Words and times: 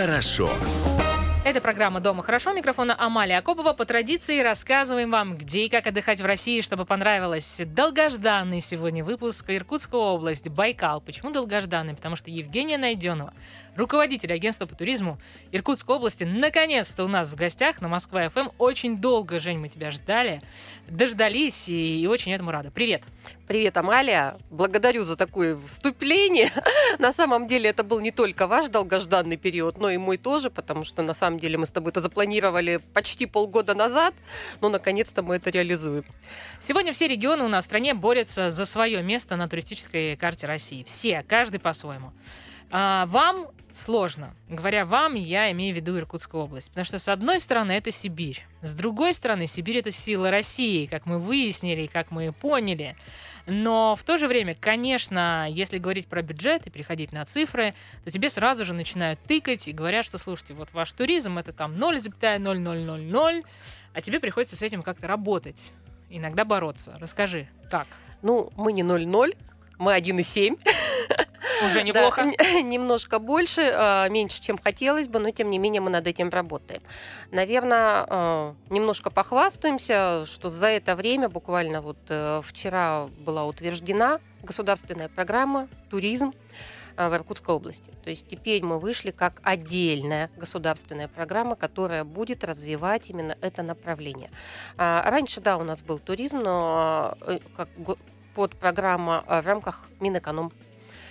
хорошо. 0.00 0.50
Это 1.44 1.60
программа 1.60 2.00
«Дома 2.00 2.22
хорошо». 2.22 2.52
Микрофона 2.52 2.94
Амалия 2.98 3.38
Акопова. 3.38 3.74
По 3.74 3.84
традиции 3.84 4.40
рассказываем 4.40 5.10
вам, 5.10 5.36
где 5.36 5.66
и 5.66 5.68
как 5.68 5.86
отдыхать 5.86 6.20
в 6.20 6.24
России, 6.24 6.62
чтобы 6.62 6.86
понравилось. 6.86 7.60
Долгожданный 7.66 8.60
сегодня 8.60 9.04
выпуск 9.04 9.46
Иркутская 9.48 10.00
область, 10.00 10.48
Байкал. 10.48 11.02
Почему 11.02 11.32
долгожданный? 11.32 11.94
Потому 11.94 12.16
что 12.16 12.30
Евгения 12.30 12.78
Найденова, 12.78 13.34
руководитель 13.76 14.32
агентства 14.32 14.66
по 14.66 14.74
туризму 14.74 15.18
Иркутской 15.52 15.96
области, 15.96 16.24
наконец-то 16.24 17.04
у 17.04 17.08
нас 17.08 17.30
в 17.30 17.34
гостях 17.34 17.80
на 17.80 17.88
Москва-ФМ. 17.88 18.48
Очень 18.58 18.98
долго, 18.98 19.40
Жень, 19.40 19.58
мы 19.58 19.68
тебя 19.68 19.90
ждали. 19.90 20.42
Дождались 20.88 21.68
и, 21.68 22.02
и 22.02 22.06
очень 22.06 22.32
этому 22.32 22.50
рада. 22.50 22.70
Привет. 22.70 23.02
Привет, 23.46 23.76
Амалия. 23.76 24.36
Благодарю 24.50 25.04
за 25.04 25.16
такое 25.16 25.58
вступление. 25.66 26.52
на 26.98 27.12
самом 27.12 27.46
деле 27.46 27.70
это 27.70 27.82
был 27.82 28.00
не 28.00 28.12
только 28.12 28.46
ваш 28.46 28.68
долгожданный 28.68 29.36
период, 29.36 29.78
но 29.78 29.90
и 29.90 29.96
мой 29.96 30.18
тоже, 30.18 30.50
потому 30.50 30.84
что 30.84 31.02
на 31.02 31.14
самом 31.14 31.38
деле 31.38 31.58
мы 31.58 31.66
с 31.66 31.72
тобой 31.72 31.90
это 31.90 32.00
запланировали 32.00 32.76
почти 32.94 33.26
полгода 33.26 33.74
назад, 33.74 34.14
но 34.60 34.68
наконец-то 34.68 35.22
мы 35.22 35.36
это 35.36 35.50
реализуем. 35.50 36.04
Сегодня 36.60 36.92
все 36.92 37.08
регионы 37.08 37.44
у 37.44 37.48
нас 37.48 37.64
в 37.64 37.66
стране 37.66 37.94
борются 37.94 38.50
за 38.50 38.64
свое 38.64 39.02
место 39.02 39.36
на 39.36 39.48
туристической 39.48 40.16
карте 40.16 40.46
России. 40.46 40.84
Все, 40.84 41.24
каждый 41.26 41.58
по-своему. 41.58 42.12
А, 42.70 43.06
вам 43.06 43.48
сложно. 43.72 44.34
Говоря 44.48 44.84
вам, 44.84 45.14
я 45.14 45.50
имею 45.52 45.74
в 45.74 45.76
виду 45.76 45.96
Иркутскую 45.96 46.44
область. 46.44 46.68
Потому 46.68 46.84
что, 46.84 46.98
с 46.98 47.08
одной 47.08 47.38
стороны, 47.38 47.72
это 47.72 47.90
Сибирь. 47.90 48.44
С 48.62 48.74
другой 48.74 49.14
стороны, 49.14 49.46
Сибирь— 49.46 49.78
это 49.78 49.90
сила 49.90 50.30
России, 50.30 50.86
как 50.86 51.06
мы 51.06 51.18
выяснили, 51.18 51.86
как 51.86 52.10
мы 52.10 52.32
поняли. 52.32 52.96
Но 53.46 53.96
в 53.96 54.04
то 54.04 54.18
же 54.18 54.28
время, 54.28 54.54
конечно, 54.54 55.46
если 55.50 55.78
говорить 55.78 56.08
про 56.08 56.22
бюджет 56.22 56.66
и 56.66 56.70
переходить 56.70 57.12
на 57.12 57.24
цифры, 57.24 57.74
то 58.04 58.10
тебе 58.10 58.28
сразу 58.28 58.64
же 58.64 58.74
начинают 58.74 59.20
тыкать 59.20 59.68
и 59.68 59.72
говорят, 59.72 60.04
что, 60.04 60.18
слушайте, 60.18 60.54
вот 60.54 60.72
ваш 60.72 60.92
туризм— 60.92 61.38
это 61.38 61.52
там 61.52 61.74
0,0000, 61.74 63.44
а 63.92 64.00
тебе 64.02 64.20
приходится 64.20 64.56
с 64.56 64.62
этим 64.62 64.82
как-то 64.82 65.08
работать, 65.08 65.72
иногда 66.10 66.44
бороться. 66.44 66.96
Расскажи, 67.00 67.48
как? 67.70 67.88
Ну, 68.22 68.52
мы 68.56 68.72
не 68.72 68.82
0,0, 68.82 69.36
мы 69.80 69.96
1,7. 69.96 70.60
Уже 71.66 71.82
неплохо. 71.82 72.30
Да, 72.38 72.60
немножко 72.62 73.18
больше, 73.18 73.62
а, 73.74 74.08
меньше, 74.08 74.40
чем 74.40 74.58
хотелось 74.58 75.08
бы, 75.08 75.18
но 75.18 75.30
тем 75.30 75.50
не 75.50 75.58
менее 75.58 75.80
мы 75.80 75.90
над 75.90 76.06
этим 76.06 76.28
работаем. 76.28 76.82
Наверное, 77.32 78.06
а, 78.08 78.54
немножко 78.68 79.10
похвастаемся, 79.10 80.24
что 80.26 80.50
за 80.50 80.68
это 80.68 80.94
время, 80.96 81.28
буквально 81.28 81.80
вот 81.80 81.98
э, 82.08 82.42
вчера 82.44 83.08
была 83.18 83.44
утверждена 83.46 84.20
государственная 84.42 85.08
программа 85.08 85.68
«Туризм» 85.88 86.34
а, 86.96 87.08
в 87.08 87.14
Иркутской 87.14 87.54
области. 87.54 87.90
То 88.04 88.10
есть 88.10 88.28
теперь 88.28 88.62
мы 88.62 88.78
вышли 88.78 89.10
как 89.10 89.40
отдельная 89.42 90.30
государственная 90.36 91.08
программа, 91.08 91.56
которая 91.56 92.04
будет 92.04 92.44
развивать 92.44 93.08
именно 93.08 93.36
это 93.40 93.62
направление. 93.62 94.30
Раньше, 94.76 95.40
да, 95.40 95.56
у 95.56 95.64
нас 95.64 95.80
был 95.80 95.98
туризм, 95.98 96.38
но 96.38 97.16
э, 97.22 97.38
как 97.56 97.68
под 98.34 98.56
программа 98.56 99.24
в 99.26 99.46
рамках 99.46 99.88
Минэконом 100.00 100.52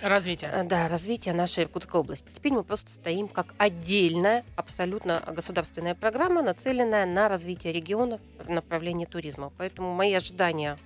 Развитие. 0.02 0.50
Э, 0.52 0.64
да, 0.64 0.88
развитие 0.88 1.34
нашей 1.34 1.64
Иркутской 1.64 2.00
области. 2.00 2.26
Теперь 2.34 2.52
мы 2.52 2.64
просто 2.64 2.90
стоим 2.90 3.28
как 3.28 3.54
отдельная, 3.58 4.44
абсолютно 4.56 5.22
государственная 5.26 5.94
программа, 5.94 6.42
нацеленная 6.42 7.04
на 7.06 7.28
развитие 7.28 7.72
регионов 7.72 8.20
в 8.38 8.48
направлении 8.48 9.04
туризма. 9.04 9.52
Поэтому 9.58 9.94
мои 9.94 10.14
ожидания 10.14 10.78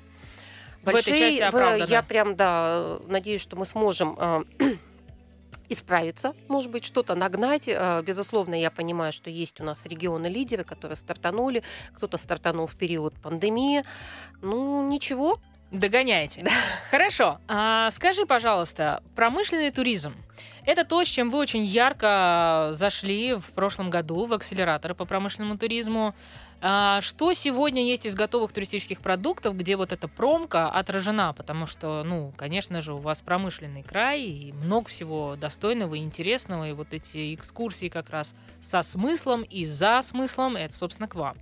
большие. 0.82 1.02
В 1.02 1.06
этой 1.06 1.18
части 1.18 1.42
оправданы. 1.42 1.88
Я 1.88 2.02
прям, 2.02 2.34
да, 2.34 2.98
надеюсь, 3.06 3.40
что 3.40 3.56
мы 3.56 3.66
сможем 3.66 4.16
э, 4.18 4.44
исправиться, 5.68 6.34
может 6.48 6.72
быть, 6.72 6.84
что-то 6.84 7.14
нагнать. 7.14 7.68
Э, 7.68 8.02
безусловно, 8.02 8.60
я 8.60 8.72
понимаю, 8.72 9.12
что 9.12 9.30
есть 9.30 9.60
у 9.60 9.64
нас 9.64 9.86
регионы-лидеры, 9.86 10.64
которые 10.64 10.96
стартанули, 10.96 11.62
кто-то 11.94 12.16
стартанул 12.16 12.66
в 12.66 12.74
период 12.74 13.14
пандемии. 13.22 13.84
Ну, 14.42 14.88
ничего, 14.88 15.38
Догоняете. 15.74 16.44
Хорошо. 16.90 17.38
А, 17.48 17.90
скажи, 17.90 18.26
пожалуйста, 18.26 19.02
промышленный 19.16 19.72
туризм. 19.72 20.14
Это 20.64 20.84
то, 20.84 21.02
с 21.02 21.08
чем 21.08 21.30
вы 21.30 21.38
очень 21.38 21.64
ярко 21.64 22.70
зашли 22.72 23.34
в 23.34 23.50
прошлом 23.50 23.90
году 23.90 24.24
в 24.24 24.32
акселераторы 24.32 24.94
по 24.94 25.04
промышленному 25.04 25.58
туризму. 25.58 26.14
А, 26.60 27.00
что 27.00 27.32
сегодня 27.32 27.84
есть 27.84 28.06
из 28.06 28.14
готовых 28.14 28.52
туристических 28.52 29.00
продуктов, 29.00 29.56
где 29.56 29.76
вот 29.76 29.92
эта 29.92 30.06
промка 30.06 30.68
отражена? 30.68 31.32
Потому 31.32 31.66
что, 31.66 32.04
ну, 32.04 32.32
конечно 32.36 32.80
же, 32.80 32.94
у 32.94 32.98
вас 32.98 33.20
промышленный 33.20 33.82
край, 33.82 34.22
и 34.22 34.52
много 34.52 34.88
всего 34.88 35.34
достойного 35.36 35.96
и 35.96 35.98
интересного, 35.98 36.68
и 36.68 36.72
вот 36.72 36.94
эти 36.94 37.34
экскурсии 37.34 37.88
как 37.88 38.10
раз 38.10 38.34
со 38.60 38.80
смыслом 38.82 39.42
и 39.42 39.66
за 39.66 40.00
смыслом, 40.02 40.56
это, 40.56 40.74
собственно, 40.74 41.08
к 41.08 41.16
вам. 41.16 41.36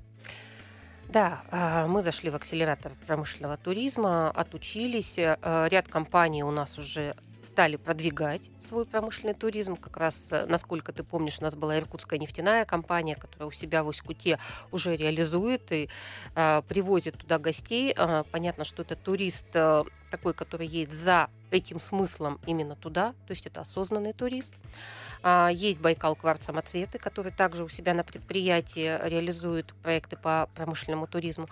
Да, 1.13 1.43
а, 1.51 1.87
мы 1.89 2.01
зашли 2.01 2.31
в 2.31 2.37
акселератор 2.37 2.93
промышленного 3.07 3.59
туризма, 3.59 4.31
отучились. 4.31 5.19
Э, 5.19 5.69
ряд 5.71 5.87
компаний 5.87 6.43
у 6.43 6.51
нас 6.51 6.79
уже 6.79 7.15
стали 7.43 7.77
продвигать 7.77 8.49
свой 8.59 8.87
промышленный 8.87 9.35
туризм. 9.35 9.77
Как 9.77 9.99
раз, 9.99 10.33
э, 10.33 10.47
насколько 10.47 10.91
ты 10.91 11.05
помнишь, 11.05 11.37
у 11.41 11.43
нас 11.43 11.55
была 11.55 11.77
иркутская 11.77 12.19
нефтяная 12.19 12.65
компания, 12.65 13.15
которая 13.15 13.49
у 13.49 13.53
себя 13.53 13.85
в 13.85 13.89
Усть-Куте 13.89 14.39
уже 14.71 14.97
реализует 14.97 15.71
и 15.71 15.91
э, 16.35 16.63
привозит 16.67 17.19
туда 17.19 17.39
гостей. 17.39 17.93
Э, 17.95 18.25
понятно, 18.31 18.65
что 18.65 18.81
это 18.81 18.97
турист 18.97 19.49
э, 19.53 19.85
такой, 20.13 20.35
который 20.35 20.67
едет 20.67 20.93
за 20.93 21.31
этим 21.51 21.81
смыслом 21.81 22.39
именно 22.47 22.77
туда, 22.77 23.15
то 23.27 23.31
есть 23.31 23.47
это 23.47 23.63
осознанный 23.63 24.13
турист. 24.13 24.53
А, 25.23 25.49
есть 25.49 25.81
Байкал 25.81 26.15
Кварц 26.15 26.45
Самоцветы, 26.45 26.99
который 26.99 27.33
также 27.33 27.65
у 27.65 27.69
себя 27.69 27.95
на 27.95 28.03
предприятии 28.03 28.99
реализует 29.09 29.73
проекты 29.83 30.17
по 30.17 30.49
промышленному 30.55 31.07
туризму. 31.07 31.49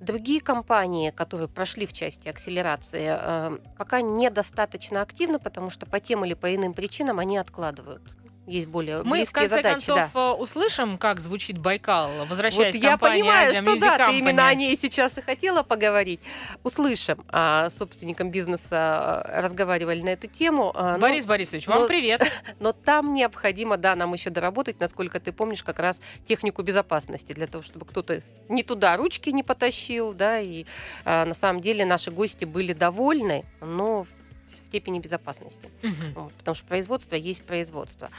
Другие 0.00 0.40
компании, 0.40 1.10
которые 1.10 1.48
прошли 1.48 1.86
в 1.86 1.92
части 1.92 2.28
акселерации, 2.28 3.06
э, 3.08 3.58
пока 3.78 4.00
недостаточно 4.00 5.02
активно, 5.02 5.38
потому 5.38 5.70
что 5.70 5.86
по 5.86 6.00
тем 6.00 6.24
или 6.24 6.34
по 6.34 6.52
иным 6.54 6.74
причинам 6.74 7.18
они 7.18 7.38
откладывают 7.38 8.02
есть 8.50 8.66
более 8.66 9.02
Мы, 9.02 9.18
близкие 9.18 9.24
в 9.26 9.32
конце 9.32 9.56
задачи. 9.56 9.86
концов, 9.86 10.12
да. 10.12 10.20
Э, 10.20 10.32
услышим, 10.32 10.98
как 10.98 11.20
звучит 11.20 11.58
Байкал, 11.58 12.10
возвращаясь 12.28 12.74
вот 12.74 12.80
к 12.80 12.84
я 12.84 12.90
компании 12.90 13.22
понимаю, 13.22 13.52
Asia 13.52 13.62
что 13.62 13.72
Music 13.72 13.80
да, 13.80 13.98
Company. 13.98 14.06
ты 14.08 14.18
именно 14.18 14.48
о 14.48 14.54
ней 14.54 14.76
сейчас 14.76 15.18
и 15.18 15.22
хотела 15.22 15.62
поговорить. 15.62 16.20
Услышим. 16.62 17.24
А, 17.28 17.70
собственникам 17.70 18.30
бизнеса 18.30 19.22
э, 19.26 19.40
разговаривали 19.40 20.02
на 20.02 20.10
эту 20.10 20.26
тему. 20.26 20.72
А, 20.74 20.98
Борис 20.98 21.24
но, 21.24 21.28
Борисович, 21.28 21.66
вам 21.66 21.82
но, 21.82 21.86
привет. 21.86 22.22
Но 22.60 22.72
там 22.72 23.14
необходимо, 23.14 23.76
да, 23.76 23.94
нам 23.94 24.12
еще 24.12 24.30
доработать, 24.30 24.80
насколько 24.80 25.20
ты 25.20 25.32
помнишь, 25.32 25.62
как 25.62 25.78
раз 25.78 26.02
технику 26.24 26.62
безопасности, 26.62 27.32
для 27.32 27.46
того, 27.46 27.62
чтобы 27.62 27.86
кто-то 27.86 28.22
не 28.48 28.62
туда 28.62 28.96
ручки 28.96 29.30
не 29.30 29.42
потащил, 29.42 30.12
да, 30.12 30.38
и 30.40 30.64
а, 31.04 31.24
на 31.24 31.34
самом 31.34 31.60
деле 31.60 31.84
наши 31.84 32.10
гости 32.10 32.44
были 32.44 32.72
довольны, 32.72 33.44
но 33.60 34.06
в 34.52 34.58
степени 34.58 34.98
безопасности. 34.98 35.70
Мгм. 35.82 36.12
Вот, 36.14 36.32
потому 36.34 36.54
что 36.54 36.66
производство 36.66 37.14
есть 37.14 37.42
производство. 37.42 38.10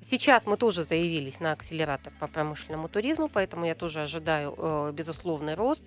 Сейчас 0.00 0.46
мы 0.46 0.56
тоже 0.56 0.82
заявились 0.82 1.40
на 1.40 1.52
акселератор 1.52 2.12
по 2.20 2.26
промышленному 2.26 2.88
туризму, 2.88 3.28
поэтому 3.28 3.64
я 3.64 3.74
тоже 3.74 4.02
ожидаю 4.02 4.54
э, 4.56 4.92
безусловный 4.92 5.54
рост. 5.54 5.84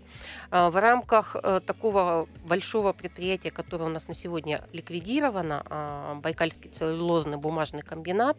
Э, 0.49 0.69
в 0.69 0.79
рамках 0.79 1.35
э, 1.35 1.61
такого 1.65 2.27
большого 2.45 2.93
предприятия, 2.93 3.51
которое 3.51 3.85
у 3.85 3.89
нас 3.89 4.07
на 4.07 4.13
сегодня 4.13 4.63
ликвидировано, 4.73 5.63
э, 5.69 6.19
Байкальский 6.21 6.69
целлюлозный 6.69 7.37
бумажный 7.37 7.83
комбинат, 7.83 8.37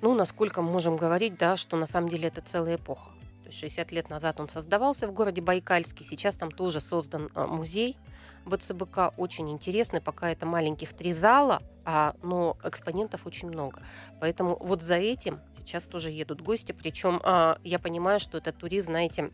ну, 0.00 0.14
насколько 0.14 0.62
мы 0.62 0.70
можем 0.70 0.96
говорить, 0.96 1.38
да, 1.38 1.56
что 1.56 1.76
на 1.76 1.86
самом 1.86 2.08
деле 2.08 2.28
это 2.28 2.40
целая 2.40 2.76
эпоха. 2.76 3.10
То 3.42 3.48
есть 3.48 3.58
60 3.58 3.92
лет 3.92 4.10
назад 4.10 4.40
он 4.40 4.48
создавался 4.48 5.06
в 5.08 5.12
городе 5.12 5.42
Байкальске, 5.42 6.04
сейчас 6.04 6.36
там 6.36 6.50
тоже 6.50 6.80
создан 6.80 7.30
э, 7.34 7.46
музей 7.46 7.96
ВЦБК 8.46 9.12
очень 9.16 9.50
интересный, 9.50 10.00
пока 10.00 10.30
это 10.30 10.46
маленьких 10.46 10.92
три 10.92 11.12
зала, 11.12 11.62
а, 11.84 12.14
но 12.22 12.56
экспонентов 12.64 13.26
очень 13.26 13.48
много. 13.48 13.82
Поэтому 14.20 14.56
вот 14.60 14.82
за 14.82 14.96
этим 14.96 15.40
сейчас 15.58 15.84
тоже 15.84 16.10
едут 16.10 16.40
гости, 16.40 16.72
причем 16.72 17.20
а, 17.22 17.58
я 17.64 17.78
понимаю, 17.78 18.20
что 18.20 18.38
это 18.38 18.52
туризм, 18.52 18.92
знаете, 18.92 19.30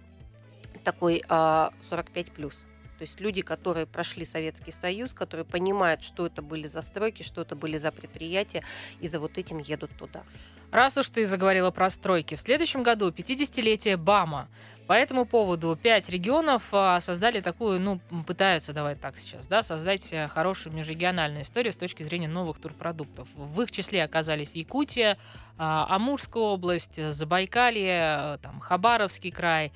такой 0.84 1.22
а, 1.28 1.72
45 1.88 2.32
плюс. 2.32 2.66
То 2.98 3.04
есть 3.04 3.18
люди, 3.18 3.40
которые 3.40 3.86
прошли 3.86 4.26
Советский 4.26 4.72
Союз, 4.72 5.14
которые 5.14 5.46
понимают, 5.46 6.02
что 6.02 6.26
это 6.26 6.42
были 6.42 6.66
за 6.66 6.82
стройки, 6.82 7.22
что 7.22 7.40
это 7.40 7.56
были 7.56 7.78
за 7.78 7.92
предприятия, 7.92 8.62
и 9.00 9.08
за 9.08 9.18
вот 9.20 9.38
этим 9.38 9.56
едут 9.56 9.90
туда. 9.96 10.22
Раз 10.70 10.96
уж 10.98 11.08
ты 11.08 11.26
заговорила 11.26 11.70
про 11.70 11.90
стройки, 11.90 12.34
в 12.34 12.40
следующем 12.40 12.82
году 12.82 13.08
50-летие 13.10 13.96
БАМа. 13.96 14.48
По 14.90 14.94
этому 14.94 15.25
поводу 15.25 15.78
пять 15.81 16.08
регионов 16.08 16.64
а, 16.72 16.98
создали 16.98 17.40
такую, 17.40 17.81
ну, 17.81 18.00
пытаются, 18.26 18.72
давай 18.72 18.96
так 18.96 19.16
сейчас, 19.16 19.46
да, 19.46 19.62
создать 19.62 20.12
э, 20.12 20.26
хорошую 20.26 20.75
межрегиональную 20.75 21.42
историю 21.42 21.72
с 21.72 21.76
точки 21.76 22.02
зрения 22.02 22.26
новых 22.26 22.58
турпродуктов. 22.58 23.28
В 23.37 23.62
их 23.62 23.70
числе 23.70 24.02
оказались 24.02 24.50
Якутия, 24.56 25.16
а, 25.56 25.87
Амурская 25.94 26.42
область, 26.42 27.00
Забайкалье, 27.12 27.98
э, 28.19 28.38
там, 28.42 28.58
Хабаровский 28.58 29.31
край. 29.31 29.70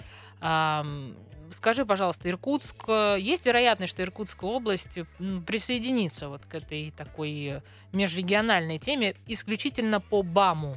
Скажи, 1.53 1.87
пожалуйста, 1.87 2.29
Иркутск, 2.29 2.89
э, 2.89 3.17
есть 3.21 3.47
вероятность, 3.47 3.93
что 3.93 4.03
Иркутская 4.03 4.51
область 4.51 4.99
присоединится 5.47 6.29
вот 6.29 6.45
к 6.45 6.57
этой 6.57 6.91
такой 6.91 7.45
э, 7.45 7.61
межрегиональной 7.93 8.81
теме 8.81 9.15
исключительно 9.29 10.01
по 10.01 10.25
БАМу? 10.25 10.77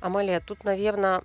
Амалия, 0.00 0.40
тут, 0.40 0.64
наверное, 0.64 1.20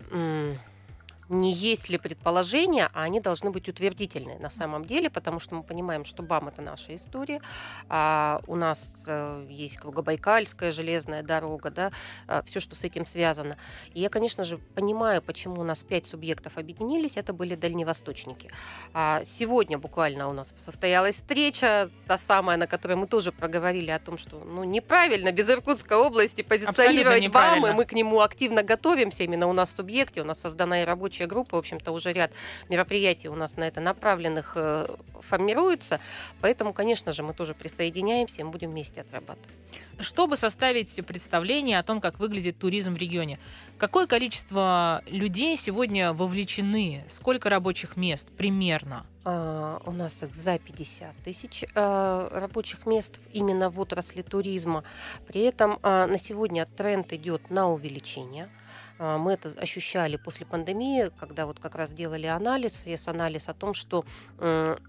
не 1.29 1.51
есть 1.51 1.89
ли 1.89 1.97
предположения, 1.97 2.89
а 2.93 3.03
они 3.03 3.19
должны 3.19 3.51
быть 3.51 3.67
утвердительные 3.67 4.39
на 4.39 4.49
самом 4.49 4.85
деле, 4.85 5.09
потому 5.09 5.39
что 5.39 5.55
мы 5.55 5.63
понимаем, 5.63 6.05
что 6.05 6.23
БАМ 6.23 6.49
это 6.49 6.61
наша 6.61 6.93
история, 6.95 7.41
а 7.89 8.41
у 8.47 8.55
нас 8.55 9.05
э, 9.07 9.45
есть 9.49 9.77
Кругобайкальская 9.77 10.71
железная 10.71 11.23
дорога, 11.23 11.69
да, 11.71 11.91
э, 12.27 12.41
все, 12.45 12.59
что 12.59 12.75
с 12.75 12.83
этим 12.83 13.05
связано. 13.05 13.57
И 13.93 14.01
я, 14.01 14.09
конечно 14.09 14.43
же, 14.43 14.57
понимаю, 14.57 15.21
почему 15.21 15.61
у 15.61 15.63
нас 15.63 15.83
пять 15.83 16.05
субъектов 16.05 16.57
объединились, 16.57 17.17
это 17.17 17.33
были 17.33 17.55
дальневосточники. 17.55 18.51
А 18.93 19.23
сегодня 19.25 19.77
буквально 19.77 20.29
у 20.29 20.33
нас 20.33 20.53
состоялась 20.57 21.15
встреча, 21.15 21.89
та 22.07 22.17
самая, 22.17 22.57
на 22.57 22.67
которой 22.67 22.95
мы 22.95 23.07
тоже 23.07 23.31
проговорили 23.31 23.91
о 23.91 23.99
том, 23.99 24.17
что 24.17 24.39
ну, 24.39 24.63
неправильно 24.63 25.31
без 25.31 25.49
Иркутской 25.49 25.97
области 25.97 26.41
позиционировать 26.43 27.27
БАМ, 27.29 27.67
и 27.67 27.71
мы 27.71 27.85
к 27.85 27.93
нему 27.93 28.21
активно 28.21 28.61
готовимся, 28.63 29.23
именно 29.23 29.47
у 29.47 29.53
нас 29.53 29.69
в 29.69 29.75
субъекте, 29.75 30.21
у 30.21 30.25
нас 30.25 30.39
создана 30.39 30.83
и 30.83 30.85
рабочая 30.85 31.14
рабочая 31.15 31.27
группа, 31.27 31.55
в 31.55 31.59
общем-то, 31.59 31.91
уже 31.91 32.13
ряд 32.13 32.31
мероприятий 32.69 33.29
у 33.29 33.35
нас 33.35 33.57
на 33.57 33.65
это 33.65 33.79
направленных 33.81 34.53
э, 34.55 34.87
формируются, 35.21 35.99
поэтому, 36.41 36.73
конечно 36.73 37.11
же, 37.11 37.23
мы 37.23 37.33
тоже 37.33 37.53
присоединяемся 37.53 38.41
и 38.41 38.43
будем 38.43 38.71
вместе 38.71 39.01
отрабатывать. 39.01 39.73
Чтобы 39.99 40.37
составить 40.37 41.05
представление 41.05 41.79
о 41.79 41.83
том, 41.83 42.01
как 42.01 42.19
выглядит 42.19 42.57
туризм 42.57 42.93
в 42.93 42.97
регионе, 42.97 43.39
какое 43.77 44.07
количество 44.07 45.01
людей 45.07 45.57
сегодня 45.57 46.13
вовлечены, 46.13 47.05
сколько 47.07 47.49
рабочих 47.49 47.97
мест 47.97 48.31
примерно? 48.37 49.05
Uh, 49.25 49.81
у 49.87 49.91
нас 49.91 50.21
их 50.21 50.35
за 50.35 50.59
50 50.59 51.15
тысяч 51.23 51.63
uh, 51.63 52.39
рабочих 52.39 52.85
мест 52.85 53.19
именно 53.33 53.71
в 53.71 53.79
отрасли 53.79 54.21
туризма. 54.21 54.83
При 55.27 55.41
этом 55.41 55.79
uh, 55.81 56.05
на 56.05 56.19
сегодня 56.19 56.67
тренд 56.67 57.11
идет 57.11 57.49
на 57.49 57.67
увеличение. 57.71 58.49
А, 58.97 59.17
мы 59.17 59.33
это 59.33 59.49
ощущали 59.59 60.17
после 60.17 60.45
пандемии, 60.45 61.11
когда 61.19 61.45
вот 61.45 61.59
как 61.59 61.75
раз 61.75 61.91
делали 61.93 62.27
анализ, 62.27 62.81
срез-анализ 62.81 63.49
о 63.49 63.53
том, 63.53 63.73
что 63.73 64.03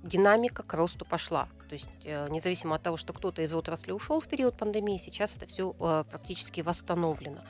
динамика 0.02 0.62
к 0.62 0.74
росту 0.74 1.04
пошла. 1.04 1.48
То 1.68 1.72
есть 1.72 1.88
э, 2.04 2.28
независимо 2.30 2.76
от 2.76 2.82
того, 2.82 2.96
что 2.96 3.12
кто-то 3.12 3.42
из 3.42 3.52
отрасли 3.52 3.92
ушел 3.92 4.20
в 4.20 4.26
период 4.26 4.56
пандемии, 4.56 4.98
сейчас 4.98 5.36
это 5.36 5.46
все 5.46 5.74
э, 5.78 6.04
практически 6.08 6.60
восстановлено. 6.60 7.40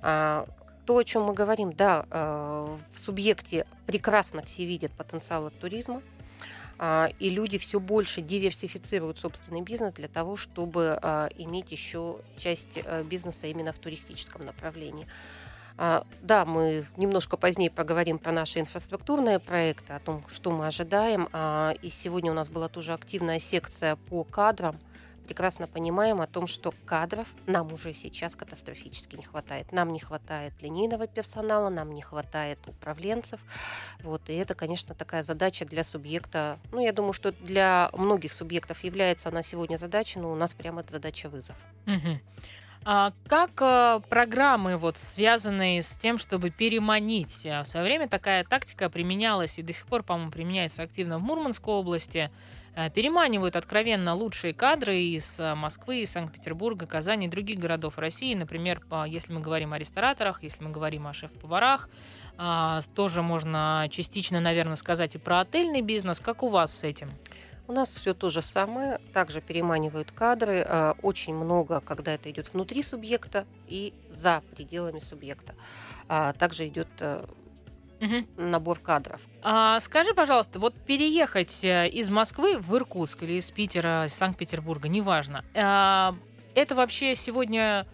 А, 0.00 0.46
то, 0.86 0.96
о 0.96 1.04
чем 1.04 1.24
мы 1.24 1.34
говорим, 1.34 1.72
да, 1.72 2.06
э, 2.10 2.76
в 2.94 2.98
субъекте 2.98 3.66
прекрасно 3.86 4.42
все 4.42 4.64
видят 4.64 4.92
потенциал 4.92 5.46
от 5.46 5.58
туризма, 5.58 6.02
а, 6.78 7.10
и 7.18 7.28
люди 7.28 7.58
все 7.58 7.78
больше 7.78 8.22
диверсифицируют 8.22 9.18
собственный 9.18 9.62
бизнес 9.62 9.94
для 9.94 10.08
того, 10.08 10.36
чтобы 10.36 10.98
иметь 11.36 11.72
еще 11.72 12.20
часть 12.36 12.78
бизнеса 13.04 13.48
именно 13.48 13.72
в 13.72 13.78
туристическом 13.78 14.46
направлении. 14.46 15.06
А, 15.80 16.04
да, 16.22 16.44
мы 16.44 16.84
немножко 16.96 17.36
позднее 17.36 17.70
поговорим 17.70 18.18
про 18.18 18.32
наши 18.32 18.58
инфраструктурные 18.58 19.38
проекты, 19.38 19.92
о 19.92 20.00
том, 20.00 20.24
что 20.28 20.50
мы 20.50 20.66
ожидаем. 20.66 21.28
А, 21.32 21.72
и 21.82 21.88
сегодня 21.88 22.32
у 22.32 22.34
нас 22.34 22.48
была 22.48 22.68
тоже 22.68 22.92
активная 22.92 23.38
секция 23.38 23.94
по 23.94 24.24
кадрам. 24.24 24.76
Прекрасно 25.28 25.68
понимаем 25.68 26.20
о 26.20 26.26
том, 26.26 26.48
что 26.48 26.74
кадров 26.84 27.28
нам 27.46 27.72
уже 27.72 27.94
сейчас 27.94 28.34
катастрофически 28.34 29.14
не 29.14 29.22
хватает. 29.22 29.70
Нам 29.70 29.92
не 29.92 30.00
хватает 30.00 30.54
линейного 30.62 31.06
персонала, 31.06 31.68
нам 31.68 31.92
не 31.92 32.02
хватает 32.02 32.58
управленцев. 32.66 33.38
Вот, 34.02 34.30
и 34.30 34.34
это, 34.34 34.54
конечно, 34.54 34.96
такая 34.96 35.22
задача 35.22 35.64
для 35.64 35.84
субъекта. 35.84 36.58
Ну, 36.72 36.80
я 36.80 36.92
думаю, 36.92 37.12
что 37.12 37.30
для 37.30 37.90
многих 37.92 38.32
субъектов 38.32 38.82
является 38.82 39.28
она 39.28 39.42
сегодня 39.42 39.76
задачей, 39.76 40.18
но 40.18 40.32
у 40.32 40.34
нас 40.34 40.54
прямо 40.54 40.80
это 40.80 40.92
задача 40.92 41.28
вызов. 41.28 41.56
Угу. 41.86 42.20
А 42.84 43.12
как 43.26 43.50
а, 43.60 44.00
программы, 44.08 44.76
вот, 44.76 44.96
связанные 44.98 45.82
с 45.82 45.96
тем, 45.96 46.18
чтобы 46.18 46.50
переманить? 46.50 47.46
А, 47.46 47.62
в 47.62 47.66
свое 47.66 47.84
время 47.84 48.08
такая 48.08 48.44
тактика 48.44 48.88
применялась 48.88 49.58
и 49.58 49.62
до 49.62 49.72
сих 49.72 49.86
пор, 49.86 50.02
по-моему, 50.02 50.30
применяется 50.30 50.82
активно 50.82 51.18
в 51.18 51.22
Мурманской 51.22 51.74
области. 51.74 52.30
А, 52.74 52.88
переманивают 52.88 53.56
откровенно 53.56 54.14
лучшие 54.14 54.54
кадры 54.54 54.98
из 55.00 55.38
а, 55.38 55.54
Москвы, 55.54 56.06
Санкт-Петербурга, 56.06 56.86
Казани 56.86 57.26
и 57.26 57.28
других 57.28 57.58
городов 57.58 57.98
России. 57.98 58.34
Например, 58.34 58.80
если 59.06 59.32
мы 59.32 59.40
говорим 59.40 59.72
о 59.72 59.78
рестораторах, 59.78 60.42
если 60.42 60.64
мы 60.64 60.70
говорим 60.70 61.06
о 61.06 61.12
шеф-поварах, 61.12 61.88
тоже 62.94 63.22
можно 63.22 63.88
частично, 63.90 64.40
наверное, 64.40 64.76
сказать 64.76 65.16
и 65.16 65.18
про 65.18 65.40
отельный 65.40 65.82
бизнес. 65.82 66.20
Как 66.20 66.44
у 66.44 66.48
вас 66.48 66.72
с 66.72 66.84
этим? 66.84 67.10
У 67.68 67.72
нас 67.72 67.92
все 67.92 68.14
то 68.14 68.30
же 68.30 68.42
самое, 68.42 68.98
также 69.12 69.40
переманивают 69.40 70.10
кадры, 70.10 70.64
э, 70.66 70.94
очень 71.02 71.34
много, 71.34 71.80
когда 71.80 72.14
это 72.14 72.30
идет 72.30 72.52
внутри 72.52 72.82
субъекта 72.82 73.46
и 73.66 73.92
за 74.10 74.42
пределами 74.56 74.98
субъекта. 74.98 75.54
А, 76.08 76.32
также 76.32 76.66
идет 76.66 76.88
угу. 78.00 78.26
набор 78.36 78.78
кадров. 78.78 79.20
А, 79.42 79.80
скажи, 79.80 80.14
пожалуйста, 80.14 80.58
вот 80.58 80.74
переехать 80.74 81.64
э, 81.64 81.88
из 81.88 82.08
Москвы 82.08 82.58
в 82.58 82.74
Иркутск 82.74 83.22
или 83.22 83.34
из 83.34 83.50
Питера, 83.50 84.06
из 84.06 84.14
Санкт-Петербурга, 84.14 84.88
неважно, 84.88 85.44
а, 85.54 86.14
это 86.54 86.74
вообще 86.74 87.14
сегодня 87.14 87.86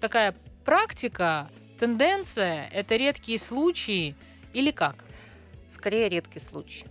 такая 0.00 0.34
практика, 0.64 1.48
тенденция, 1.78 2.68
это 2.72 2.96
редкие 2.96 3.38
случаи 3.38 4.16
или 4.52 4.70
как? 4.70 5.04
Скорее 5.68 6.08
редкий 6.08 6.38
случай. 6.38 6.86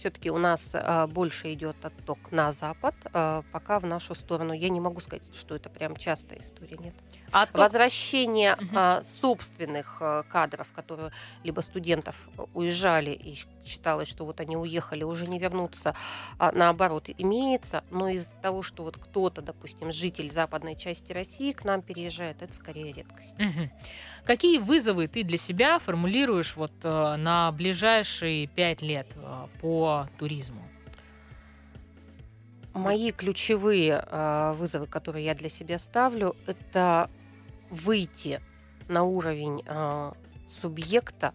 Все-таки 0.00 0.30
у 0.30 0.38
нас 0.38 0.74
а, 0.74 1.06
больше 1.06 1.52
идет 1.52 1.76
отток 1.84 2.32
на 2.32 2.52
запад, 2.52 2.94
а, 3.12 3.44
пока 3.52 3.78
в 3.78 3.84
нашу 3.84 4.14
сторону. 4.14 4.54
Я 4.54 4.70
не 4.70 4.80
могу 4.80 4.98
сказать, 5.00 5.28
что 5.34 5.54
это 5.54 5.68
прям 5.68 5.94
частая 5.94 6.40
история, 6.40 6.78
нет. 6.78 6.94
А 7.32 7.46
то... 7.46 7.58
Возвращение 7.58 8.54
угу. 8.54 8.68
а, 8.74 9.04
собственных 9.04 9.98
а, 10.00 10.22
кадров, 10.24 10.68
которые 10.74 11.12
либо 11.44 11.60
студентов 11.60 12.16
э, 12.36 12.44
уезжали 12.54 13.10
и 13.10 13.38
считалось, 13.64 14.08
что 14.08 14.24
вот 14.24 14.40
они 14.40 14.56
уехали, 14.56 15.04
уже 15.04 15.26
не 15.26 15.38
вернутся, 15.38 15.94
а 16.38 16.52
наоборот 16.52 17.08
имеется, 17.18 17.84
но 17.90 18.08
из-за 18.08 18.36
того, 18.36 18.62
что 18.62 18.82
вот 18.82 18.96
кто-то, 18.96 19.42
допустим, 19.42 19.92
житель 19.92 20.30
западной 20.30 20.76
части 20.76 21.12
России 21.12 21.52
к 21.52 21.64
нам 21.64 21.82
переезжает, 21.82 22.42
это 22.42 22.52
скорее 22.52 22.92
редкость. 22.92 23.34
Угу. 23.34 23.70
Какие 24.24 24.58
вызовы 24.58 25.06
ты 25.06 25.22
для 25.22 25.38
себя 25.38 25.78
формулируешь 25.78 26.56
вот 26.56 26.72
э, 26.82 27.16
на 27.16 27.52
ближайшие 27.52 28.46
пять 28.46 28.82
лет 28.82 29.08
э, 29.16 29.46
по 29.60 30.08
туризму? 30.18 30.62
Мои 32.72 33.10
ключевые 33.10 34.04
э, 34.06 34.54
вызовы, 34.56 34.86
которые 34.86 35.24
я 35.24 35.34
для 35.34 35.48
себя 35.48 35.78
ставлю, 35.78 36.36
это 36.46 37.10
выйти 37.70 38.40
на 38.88 39.04
уровень 39.04 39.62
э, 39.64 40.12
субъекта, 40.60 41.32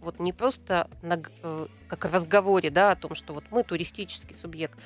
вот 0.00 0.18
не 0.18 0.32
просто 0.32 0.88
на, 1.02 1.20
э, 1.42 1.66
как 1.88 2.06
в 2.06 2.14
разговоре, 2.14 2.70
да, 2.70 2.92
о 2.92 2.96
том, 2.96 3.14
что 3.14 3.32
вот 3.34 3.44
мы 3.50 3.62
туристический 3.62 4.34
субъект, 4.34 4.78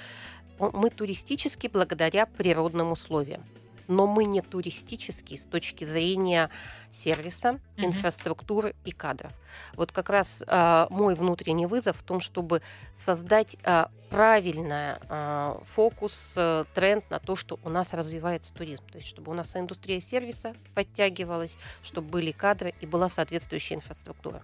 мы 0.58 0.90
туристический 0.90 1.68
благодаря 1.68 2.26
природным 2.26 2.92
условиям 2.92 3.44
но 3.88 4.06
мы 4.06 4.26
не 4.26 4.42
туристические 4.42 5.38
с 5.38 5.46
точки 5.46 5.84
зрения 5.84 6.50
сервиса, 6.90 7.48
mm-hmm. 7.48 7.86
инфраструктуры 7.86 8.74
и 8.84 8.92
кадров. 8.92 9.32
Вот 9.74 9.92
как 9.92 10.10
раз 10.10 10.44
э, 10.46 10.86
мой 10.90 11.14
внутренний 11.14 11.66
вызов 11.66 11.96
в 11.96 12.02
том, 12.02 12.20
чтобы 12.20 12.62
создать 12.94 13.56
э, 13.64 13.86
правильный 14.10 14.96
э, 15.08 15.58
фокус, 15.64 16.34
э, 16.36 16.64
тренд 16.74 17.10
на 17.10 17.18
то, 17.18 17.34
что 17.34 17.58
у 17.64 17.70
нас 17.70 17.92
развивается 17.92 18.54
туризм. 18.54 18.84
То 18.92 18.98
есть 18.98 19.08
чтобы 19.08 19.32
у 19.32 19.34
нас 19.34 19.56
индустрия 19.56 20.00
сервиса 20.00 20.54
подтягивалась, 20.74 21.56
чтобы 21.82 22.08
были 22.08 22.30
кадры 22.30 22.74
и 22.80 22.86
была 22.86 23.08
соответствующая 23.08 23.76
инфраструктура, 23.76 24.42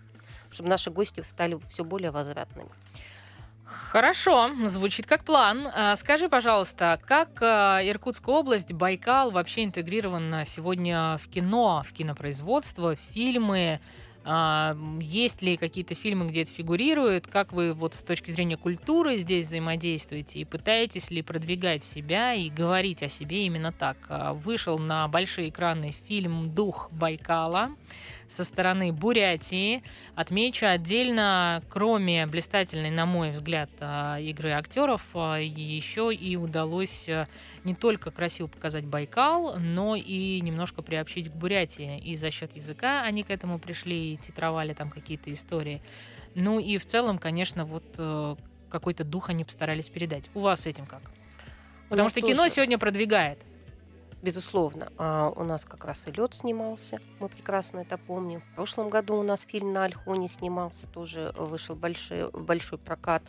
чтобы 0.50 0.68
наши 0.68 0.90
гости 0.90 1.20
стали 1.20 1.58
все 1.68 1.84
более 1.84 2.10
возвратными. 2.10 2.70
Хорошо, 3.64 4.50
звучит 4.66 5.06
как 5.06 5.25
план. 5.25 5.68
А, 5.73 5.97
скажи, 5.97 6.28
пожалуйста, 6.28 6.99
как 7.04 7.38
а, 7.40 7.80
Иркутская 7.83 8.35
область, 8.35 8.73
Байкал 8.73 9.30
вообще 9.30 9.64
интегрирован 9.64 10.44
сегодня 10.47 11.16
в 11.18 11.28
кино, 11.28 11.83
в 11.87 11.92
кинопроизводство, 11.92 12.94
в 12.94 12.99
фильмы? 13.14 13.80
А, 14.26 14.76
есть 15.00 15.40
ли 15.40 15.56
какие-то 15.56 15.94
фильмы, 15.94 16.26
где 16.26 16.42
это 16.42 16.50
фигурирует? 16.50 17.26
Как 17.26 17.52
вы 17.52 17.73
вот 17.73 17.94
с 17.94 18.02
точки 18.02 18.30
зрения 18.30 18.59
культуры 18.59 19.16
здесь 19.16 19.47
взаимодействуете? 19.47 20.40
И 20.40 20.44
пытаетесь 20.44 21.11
ли 21.11 21.23
продвигать 21.23 21.85
себя 21.85 22.35
и 22.35 22.50
говорить 22.50 23.02
о 23.02 23.09
себе 23.09 23.47
именно 23.47 23.73
так? 23.73 23.97
Вышел 24.44 24.78
на 24.78 25.09
большие 25.09 25.49
экраны 25.49 25.94
фильм 26.06 26.54
«Дух 26.54 26.90
Байкала» 26.92 27.71
со 28.28 28.45
стороны 28.45 28.93
Бурятии. 28.93 29.83
Отмечу 30.14 30.66
отдельно, 30.66 31.62
кроме 31.69 32.26
блистательной, 32.26 32.90
на 32.90 33.07
мой 33.07 33.31
взгляд, 33.31 33.71
а, 33.81 34.19
игры 34.19 34.50
актеров, 34.50 35.02
а, 35.14 35.38
еще 35.38 36.14
и 36.14 36.37
удалось 36.37 37.09
а, 37.09 37.26
не 37.64 37.75
только 37.75 38.11
красиво 38.11 38.47
показать 38.47 38.85
Байкал, 38.85 39.59
но 39.59 39.97
и 39.97 40.40
немножко 40.40 40.83
приобщить 40.83 41.31
к 41.31 41.35
Бурятии. 41.35 41.99
И 41.99 42.16
за 42.16 42.31
счет 42.31 42.54
языка 42.57 43.02
они 43.02 43.23
к 43.23 43.31
этому 43.31 43.59
пришли 43.59 44.14
и 44.14 44.16
титровали 44.16 44.75
там 44.75 44.90
какие-то 44.90 45.33
истории. 45.33 45.83
Ну 46.35 46.59
и 46.59 46.78
в 46.78 46.87
целом, 46.87 47.19
конечно, 47.19 47.64
вот 47.64 47.85
э, 47.99 48.37
какой-то 48.69 49.04
дух 49.04 49.31
они 49.31 49.45
постарались 49.45 49.88
передать. 49.88 50.28
У 50.35 50.40
вас 50.40 50.62
с 50.62 50.66
этим 50.66 50.87
как? 50.87 51.02
Потому 51.88 52.09
что 52.09 52.21
тоже. 52.21 52.33
кино 52.33 52.49
сегодня 52.49 52.78
продвигает. 52.78 53.38
Безусловно. 54.25 54.88
А 54.99 55.33
у 55.37 55.45
нас 55.45 55.64
как 55.64 55.85
раз 55.85 56.09
и 56.09 56.11
лед 56.11 56.35
снимался, 56.35 57.00
мы 57.21 57.28
прекрасно 57.28 57.81
это 57.81 57.99
помним. 57.99 58.40
В 58.40 58.54
прошлом 58.57 58.88
году 58.88 59.16
у 59.16 59.23
нас 59.23 59.43
фильм 59.43 59.73
на 59.73 59.85
Альхоне 59.85 60.26
снимался, 60.28 60.87
тоже 60.87 61.33
вышел 61.37 61.76
большой, 61.76 62.31
большой 62.31 62.78
прокат. 62.78 63.23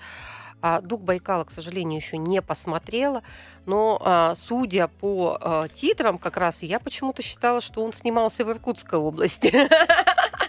А 0.61 0.81
Дух 0.81 1.01
Байкала, 1.01 1.43
к 1.43 1.51
сожалению, 1.51 1.99
еще 1.99 2.17
не 2.17 2.41
посмотрела, 2.41 3.21
но 3.65 4.01
а, 4.01 4.33
судя 4.35 4.87
по 4.87 5.67
титрам, 5.73 6.17
как 6.17 6.37
раз 6.37 6.63
я 6.63 6.79
почему-то 6.79 7.21
считала, 7.21 7.61
что 7.61 7.83
он 7.83 7.93
снимался 7.93 8.45
в 8.45 8.49
Иркутской 8.49 8.97
области. 8.97 9.53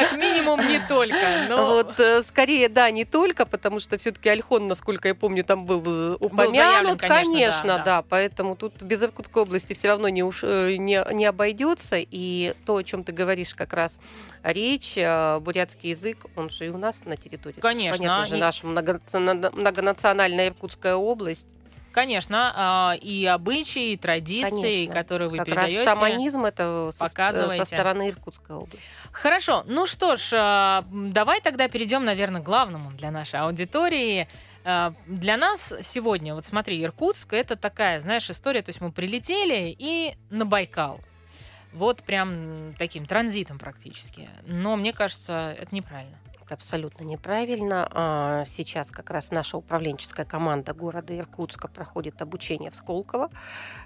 Как 0.00 0.18
минимум 0.18 0.60
не 0.66 0.80
только. 0.88 1.16
Но... 1.48 1.66
Вот 1.66 2.00
э, 2.00 2.22
скорее, 2.22 2.68
да, 2.68 2.90
не 2.90 3.04
только, 3.04 3.46
потому 3.46 3.80
что 3.80 3.98
все-таки 3.98 4.28
Альхон, 4.28 4.68
насколько 4.68 5.08
я 5.08 5.14
помню, 5.14 5.44
там 5.44 5.66
был 5.66 5.82
э, 5.86 6.16
упомянут. 6.18 6.56
заявлен, 6.56 6.98
конечно, 6.98 7.34
конечно 7.34 7.68
да, 7.68 7.78
да. 7.78 7.84
да. 7.84 8.02
Поэтому 8.08 8.56
тут 8.56 8.82
без 8.82 9.02
Иркутской 9.02 9.42
области 9.42 9.72
все 9.74 9.88
равно 9.88 10.08
не, 10.08 10.22
уж, 10.22 10.40
э, 10.42 10.76
не, 10.76 11.04
не 11.12 11.26
обойдется. 11.26 11.96
И 11.98 12.54
то, 12.64 12.76
о 12.76 12.82
чем 12.82 13.04
ты 13.04 13.12
говоришь, 13.12 13.54
как 13.54 13.72
раз 13.72 14.00
речь, 14.42 14.94
бурятский 14.96 15.90
язык, 15.90 16.18
он 16.36 16.50
же 16.50 16.66
и 16.66 16.68
у 16.70 16.78
нас 16.78 17.04
на 17.04 17.16
территории. 17.16 17.60
Конечно. 17.60 17.98
Понятно 17.98 18.26
же, 18.26 18.36
наша 18.36 18.66
многонациональная 18.66 20.48
Иркутская 20.48 20.94
область. 20.94 21.48
Конечно, 21.92 22.52
а, 22.54 22.94
и 22.94 23.26
обычаи, 23.26 23.92
и 23.92 23.96
традиции, 23.96 24.86
Конечно. 24.86 24.94
которые 24.94 25.28
вы 25.28 25.38
как 25.38 25.46
передаете. 25.46 25.84
Раз 25.84 25.96
шаманизм 25.96 26.44
это 26.44 26.90
показываете. 26.98 27.64
со 27.64 27.64
стороны 27.64 28.10
Иркутской 28.10 28.56
области. 28.56 28.94
Хорошо, 29.10 29.64
ну 29.66 29.86
что 29.86 30.16
ж, 30.16 30.30
а, 30.34 30.84
давай 30.92 31.40
тогда 31.40 31.68
перейдем, 31.68 32.04
наверное, 32.04 32.40
к 32.40 32.44
главному 32.44 32.92
для 32.92 33.10
нашей 33.10 33.40
аудитории. 33.40 34.28
А, 34.64 34.94
для 35.06 35.36
нас 35.36 35.74
сегодня, 35.82 36.34
вот 36.34 36.44
смотри, 36.44 36.82
Иркутск 36.82 37.32
это 37.32 37.56
такая, 37.56 37.98
знаешь, 37.98 38.30
история, 38.30 38.62
то 38.62 38.70
есть 38.70 38.80
мы 38.80 38.92
прилетели 38.92 39.74
и 39.76 40.14
на 40.30 40.46
Байкал. 40.46 41.00
Вот 41.72 42.02
прям 42.02 42.74
таким 42.78 43.06
транзитом 43.06 43.58
практически. 43.58 44.28
Но 44.44 44.76
мне 44.76 44.92
кажется, 44.92 45.56
это 45.58 45.74
неправильно 45.74 46.19
это 46.50 46.54
абсолютно 46.54 47.04
неправильно. 47.04 47.88
А, 47.92 48.44
сейчас 48.44 48.90
как 48.90 49.10
раз 49.10 49.30
наша 49.30 49.56
управленческая 49.56 50.26
команда 50.26 50.74
города 50.74 51.16
Иркутска 51.16 51.68
проходит 51.68 52.20
обучение 52.22 52.72
в 52.72 52.74
Сколково, 52.74 53.30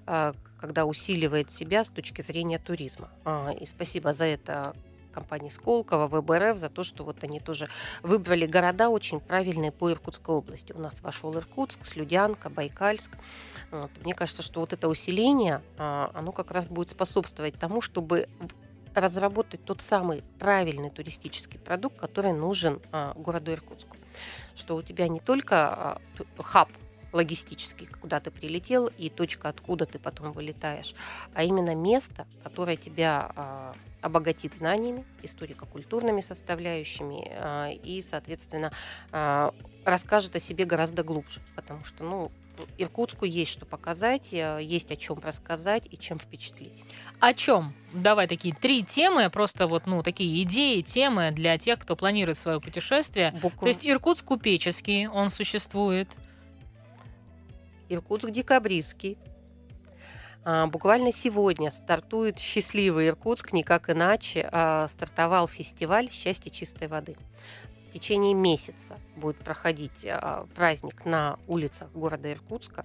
а, 0.07 0.33
когда 0.59 0.87
усиливает 0.87 1.51
себя 1.51 1.85
с 1.85 1.91
точки 1.91 2.23
зрения 2.23 2.59
туризма. 2.59 3.11
А, 3.25 3.51
и 3.51 3.67
спасибо 3.67 4.15
за 4.15 4.25
это 4.25 4.75
компании 5.13 5.51
Сколково, 5.51 6.09
ВБРФ 6.09 6.57
за 6.57 6.71
то, 6.71 6.83
что 6.83 7.05
вот 7.05 7.23
они 7.23 7.39
тоже 7.39 7.69
выбрали 8.03 8.47
города 8.47 8.89
очень 8.89 9.21
правильные 9.21 9.71
по 9.71 9.93
Иркутской 9.93 10.35
области. 10.35 10.73
У 10.73 10.81
нас 10.81 11.03
вошел 11.03 11.37
Иркутск, 11.37 11.85
Слюдянка, 11.85 12.49
Байкальск. 12.49 13.13
Вот. 13.71 13.91
Мне 14.03 14.15
кажется, 14.15 14.43
что 14.43 14.61
вот 14.61 14.73
это 14.73 14.89
усиление, 14.89 15.61
оно 15.77 16.33
как 16.33 16.51
раз 16.51 16.67
будет 16.67 16.91
способствовать 16.91 17.55
тому, 17.55 17.81
чтобы 17.81 18.29
разработать 18.95 19.65
тот 19.65 19.81
самый 19.81 20.23
правильный 20.39 20.91
туристический 20.91 21.59
продукт, 21.59 21.99
который 21.99 22.33
нужен 22.33 22.81
а, 22.93 23.13
городу 23.15 23.53
Иркутску. 23.53 23.97
Что 24.55 24.77
у 24.77 24.83
тебя 24.83 25.09
не 25.09 25.21
только 25.21 25.57
а, 25.57 26.01
хаб 26.39 26.71
логистический, 27.13 27.87
куда 27.87 28.19
ты 28.19 28.31
прилетел, 28.31 28.89
и 28.89 29.09
точка, 29.09 29.49
откуда 29.49 29.85
ты 29.87 30.01
потом 30.01 30.33
вылетаешь, 30.33 30.95
а 31.33 31.45
именно 31.45 31.75
место, 31.75 32.27
которое 32.43 32.77
тебя 32.77 33.31
а, 33.37 33.75
обогатит 34.01 34.55
знаниями, 34.55 35.05
историко-культурными 35.23 36.21
составляющими 36.21 37.73
и, 37.83 38.03
соответственно, 38.03 38.71
расскажет 39.83 40.37
о 40.37 40.39
себе 40.39 40.67
гораздо 40.67 41.03
глубже, 41.03 41.41
потому 41.57 41.85
что, 41.85 42.05
ну, 42.05 42.31
Иркутску 42.79 43.25
есть 43.25 43.51
что 43.51 43.67
показать, 43.67 44.33
э, 44.33 44.59
есть 44.63 44.91
о 44.91 44.97
чем 44.97 45.19
рассказать 45.19 45.87
и 45.91 45.99
чем 45.99 46.19
впечатлить. 46.19 46.85
О 47.21 47.33
чем? 47.35 47.75
Давай 47.93 48.27
такие 48.27 48.55
три 48.55 48.83
темы, 48.83 49.31
просто 49.31 49.67
вот, 49.67 49.87
ну, 49.87 50.03
такие 50.03 50.43
идеи, 50.43 50.81
темы 50.81 51.31
для 51.31 51.59
тех, 51.59 51.79
кто 51.79 51.97
планирует 51.97 52.39
свое 52.39 52.61
путешествие. 52.61 53.33
Букв... 53.43 53.61
То 53.61 53.67
есть 53.67 53.85
Иркутск 53.85 54.25
купеческий, 54.25 55.07
он 55.07 55.31
существует. 55.31 56.09
Иркутск 57.89 58.31
декабристский. 58.31 59.19
А, 60.45 60.67
буквально 60.67 61.13
сегодня 61.13 61.71
стартует 61.71 62.39
счастливый 62.39 63.09
Иркутск, 63.09 63.53
никак 63.53 63.89
иначе. 63.89 64.49
А, 64.53 64.87
стартовал 64.89 65.49
фестиваль 65.49 66.11
«Счастье 66.11 66.51
чистой 66.51 66.89
воды» 66.89 67.17
течение 67.95 68.35
месяца 68.35 68.99
будет 69.15 69.37
проходить 69.37 70.05
а, 70.05 70.47
праздник 70.57 71.05
на 71.05 71.39
улицах 71.47 71.89
города 71.93 72.31
Иркутска. 72.31 72.85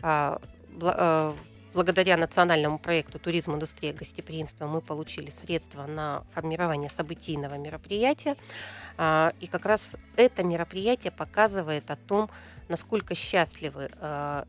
А, 0.00 0.40
а, 0.80 1.34
благодаря 1.74 2.16
национальному 2.16 2.78
проекту 2.78 3.18
«Туризм, 3.18 3.54
индустрия, 3.54 3.92
гостеприимство» 3.92 4.66
мы 4.66 4.80
получили 4.80 5.28
средства 5.28 5.86
на 5.86 6.24
формирование 6.32 6.88
событийного 6.88 7.58
мероприятия. 7.58 8.36
И 9.40 9.46
как 9.46 9.66
раз 9.66 9.98
это 10.16 10.42
мероприятие 10.42 11.10
показывает 11.10 11.90
о 11.90 11.96
том, 11.96 12.30
насколько 12.68 13.14
счастливы 13.14 13.90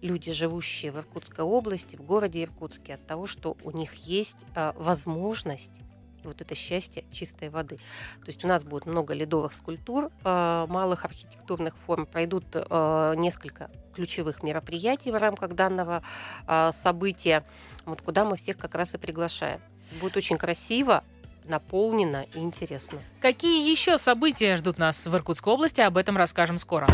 люди, 0.02 0.32
живущие 0.32 0.94
в 0.94 1.00
Иркутской 1.00 1.44
области, 1.44 1.98
в 1.98 2.02
городе 2.02 2.44
Иркутске, 2.44 2.94
от 2.94 3.06
того, 3.06 3.26
что 3.26 3.58
у 3.66 3.72
них 3.72 3.96
есть 3.96 4.46
возможность 4.56 5.82
вот 6.28 6.42
это 6.42 6.56
счастье 6.56 7.04
чистой 7.12 7.50
воды. 7.50 7.78
То 7.78 8.28
есть 8.28 8.44
у 8.44 8.48
нас 8.48 8.64
будет 8.64 8.86
много 8.86 9.14
ледовых 9.14 9.54
скульптур, 9.54 10.12
э, 10.24 10.66
малых 10.70 11.06
архитектурных 11.06 11.76
форм, 11.76 12.06
пройдут 12.06 12.46
э, 12.54 13.14
несколько 13.18 13.70
ключевых 13.96 14.44
мероприятий 14.44 15.12
в 15.12 15.20
рамках 15.20 15.54
данного 15.54 16.04
э, 16.48 16.72
события, 16.72 17.46
вот 17.86 18.02
куда 18.02 18.26
мы 18.26 18.38
всех 18.38 18.58
как 18.58 18.76
раз 18.76 18.94
и 18.94 18.98
приглашаем. 18.98 19.60
Будет 20.00 20.18
очень 20.18 20.38
красиво, 20.38 21.04
наполнено 21.46 22.26
и 22.34 22.40
интересно. 22.40 23.00
Какие 23.22 23.70
еще 23.70 23.98
события 23.98 24.58
ждут 24.58 24.78
нас 24.78 25.08
в 25.08 25.16
Иркутской 25.16 25.54
области? 25.54 25.82
Об 25.82 25.98
этом 25.98 26.18
расскажем 26.18 26.58
скоро. 26.58 26.88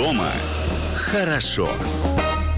Дома 0.00 0.32
хорошо. 0.94 1.68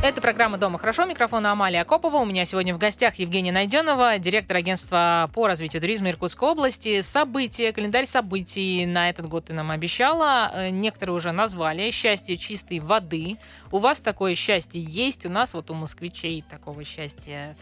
Это 0.01 0.21
программа 0.21 0.59
«Дома 0.59 0.79
хорошо». 0.79 1.07
Микрофон 1.07 1.45
Амалия 1.45 1.81
Акопова. 1.81 2.19
У 2.19 2.25
меня 2.25 2.45
сегодня 2.45 2.73
в 2.73 2.79
гостях 2.79 3.17
Евгения 3.17 3.51
Найденова, 3.51 4.21
директор 4.21 4.59
агентства 4.59 5.29
по 5.35 5.49
развитию 5.49 5.81
туризма 5.81 6.11
Иркутской 6.11 6.51
области. 6.51 7.01
События, 7.01 7.73
календарь 7.73 8.07
событий 8.07 8.87
на 8.87 9.11
этот 9.11 9.27
год 9.27 9.47
ты 9.47 9.55
нам 9.55 9.73
обещала. 9.73 10.53
Э, 10.55 10.69
некоторые 10.71 11.17
уже 11.17 11.33
назвали. 11.33 11.91
«Счастье 11.91 12.37
чистой 12.37 12.79
воды». 12.79 13.39
У 13.73 13.79
вас 13.79 14.01
такое 14.01 14.37
счастье 14.37 14.81
есть. 14.81 15.27
У 15.27 15.29
нас 15.29 15.53
вот 15.53 15.69
у 15.73 15.75
москвичей 15.75 16.45
такого 16.49 16.85
счастья 16.85 17.57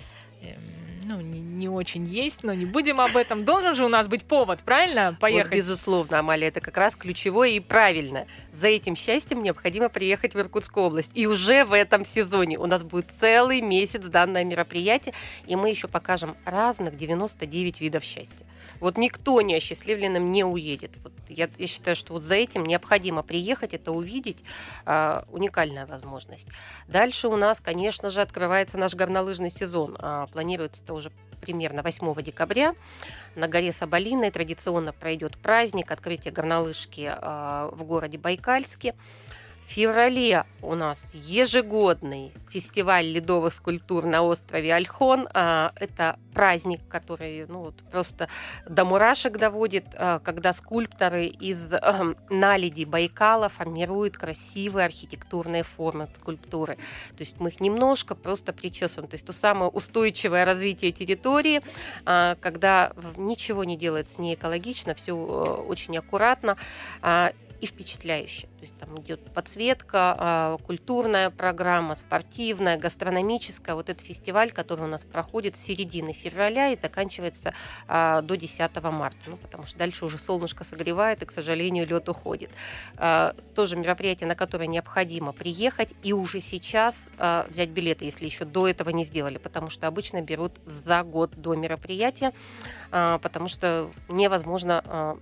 ну, 1.10 1.20
не, 1.20 1.40
не 1.40 1.68
очень 1.68 2.06
есть, 2.06 2.44
но 2.44 2.54
не 2.54 2.66
будем 2.66 3.00
об 3.00 3.16
этом. 3.16 3.44
Должен 3.44 3.74
же 3.74 3.84
у 3.84 3.88
нас 3.88 4.06
быть 4.06 4.24
повод, 4.24 4.62
правильно, 4.62 5.16
поехать? 5.18 5.50
Вот, 5.50 5.56
безусловно, 5.56 6.20
Амалия, 6.20 6.48
это 6.48 6.60
как 6.60 6.76
раз 6.76 6.94
ключевое 6.94 7.50
и 7.50 7.60
правильно. 7.60 8.26
За 8.52 8.68
этим 8.68 8.94
счастьем 8.94 9.42
необходимо 9.42 9.88
приехать 9.88 10.34
в 10.34 10.38
Иркутскую 10.38 10.86
область. 10.86 11.10
И 11.14 11.26
уже 11.26 11.64
в 11.64 11.72
этом 11.72 12.04
сезоне 12.04 12.58
у 12.58 12.66
нас 12.66 12.84
будет 12.84 13.10
целый 13.10 13.60
месяц 13.60 14.04
данное 14.04 14.44
мероприятие, 14.44 15.12
и 15.46 15.56
мы 15.56 15.70
еще 15.70 15.88
покажем 15.88 16.36
разных 16.44 16.96
99 16.96 17.80
видов 17.80 18.04
счастья. 18.04 18.46
Вот 18.78 18.96
никто 18.96 19.40
не 19.40 19.54
осчастливленным 19.54 20.30
не 20.30 20.44
уедет. 20.44 20.92
Вот 21.02 21.12
я, 21.28 21.48
я 21.58 21.66
считаю, 21.66 21.96
что 21.96 22.12
вот 22.12 22.22
за 22.22 22.34
этим 22.34 22.64
необходимо 22.64 23.22
приехать, 23.22 23.74
это 23.74 23.92
увидеть. 23.92 24.38
Э, 24.86 25.22
уникальная 25.30 25.86
возможность. 25.86 26.48
Дальше 26.88 27.28
у 27.28 27.36
нас, 27.36 27.60
конечно 27.60 28.08
же, 28.10 28.20
открывается 28.20 28.78
наш 28.78 28.94
горнолыжный 28.94 29.50
сезон. 29.50 29.96
Э, 29.98 30.26
планируется 30.32 30.82
это 30.82 30.94
уже 30.94 31.10
примерно 31.40 31.82
8 31.82 32.22
декабря. 32.22 32.74
На 33.34 33.48
горе 33.48 33.72
Соболиной 33.72 34.30
традиционно 34.30 34.92
пройдет 34.92 35.38
праздник 35.38 35.90
открытия 35.90 36.30
горнолыжки 36.30 37.10
э, 37.10 37.70
в 37.72 37.84
городе 37.84 38.18
Байкальске. 38.18 38.94
Феврале 39.70 40.46
у 40.62 40.74
нас 40.74 41.12
ежегодный 41.14 42.32
фестиваль 42.50 43.06
ледовых 43.06 43.54
скульптур 43.54 44.04
на 44.04 44.22
острове 44.22 44.74
Альхон. 44.74 45.28
А, 45.32 45.72
это 45.76 46.18
праздник, 46.34 46.80
который 46.88 47.46
ну, 47.46 47.60
вот 47.60 47.76
просто 47.92 48.28
до 48.68 48.84
мурашек 48.84 49.38
доводит, 49.38 49.84
а, 49.94 50.18
когда 50.18 50.52
скульпторы 50.52 51.26
из 51.26 51.72
эм, 51.72 52.16
наледи 52.30 52.82
Байкала 52.82 53.48
формируют 53.48 54.16
красивые 54.16 54.86
архитектурные 54.86 55.62
формы 55.62 56.08
скульптуры. 56.16 56.74
То 56.74 57.20
есть 57.20 57.38
мы 57.38 57.50
их 57.50 57.60
немножко 57.60 58.16
просто 58.16 58.52
причесываем. 58.52 59.08
То 59.08 59.14
есть 59.14 59.24
то 59.24 59.32
самое 59.32 59.70
устойчивое 59.70 60.44
развитие 60.44 60.90
территории, 60.90 61.62
а, 62.04 62.36
когда 62.40 62.92
ничего 63.16 63.62
не 63.62 63.76
делается 63.76 64.20
не 64.20 64.34
экологично, 64.34 64.96
все 64.96 65.12
э, 65.12 65.16
очень 65.62 65.96
аккуратно 65.96 66.56
и 67.60 67.66
впечатляюще. 67.66 68.46
То 68.46 68.62
есть 68.62 68.76
там 68.78 68.98
идет 69.00 69.20
подсветка, 69.32 70.14
а, 70.18 70.56
культурная 70.58 71.30
программа, 71.30 71.94
спортивная, 71.94 72.78
гастрономическая. 72.78 73.74
Вот 73.74 73.90
этот 73.90 74.06
фестиваль, 74.06 74.50
который 74.50 74.84
у 74.84 74.88
нас 74.88 75.04
проходит 75.04 75.56
с 75.56 75.60
середины 75.60 76.12
февраля 76.12 76.70
и 76.70 76.78
заканчивается 76.78 77.52
а, 77.86 78.22
до 78.22 78.36
10 78.36 78.60
марта. 78.90 79.18
Ну, 79.26 79.36
потому 79.36 79.66
что 79.66 79.78
дальше 79.78 80.04
уже 80.04 80.18
солнышко 80.18 80.64
согревает, 80.64 81.22
и, 81.22 81.26
к 81.26 81.32
сожалению, 81.32 81.86
лед 81.86 82.08
уходит. 82.08 82.50
А, 82.96 83.34
тоже 83.54 83.76
мероприятие, 83.76 84.26
на 84.26 84.34
которое 84.34 84.66
необходимо 84.66 85.32
приехать 85.32 85.94
и 86.02 86.12
уже 86.12 86.40
сейчас 86.40 87.10
взять 87.48 87.70
билеты, 87.70 88.04
если 88.04 88.24
еще 88.24 88.44
до 88.44 88.68
этого 88.68 88.90
не 88.90 89.04
сделали, 89.04 89.38
потому 89.38 89.70
что 89.70 89.86
обычно 89.86 90.22
берут 90.22 90.52
за 90.64 91.02
год 91.02 91.32
до 91.36 91.54
мероприятия, 91.54 92.32
потому 92.90 93.48
что 93.48 93.90
невозможно 94.08 95.18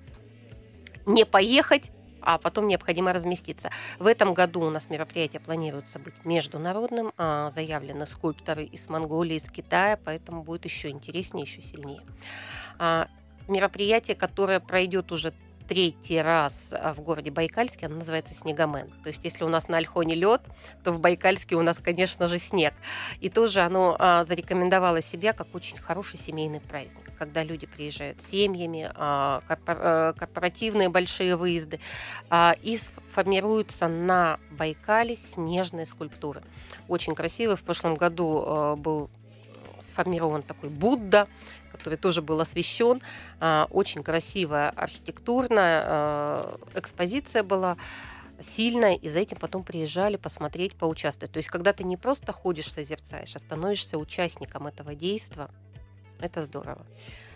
не 1.07 1.25
поехать 1.25 1.91
а 2.21 2.39
потом 2.39 2.67
необходимо 2.67 3.13
разместиться. 3.13 3.71
В 3.99 4.07
этом 4.07 4.35
году 4.35 4.63
у 4.63 4.71
нас 4.71 4.91
мероприятие 4.91 5.41
планируется 5.41 5.99
быть 5.99 6.15
международным. 6.25 7.13
А, 7.17 7.51
заявлены 7.51 8.07
скульпторы 8.07 8.65
из 8.65 8.89
Монголии, 8.89 9.37
из 9.37 9.49
Китая, 9.49 9.99
поэтому 10.03 10.43
будет 10.43 10.65
еще 10.65 10.91
интереснее, 10.91 11.45
еще 11.45 11.63
сильнее. 11.63 12.03
А, 12.79 13.09
мероприятие, 13.49 14.17
которое 14.17 14.61
пройдет 14.61 15.13
уже 15.13 15.33
третий 15.69 16.21
раз 16.21 16.75
а, 16.77 16.95
в 16.95 17.01
городе 17.03 17.31
Байкальске, 17.31 17.87
она 17.87 17.97
называется 17.97 18.35
Снегомен. 18.35 18.91
То 19.03 19.09
есть, 19.09 19.23
если 19.23 19.45
у 19.45 19.49
нас 19.49 19.69
на 19.69 19.77
Альхоне 19.77 20.15
лед, 20.15 20.41
то 20.83 20.93
в 20.93 21.01
Байкальске 21.01 21.55
у 21.57 21.63
нас, 21.63 21.79
конечно 21.79 22.27
же, 22.27 22.39
снег. 22.39 22.75
И 23.21 23.29
тоже 23.29 23.61
оно 23.61 23.95
а, 23.99 24.25
зарекомендовало 24.25 25.03
себя 25.03 25.33
как 25.35 25.55
очень 25.55 25.77
хороший 25.77 26.19
семейный 26.19 26.61
праздник, 26.61 27.05
когда 27.19 27.45
люди 27.45 27.67
приезжают 27.67 28.23
с 28.23 28.29
семьями, 28.29 28.91
а, 28.95 29.43
корпоративные 30.19 30.89
большие 30.89 31.37
выезды, 31.37 31.81
и 32.63 32.79
формируются 33.13 33.89
на 33.89 34.41
Байкале 34.51 35.17
снежные 35.17 35.85
скульптуры. 35.85 36.43
Очень 36.89 37.15
красивые. 37.15 37.57
В 37.57 37.63
прошлом 37.63 37.95
году 37.95 38.77
был 38.77 39.11
сформирован 39.81 40.43
такой 40.43 40.71
Будда, 40.71 41.29
который 41.79 41.97
тоже 41.97 42.21
был 42.21 42.41
освещен. 42.41 43.01
А, 43.41 43.67
очень 43.71 44.03
красивая 44.03 44.71
архитектурная 44.71 45.83
а, 45.85 46.59
экспозиция 46.75 47.43
была 47.43 47.77
сильная, 48.41 48.95
и 48.95 49.09
за 49.09 49.21
этим 49.21 49.37
потом 49.37 49.65
приезжали 49.65 50.17
посмотреть, 50.17 50.75
поучаствовать. 50.75 51.33
То 51.33 51.39
есть, 51.39 51.49
когда 51.49 51.73
ты 51.73 51.85
не 51.85 51.97
просто 51.97 52.33
ходишь, 52.33 52.71
созерцаешь, 52.71 53.35
а 53.35 53.39
становишься 53.39 53.99
участником 53.99 54.67
этого 54.67 54.95
действия, 54.95 55.49
это 56.21 56.43
здорово. 56.43 56.85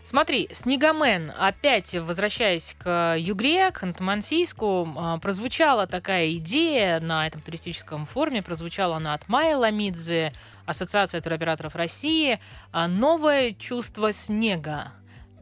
Смотри, 0.04 0.48
Снегомен, 0.50 1.32
опять 1.38 1.94
возвращаясь 1.94 2.74
к 2.76 3.14
Югре, 3.16 3.70
к 3.70 3.84
Ханты-Мансийску, 3.84 4.92
а, 4.96 5.18
прозвучала 5.18 5.86
такая 5.86 6.32
идея 6.32 6.98
на 6.98 7.26
этом 7.26 7.40
туристическом 7.40 8.04
форуме, 8.04 8.42
прозвучала 8.42 8.96
она 8.96 9.14
от 9.14 9.28
Майя 9.28 9.56
Ламидзе, 9.56 10.32
Ассоциация 10.66 11.20
туроператоров 11.20 11.76
России, 11.76 12.40
а, 12.72 12.88
«Новое 12.88 13.52
чувство 13.52 14.10
снега». 14.10 14.92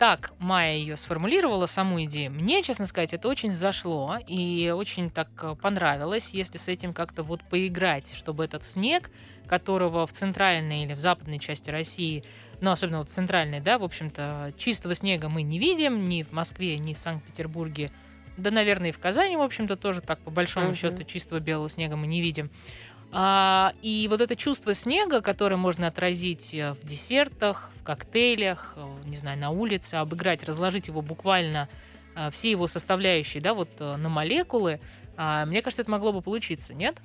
Так 0.00 0.32
Майя 0.38 0.76
ее 0.76 0.96
сформулировала, 0.96 1.66
саму 1.66 2.02
идею. 2.04 2.30
Мне, 2.30 2.62
честно 2.62 2.86
сказать, 2.86 3.12
это 3.12 3.28
очень 3.28 3.52
зашло 3.52 4.16
и 4.26 4.72
очень 4.74 5.10
так 5.10 5.28
понравилось, 5.60 6.30
если 6.32 6.56
с 6.56 6.68
этим 6.68 6.94
как-то 6.94 7.22
вот 7.22 7.42
поиграть, 7.42 8.10
чтобы 8.14 8.46
этот 8.46 8.64
снег, 8.64 9.10
которого 9.46 10.06
в 10.06 10.12
центральной 10.12 10.84
или 10.84 10.94
в 10.94 10.98
западной 10.98 11.38
части 11.38 11.68
России 11.68 12.24
ну, 12.62 12.70
особенно 12.70 13.00
вот 13.00 13.10
центральной, 13.10 13.60
да, 13.60 13.78
в 13.78 13.84
общем-то, 13.84 14.54
чистого 14.56 14.94
снега 14.94 15.28
мы 15.28 15.42
не 15.42 15.58
видим 15.58 16.06
ни 16.06 16.22
в 16.22 16.32
Москве, 16.32 16.78
ни 16.78 16.94
в 16.94 16.98
Санкт-Петербурге, 16.98 17.90
да, 18.38 18.50
наверное, 18.50 18.88
и 18.88 18.92
в 18.92 18.98
Казани, 18.98 19.36
в 19.36 19.42
общем-то, 19.42 19.76
тоже 19.76 20.00
так, 20.00 20.18
по 20.20 20.30
большому 20.30 20.70
uh-huh. 20.70 20.76
счету, 20.76 21.04
чистого 21.04 21.40
белого 21.40 21.68
снега 21.68 21.96
мы 21.96 22.06
не 22.06 22.22
видим. 22.22 22.50
А, 23.12 23.72
и 23.82 24.06
вот 24.08 24.20
это 24.20 24.36
чувство 24.36 24.72
снега, 24.72 25.20
которое 25.20 25.56
можно 25.56 25.88
отразить 25.88 26.54
э, 26.54 26.74
в 26.74 26.86
десертах, 26.86 27.70
в 27.80 27.82
коктейлях, 27.82 28.74
э, 28.76 28.86
не 29.04 29.16
знаю, 29.16 29.38
на 29.38 29.50
улице, 29.50 29.96
обыграть, 29.96 30.44
разложить 30.44 30.86
его 30.86 31.02
буквально 31.02 31.68
э, 32.14 32.30
все 32.30 32.52
его 32.52 32.68
составляющие, 32.68 33.42
да, 33.42 33.54
вот 33.54 33.80
на 33.80 34.08
молекулы, 34.08 34.80
а, 35.16 35.44
мне 35.44 35.60
кажется, 35.60 35.82
это 35.82 35.90
могло 35.90 36.12
бы 36.12 36.22
получиться, 36.22 36.72
нет? 36.72 36.98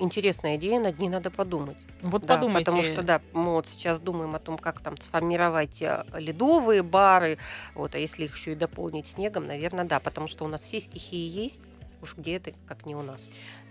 Интересная 0.00 0.56
идея, 0.56 0.80
над 0.80 0.98
ней 0.98 1.08
надо 1.08 1.30
подумать. 1.30 1.86
Вот 2.02 2.24
да, 2.24 2.34
подумайте. 2.34 2.64
Потому 2.64 2.82
что, 2.82 3.02
да, 3.02 3.20
мы 3.32 3.52
вот 3.52 3.68
сейчас 3.68 4.00
думаем 4.00 4.34
о 4.34 4.38
том, 4.40 4.58
как 4.58 4.80
там 4.80 4.96
сформировать 4.96 5.82
ледовые 6.14 6.82
бары, 6.82 7.38
вот, 7.74 7.94
а 7.94 7.98
если 7.98 8.24
их 8.24 8.34
еще 8.34 8.52
и 8.52 8.54
дополнить 8.56 9.06
снегом, 9.06 9.46
наверное, 9.46 9.84
да, 9.84 10.00
потому 10.00 10.26
что 10.26 10.44
у 10.44 10.48
нас 10.48 10.62
все 10.62 10.80
стихии 10.80 11.28
есть, 11.28 11.60
уж 12.02 12.16
где 12.16 12.36
это, 12.36 12.52
как 12.66 12.86
не 12.86 12.96
у 12.96 13.02
нас. 13.02 13.28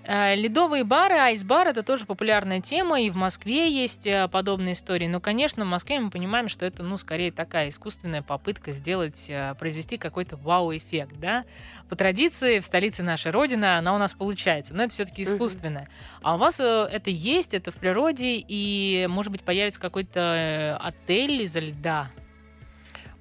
Э, 0.08 0.36
ледовые 0.36 0.86
бары, 0.86 1.16
айс-бар 1.16 1.68
это 1.68 1.84
тоже 1.84 2.06
популярная 2.06 2.62
тема, 2.62 3.02
и 3.02 3.10
в 3.10 3.18
Москве 3.18 3.70
есть 3.70 4.08
э, 4.08 4.30
подобные 4.30 4.72
истории. 4.72 5.06
Но, 5.06 5.20
конечно, 5.20 5.66
в 5.66 5.68
Москве 5.68 6.00
мы 6.00 6.10
понимаем, 6.10 6.48
что 6.48 6.66
это, 6.66 6.82
ну, 6.82 6.98
скорее 6.98 7.30
такая 7.30 7.68
искусственная 7.68 8.22
попытка 8.22 8.72
сделать, 8.72 9.26
э, 9.28 9.54
произвести 9.60 9.98
какой-то 9.98 10.38
вау-эффект, 10.38 11.16
да. 11.20 11.44
По 11.90 11.98
традиции, 11.98 12.62
в 12.62 12.66
столице 12.66 13.04
нашей 13.04 13.34
Родины 13.34 13.66
она 13.66 13.94
у 13.94 13.98
нас 13.98 14.14
получается, 14.14 14.74
но 14.74 14.84
это 14.84 14.94
все-таки 14.94 15.24
искусственное. 15.24 15.90
А 16.22 16.36
у 16.36 16.38
вас 16.38 16.62
это 16.62 17.10
есть, 17.10 17.54
это 17.54 17.72
в 17.72 17.76
природе, 17.76 18.42
и, 18.48 19.08
может 19.10 19.34
быть, 19.34 19.42
появится 19.42 19.82
какой-то 19.82 20.78
отель 20.82 21.42
из 21.42 21.56
льда, 21.58 22.10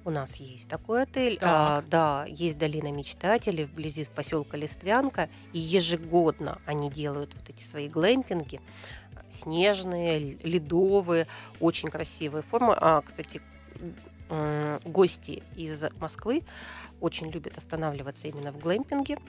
у 0.07 0.09
нас 0.09 0.37
есть 0.37 0.69
такой 0.69 1.03
отель. 1.03 1.37
А, 1.41 1.83
да, 1.89 2.25
есть 2.29 2.57
долина 2.57 2.91
мечтателей 2.93 3.65
вблизи 3.65 4.05
поселка 4.15 4.55
Листвянка. 4.55 5.29
И 5.51 5.59
ежегодно 5.59 6.59
они 6.65 6.89
делают 6.89 7.33
вот 7.35 7.49
эти 7.49 7.61
свои 7.61 7.89
глэмпинги. 7.89 8.61
Снежные, 9.29 10.37
ледовые, 10.43 11.27
очень 11.59 11.89
красивые 11.89 12.41
формы. 12.41 12.73
А, 12.77 13.01
кстати, 13.01 13.41
гости 14.85 15.43
из 15.55 15.83
Москвы 15.99 16.43
очень 17.01 17.29
любят 17.29 17.57
останавливаться 17.57 18.29
именно 18.29 18.53
в 18.53 18.59
глэмпинге. 18.59 19.19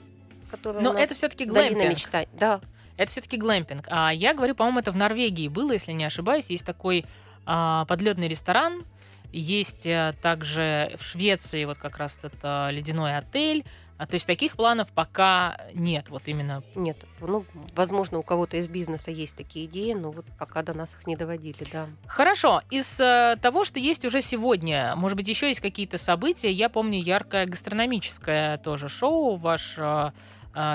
Но 0.62 0.94
это 0.94 1.14
все-таки 1.14 1.44
глэмпинг. 1.44 1.76
Долина 1.76 1.90
мечта... 1.90 2.24
Да. 2.34 2.60
Это 2.96 3.10
все-таки 3.10 3.36
глэмпинг. 3.36 3.86
А 3.88 4.10
я 4.12 4.32
говорю, 4.32 4.54
по-моему, 4.54 4.78
это 4.78 4.92
в 4.92 4.96
Норвегии 4.96 5.48
было, 5.48 5.72
если 5.72 5.92
не 5.92 6.04
ошибаюсь. 6.04 6.50
Есть 6.50 6.64
такой 6.64 7.04
а, 7.46 7.84
подледный 7.86 8.28
ресторан, 8.28 8.84
есть 9.32 9.86
э, 9.86 10.14
также 10.22 10.94
в 10.98 11.04
Швеции 11.04 11.64
вот 11.64 11.78
как 11.78 11.98
раз 11.98 12.18
этот 12.18 12.38
э, 12.42 12.70
ледяной 12.72 13.16
отель. 13.16 13.64
А, 13.98 14.06
то 14.06 14.14
есть 14.14 14.26
таких 14.28 14.54
планов 14.54 14.88
пока 14.94 15.60
нет, 15.74 16.08
вот 16.08 16.22
именно. 16.26 16.62
Нет, 16.76 17.04
ну, 17.20 17.44
возможно, 17.74 18.18
у 18.18 18.22
кого-то 18.22 18.56
из 18.56 18.68
бизнеса 18.68 19.10
есть 19.10 19.36
такие 19.36 19.66
идеи, 19.66 19.92
но 19.92 20.12
вот 20.12 20.24
пока 20.38 20.62
до 20.62 20.72
нас 20.72 20.94
их 20.94 21.06
не 21.08 21.16
доводили, 21.16 21.66
да. 21.72 21.88
Хорошо, 22.06 22.62
из 22.70 23.00
э, 23.00 23.36
того, 23.42 23.64
что 23.64 23.80
есть 23.80 24.04
уже 24.04 24.20
сегодня, 24.20 24.94
может 24.94 25.16
быть, 25.16 25.26
еще 25.26 25.48
есть 25.48 25.60
какие-то 25.60 25.98
события. 25.98 26.50
Я 26.50 26.68
помню 26.68 27.02
яркое 27.02 27.46
гастрономическое 27.46 28.58
тоже 28.58 28.88
шоу, 28.88 29.34
ваш 29.34 29.74
э, 29.78 30.12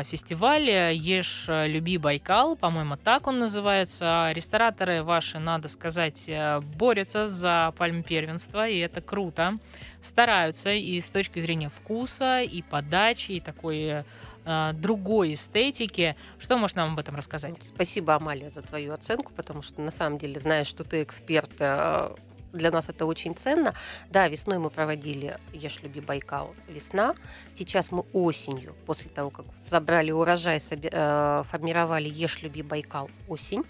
фестиваль 0.06 0.69
«Ешь, 0.93 1.46
люби 1.48 1.98
Байкал», 1.98 2.56
по-моему, 2.56 2.96
так 2.96 3.28
он 3.28 3.39
называется. 3.39 4.32
Рестораторы 4.34 5.04
ваши, 5.04 5.39
надо 5.39 5.67
сказать, 5.67 6.24
э, 6.28 6.62
борются 6.78 7.28
за 7.28 7.74
пальм 7.78 8.04
первенства, 8.04 8.67
и 8.67 8.78
это 8.78 9.02
круто. 9.02 9.58
Стараются 10.02 10.72
и 10.72 11.02
с 11.02 11.10
точки 11.10 11.39
зрения 11.39 11.69
вкуса, 11.69 12.41
и 12.41 12.62
подачи, 12.62 13.34
и 13.34 13.39
такой 13.41 14.06
э, 14.46 14.74
другой 14.74 15.34
эстетики. 15.34 16.15
Что 16.39 16.58
можешь 16.58 16.76
нам 16.76 16.93
об 16.93 17.00
этом 17.00 17.15
рассказать? 17.15 17.56
Спасибо, 17.63 18.15
Амалия, 18.15 18.50
за 18.50 18.62
твою 18.62 18.93
оценку, 18.93 19.34
потому 19.36 19.62
что 19.62 19.82
на 19.82 19.91
самом 19.91 20.17
деле, 20.17 20.39
знаешь, 20.39 20.67
что 20.67 20.84
ты 20.84 21.04
эксперт 21.04 21.52
э, 21.60 22.15
для 22.54 22.72
нас 22.72 22.89
это 22.89 23.06
очень 23.06 23.36
ценно. 23.36 23.74
Да, 24.10 24.28
весной 24.28 24.60
мы 24.60 24.70
проводили 24.70 25.38
«Ешь, 25.52 25.80
люби, 25.82 26.00
Байкал» 26.00 26.54
весна. 26.68 27.16
Сейчас 27.52 27.92
мы 27.92 28.06
осенью, 28.13 28.76
после 28.86 29.10
того, 29.10 29.30
как 29.30 29.46
забрали 29.62 30.12
урожай, 30.12 30.60
э, 30.60 31.44
формировали 31.50 32.08
«Ешь, 32.08 32.42
люби, 32.42 32.62
Байкал» 32.62 33.10
осень 33.28 33.63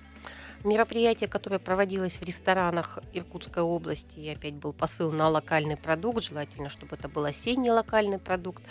мероприятие, 0.64 1.28
которое 1.28 1.60
проводилось 1.60 2.18
в 2.18 2.24
ресторанах 2.24 3.00
Иркутской 3.14 3.64
области, 3.64 4.20
и 4.20 4.30
опять 4.30 4.54
был 4.56 4.74
посыл 4.74 5.12
на 5.12 5.30
локальный 5.30 5.78
продукт, 5.78 6.24
желательно, 6.24 6.70
чтобы 6.70 6.96
это 6.96 7.08
был 7.10 7.26
осенний 7.26 7.72
локальный 7.72 8.20
продукт. 8.20 8.64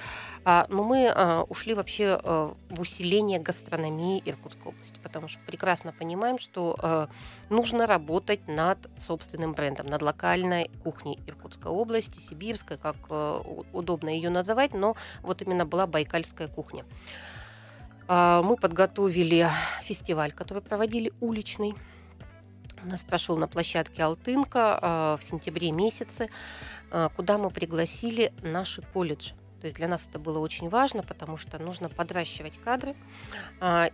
А, 0.44 0.66
но 0.68 0.82
мы 0.82 1.08
а, 1.08 1.42
ушли 1.48 1.74
вообще 1.74 2.18
а, 2.22 2.54
в 2.70 2.80
усиление 2.80 3.38
гастрономии 3.38 4.22
Иркутской 4.24 4.72
области, 4.72 4.98
потому 5.02 5.28
что 5.28 5.40
прекрасно 5.46 5.92
понимаем, 5.92 6.38
что 6.38 7.08
нужно 7.50 7.86
работать 7.86 8.46
над 8.48 8.78
собственным 8.96 9.52
брендом, 9.52 9.86
над 9.86 10.02
локальной 10.02 10.70
кухней 10.82 11.18
Иркутской 11.26 11.70
области, 11.70 12.18
сибирской, 12.18 12.76
как 12.76 12.96
удобно 13.72 14.08
ее 14.08 14.30
называть, 14.30 14.74
но 14.74 14.96
вот 15.22 15.42
именно 15.42 15.66
была 15.66 15.86
байкальская 15.86 16.48
кухня. 16.48 16.84
А, 18.14 18.42
мы 18.42 18.56
подготовили 18.56 19.48
фестиваль, 19.80 20.32
который 20.32 20.62
проводили 20.62 21.14
уличный. 21.20 21.74
У 22.84 22.86
нас 22.86 23.02
прошел 23.02 23.38
на 23.38 23.48
площадке 23.48 24.02
Алтынка 24.02 24.78
а, 24.82 25.16
в 25.16 25.24
сентябре 25.24 25.72
месяце, 25.72 26.28
а, 26.90 27.08
куда 27.08 27.38
мы 27.38 27.48
пригласили 27.48 28.34
наши 28.42 28.82
колледжи. 28.82 29.32
То 29.62 29.66
есть 29.66 29.78
для 29.78 29.88
нас 29.88 30.06
это 30.06 30.18
было 30.18 30.40
очень 30.40 30.68
важно, 30.68 31.02
потому 31.02 31.38
что 31.38 31.58
нужно 31.58 31.88
подращивать 31.88 32.60
кадры. 32.62 32.96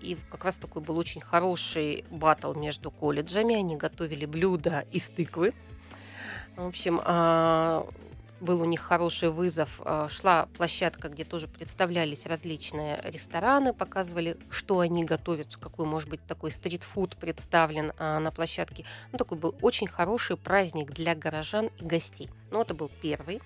И 0.01 0.17
как 0.31 0.47
раз 0.47 0.57
такой 0.57 0.81
был 0.81 0.97
очень 0.97 1.21
хороший 1.21 2.07
батл 2.11 2.55
между 2.55 2.91
колледжами. 2.91 3.55
Они 3.55 3.77
готовили 3.77 4.25
блюда 4.25 4.87
из 4.91 5.11
тыквы. 5.11 5.53
В 6.57 6.67
общем, 6.67 6.99
был 8.41 8.61
у 8.61 8.65
них 8.65 8.81
хороший 8.81 9.31
вызов. 9.31 9.81
А, 9.85 10.09
шла 10.09 10.47
площадка, 10.57 11.09
где 11.09 11.25
тоже 11.25 11.49
представлялись 11.49 12.27
различные 12.27 13.01
рестораны, 13.05 13.73
показывали, 13.73 14.37
что 14.51 14.81
они 14.81 15.05
готовят, 15.05 15.57
какой, 15.57 15.87
может 15.87 16.09
быть, 16.09 16.25
такой 16.27 16.51
стритфуд 16.51 17.17
представлен 17.17 17.93
а, 17.99 18.19
на 18.21 18.31
площадке. 18.31 18.85
Ну, 19.13 19.19
такой 19.19 19.39
был 19.39 19.55
очень 19.63 19.87
хороший 19.87 20.37
праздник 20.37 20.91
для 20.93 21.15
горожан 21.15 21.71
и 21.79 21.85
гостей. 21.85 22.31
Но 22.51 22.59
ну, 22.59 22.63
это 22.63 22.75
был 22.75 22.91
первый 23.03 23.41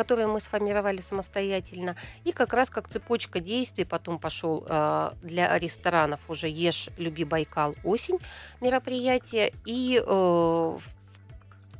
который 0.00 0.26
мы 0.26 0.40
сформировали 0.40 1.00
самостоятельно. 1.00 1.94
И 2.24 2.32
как 2.32 2.54
раз 2.54 2.70
как 2.70 2.88
цепочка 2.88 3.38
действий 3.38 3.84
потом 3.84 4.18
пошел 4.18 4.64
э, 4.66 5.10
для 5.20 5.58
ресторанов 5.58 6.20
уже 6.28 6.48
«Ешь, 6.48 6.88
люби 6.96 7.24
Байкал. 7.24 7.74
Осень» 7.84 8.18
мероприятие. 8.62 9.52
И 9.66 10.02
э, 10.02 10.78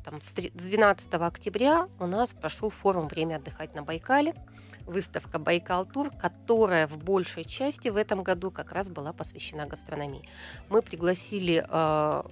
там, 0.03 0.21
с 0.21 0.33
12 0.33 1.13
октября 1.13 1.87
у 1.99 2.05
нас 2.05 2.33
прошел 2.33 2.69
форум 2.69 3.07
«Время 3.07 3.35
отдыхать 3.35 3.75
на 3.75 3.83
Байкале», 3.83 4.33
выставка 4.85 5.39
«Байкал 5.39 5.85
Тур», 5.85 6.11
которая 6.11 6.87
в 6.87 6.97
большей 6.97 7.43
части 7.43 7.89
в 7.89 7.97
этом 7.97 8.23
году 8.23 8.51
как 8.51 8.71
раз 8.71 8.89
была 8.89 9.13
посвящена 9.13 9.65
гастрономии. 9.65 10.27
Мы 10.69 10.81
пригласили 10.81 11.65
э, 11.67 12.23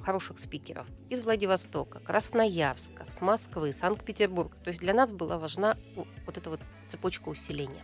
хороших 0.00 0.38
спикеров 0.38 0.86
из 1.08 1.22
Владивостока, 1.22 1.98
Красноярска, 2.00 3.04
с 3.04 3.20
Москвы, 3.20 3.72
Санкт-Петербурга. 3.72 4.56
То 4.62 4.68
есть 4.68 4.80
для 4.80 4.94
нас 4.94 5.12
была 5.12 5.38
важна 5.38 5.76
вот 5.94 6.38
эта 6.38 6.48
вот 6.50 6.60
цепочка 6.88 7.28
усиления. 7.28 7.82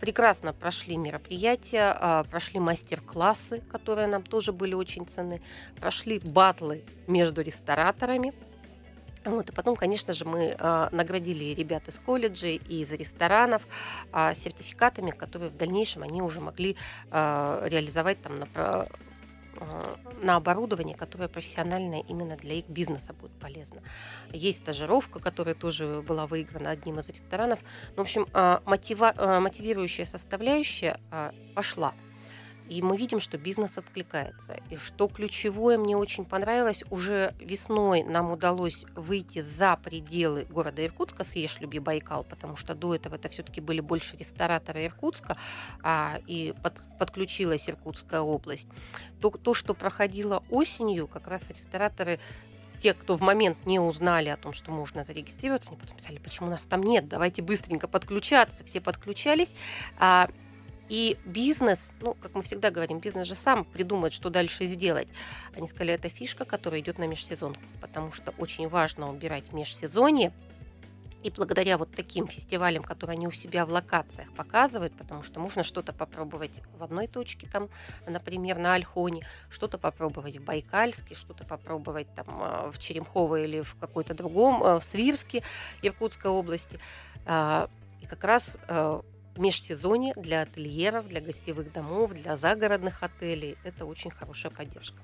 А, 0.00 0.06
прекрасно 0.10 0.52
прошли 0.52 0.96
мероприятия, 0.96 1.96
а, 1.98 2.24
прошли 2.24 2.60
мастер-классы, 2.60 3.60
которые 3.70 4.06
нам 4.06 4.22
тоже 4.22 4.52
были 4.52 4.74
очень 4.74 5.06
ценны, 5.06 5.40
прошли 5.78 6.18
батлы 6.18 6.82
между 7.06 7.42
рестораторами. 7.42 8.32
Вот, 9.24 9.50
и 9.50 9.52
потом, 9.52 9.76
конечно 9.76 10.14
же, 10.14 10.24
мы 10.24 10.56
э, 10.58 10.88
наградили 10.92 11.52
ребят 11.54 11.86
из 11.88 11.98
колледжей 11.98 12.56
и 12.56 12.80
из 12.80 12.90
ресторанов 12.90 13.60
э, 14.14 14.34
сертификатами, 14.34 15.10
которые 15.10 15.50
в 15.50 15.56
дальнейшем 15.58 16.04
они 16.04 16.22
уже 16.22 16.40
могли 16.40 16.74
реализовать 17.10 18.22
там 18.22 18.38
на, 18.38 18.86
на 20.22 20.36
оборудование, 20.36 20.96
которое 20.96 21.28
профессиональное 21.28 22.00
именно 22.00 22.36
для 22.36 22.54
их 22.54 22.68
бизнеса 22.68 23.12
будет 23.12 23.32
полезно. 23.32 23.80
Есть 24.32 24.58
стажировка, 24.60 25.18
которая 25.18 25.54
тоже 25.54 26.02
была 26.06 26.26
выиграна 26.26 26.70
одним 26.70 26.98
из 26.98 27.10
ресторанов. 27.10 27.60
Ну, 27.90 27.96
в 27.96 28.00
общем, 28.00 28.26
э, 28.32 28.60
мотива, 28.64 29.14
э, 29.16 29.40
мотивирующая 29.40 30.04
составляющая 30.04 30.98
пошла. 31.54 31.94
И 32.70 32.82
мы 32.82 32.96
видим, 32.96 33.18
что 33.18 33.36
бизнес 33.36 33.78
откликается. 33.78 34.56
И 34.70 34.76
что 34.76 35.08
ключевое 35.08 35.76
мне 35.76 35.96
очень 35.96 36.24
понравилось, 36.24 36.84
уже 36.88 37.34
весной 37.40 38.04
нам 38.04 38.30
удалось 38.30 38.86
выйти 38.94 39.40
за 39.40 39.76
пределы 39.76 40.44
города 40.44 40.86
Иркутска 40.86 41.24
с 41.24 41.34
«Ешь, 41.34 41.58
Байкал», 41.60 42.22
потому 42.22 42.56
что 42.56 42.76
до 42.76 42.94
этого 42.94 43.16
это 43.16 43.28
все-таки 43.28 43.60
были 43.60 43.80
больше 43.80 44.16
рестораторы 44.16 44.86
Иркутска, 44.86 45.36
а, 45.82 46.20
и 46.28 46.54
под, 46.62 46.74
подключилась 46.96 47.68
Иркутская 47.68 48.20
область. 48.20 48.68
То, 49.20 49.30
то, 49.30 49.52
что 49.52 49.74
проходило 49.74 50.44
осенью, 50.48 51.08
как 51.08 51.26
раз 51.26 51.50
рестораторы 51.50 52.20
те, 52.80 52.94
кто 52.94 53.16
в 53.16 53.20
момент 53.20 53.66
не 53.66 53.80
узнали 53.80 54.28
о 54.28 54.36
том, 54.36 54.52
что 54.52 54.70
можно 54.70 55.02
зарегистрироваться, 55.02 55.70
они 55.70 55.80
потом 55.80 55.96
писали, 55.96 56.18
почему 56.18 56.48
нас 56.48 56.66
там 56.66 56.84
нет, 56.84 57.08
давайте 57.08 57.42
быстренько 57.42 57.88
подключаться. 57.88 58.64
Все 58.64 58.80
подключались. 58.80 59.54
И 60.90 61.16
бизнес, 61.24 61.92
ну, 62.00 62.14
как 62.14 62.34
мы 62.34 62.42
всегда 62.42 62.70
говорим, 62.72 62.98
бизнес 62.98 63.28
же 63.28 63.36
сам 63.36 63.64
придумает, 63.64 64.12
что 64.12 64.28
дальше 64.28 64.64
сделать. 64.64 65.06
Они 65.56 65.68
сказали, 65.68 65.94
это 65.94 66.08
фишка, 66.08 66.44
которая 66.44 66.80
идет 66.80 66.98
на 66.98 67.06
межсезонку, 67.06 67.62
потому 67.80 68.12
что 68.12 68.34
очень 68.38 68.68
важно 68.68 69.08
убирать 69.08 69.52
межсезонье, 69.52 70.32
и 71.22 71.30
благодаря 71.30 71.76
вот 71.76 71.90
таким 71.94 72.26
фестивалям, 72.26 72.82
которые 72.82 73.14
они 73.14 73.28
у 73.28 73.30
себя 73.30 73.66
в 73.66 73.70
локациях 73.70 74.32
показывают, 74.32 74.94
потому 74.94 75.22
что 75.22 75.38
можно 75.38 75.62
что-то 75.62 75.92
попробовать 75.92 76.62
в 76.78 76.82
одной 76.82 77.06
точке, 77.06 77.46
там, 77.46 77.68
например, 78.06 78.58
на 78.58 78.74
Альхоне, 78.74 79.26
что-то 79.50 79.76
попробовать 79.76 80.38
в 80.38 80.44
Байкальске, 80.44 81.14
что-то 81.14 81.44
попробовать 81.44 82.12
там 82.14 82.26
а, 82.30 82.70
в 82.72 82.78
Черемхово 82.78 83.42
или 83.42 83.60
в 83.60 83.76
какой-то 83.78 84.14
другом, 84.14 84.62
а, 84.62 84.80
в 84.80 84.84
Свирске, 84.84 85.42
Иркутской 85.82 86.30
области. 86.30 86.80
А, 87.26 87.68
и 88.00 88.06
как 88.06 88.24
раз 88.24 88.58
межсезонье 89.36 90.12
для 90.16 90.42
ательеров, 90.42 91.08
для 91.08 91.20
гостевых 91.20 91.72
домов, 91.72 92.12
для 92.12 92.36
загородных 92.36 93.02
отелей. 93.02 93.56
Это 93.64 93.84
очень 93.84 94.10
хорошая 94.10 94.52
поддержка. 94.52 94.98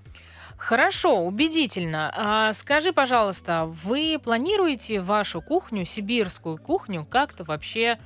Хорошо, 0.57 1.21
убедительно. 1.21 2.13
А 2.15 2.53
скажи, 2.53 2.93
пожалуйста, 2.93 3.67
вы 3.67 4.19
планируете 4.23 5.01
вашу 5.01 5.43
кухню, 5.43 5.85
сибирскую 5.85 6.59
кухню, 6.59 7.05
как-то 7.05 7.45
вообще, 7.45 7.99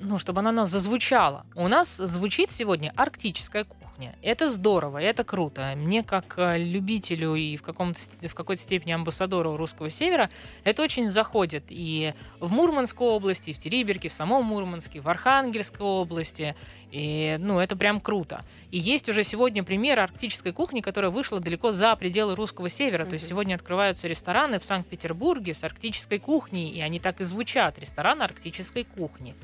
ну, 0.00 0.18
чтобы 0.18 0.40
она 0.40 0.50
у 0.50 0.54
нас 0.54 0.70
зазвучала? 0.70 1.44
У 1.54 1.66
нас 1.68 1.96
звучит 1.96 2.50
сегодня 2.50 2.92
арктическая 2.96 3.64
кухня. 3.64 4.14
Это 4.22 4.48
здорово, 4.48 4.98
это 4.98 5.24
круто. 5.24 5.72
Мне 5.76 6.02
как 6.02 6.34
э, 6.36 6.58
любителю 6.58 7.34
и 7.34 7.56
в, 7.56 7.62
в 7.62 8.34
какой-то 8.34 8.62
степени 8.62 8.92
амбассадору 8.92 9.56
русского 9.56 9.90
севера 9.90 10.30
это 10.62 10.82
очень 10.82 11.08
заходит. 11.08 11.64
И 11.68 12.14
в 12.38 12.50
Мурманской 12.50 13.08
области, 13.08 13.50
и 13.50 13.52
в 13.52 13.58
Териберке, 13.58 14.08
в 14.08 14.12
самом 14.12 14.44
Мурманске, 14.44 15.00
в 15.00 15.08
Архангельской 15.08 15.84
области. 15.84 16.54
И, 16.92 17.36
ну, 17.40 17.58
это 17.58 17.76
прям 17.76 18.00
круто. 18.00 18.42
И 18.70 18.78
есть 18.78 19.08
уже 19.08 19.24
сегодня 19.24 19.64
пример 19.64 19.98
арктической 19.98 20.52
кухни, 20.52 20.80
которая 20.80 21.10
вышла 21.10 21.40
далеко 21.40 21.72
за 21.72 21.94
пределы 21.96 22.36
русского 22.36 22.68
севера. 22.68 23.02
Mm-hmm. 23.02 23.08
То 23.08 23.14
есть 23.14 23.28
сегодня 23.28 23.56
открываются 23.56 24.06
рестораны 24.06 24.58
в 24.58 24.64
Санкт-Петербурге 24.64 25.54
с 25.54 25.64
арктической 25.64 26.18
кухней, 26.18 26.70
и 26.70 26.80
они 26.80 27.00
так 27.00 27.20
и 27.20 27.24
звучат. 27.24 27.78
Ресторан 27.78 28.22
арктической 28.22 28.84
кухни. 28.84 29.34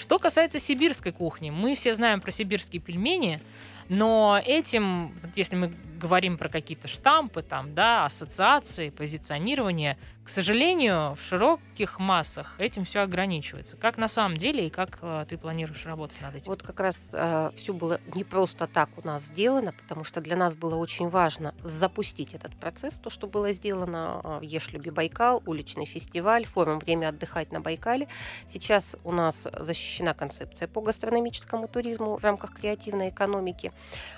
Что 0.00 0.18
касается 0.18 0.58
сибирской 0.58 1.12
кухни, 1.12 1.50
мы 1.50 1.74
все 1.74 1.94
знаем 1.94 2.22
про 2.22 2.30
сибирские 2.30 2.80
пельмени, 2.80 3.42
но 3.90 4.40
этим, 4.42 5.14
если 5.36 5.56
мы 5.56 5.74
говорим 6.00 6.38
про 6.38 6.48
какие-то 6.48 6.88
штампы, 6.88 7.42
там, 7.42 7.74
да, 7.74 8.06
ассоциации, 8.06 8.88
позиционирование, 8.88 9.98
к 10.24 10.28
сожалению, 10.28 11.14
в 11.16 11.20
широких 11.20 11.98
массах 11.98 12.54
этим 12.58 12.84
все 12.84 13.00
ограничивается. 13.00 13.76
Как 13.76 13.96
на 13.96 14.06
самом 14.06 14.36
деле 14.36 14.66
и 14.66 14.70
как 14.70 14.98
э, 15.02 15.24
ты 15.28 15.38
планируешь 15.38 15.86
работать 15.86 16.20
над 16.20 16.36
этим? 16.36 16.52
Вот 16.52 16.62
как 16.62 16.78
раз 16.78 17.14
э, 17.18 17.50
все 17.56 17.72
было 17.72 18.00
не 18.14 18.22
просто 18.22 18.66
так 18.66 18.90
у 18.96 19.06
нас 19.06 19.24
сделано, 19.24 19.72
потому 19.72 20.04
что 20.04 20.20
для 20.20 20.36
нас 20.36 20.54
было 20.54 20.76
очень 20.76 21.08
важно 21.08 21.54
запустить 21.62 22.34
этот 22.34 22.54
процесс, 22.54 22.98
то, 22.98 23.10
что 23.10 23.26
было 23.26 23.50
сделано 23.50 24.20
э, 24.22 24.38
в 24.38 24.42
Ешлюбе 24.42 24.90
Байкал, 24.90 25.42
уличный 25.46 25.86
фестиваль, 25.86 26.44
форум 26.44 26.78
«Время 26.78 27.08
отдыхать 27.08 27.50
на 27.50 27.60
Байкале». 27.60 28.06
Сейчас 28.46 28.96
у 29.04 29.12
нас 29.12 29.48
защищена 29.58 30.14
концепция 30.14 30.68
по 30.68 30.80
гастрономическому 30.80 31.66
туризму 31.66 32.18
в 32.18 32.22
рамках 32.22 32.54
креативной 32.54 33.08
экономики, 33.08 33.72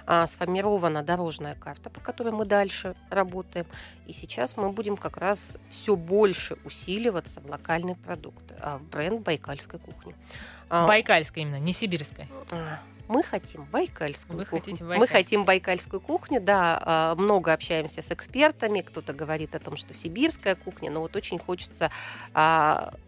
э, 0.06 0.26
сформирована 0.26 1.02
дорожная 1.02 1.54
карта, 1.54 1.90
по 1.90 2.00
которой 2.00 2.32
мы 2.32 2.44
дальше 2.44 2.96
работаем. 3.08 3.66
И 4.06 4.12
сейчас 4.12 4.56
мы 4.56 4.72
будем 4.72 4.96
как 4.96 5.16
раз 5.16 5.58
все 5.70 5.91
больше 5.96 6.56
усиливаться 6.64 7.40
в 7.40 7.46
локальный 7.46 7.96
продукт, 7.96 8.52
а 8.60 8.78
в 8.78 8.84
бренд 8.84 9.20
байкальской 9.22 9.78
кухни. 9.80 10.14
А, 10.68 10.86
байкальской 10.86 11.42
именно, 11.42 11.58
не 11.58 11.72
сибирской. 11.72 12.28
А, 12.50 12.80
мы 13.08 13.22
хотим 13.22 13.64
байкальскую 13.64 14.38
Вы 14.38 14.44
кухню. 14.44 14.60
Хотите 14.60 14.84
байкальскую. 14.84 15.00
Мы 15.00 15.06
хотим 15.06 15.44
байкальскую 15.44 16.00
кухню, 16.00 16.40
да. 16.40 17.14
Много 17.18 17.52
общаемся 17.52 18.00
с 18.00 18.10
экспертами. 18.10 18.80
Кто-то 18.80 19.12
говорит 19.12 19.54
о 19.54 19.58
том, 19.58 19.76
что 19.76 19.92
сибирская 19.92 20.54
кухня, 20.54 20.90
но 20.90 21.00
вот 21.00 21.14
очень 21.14 21.38
хочется 21.38 21.90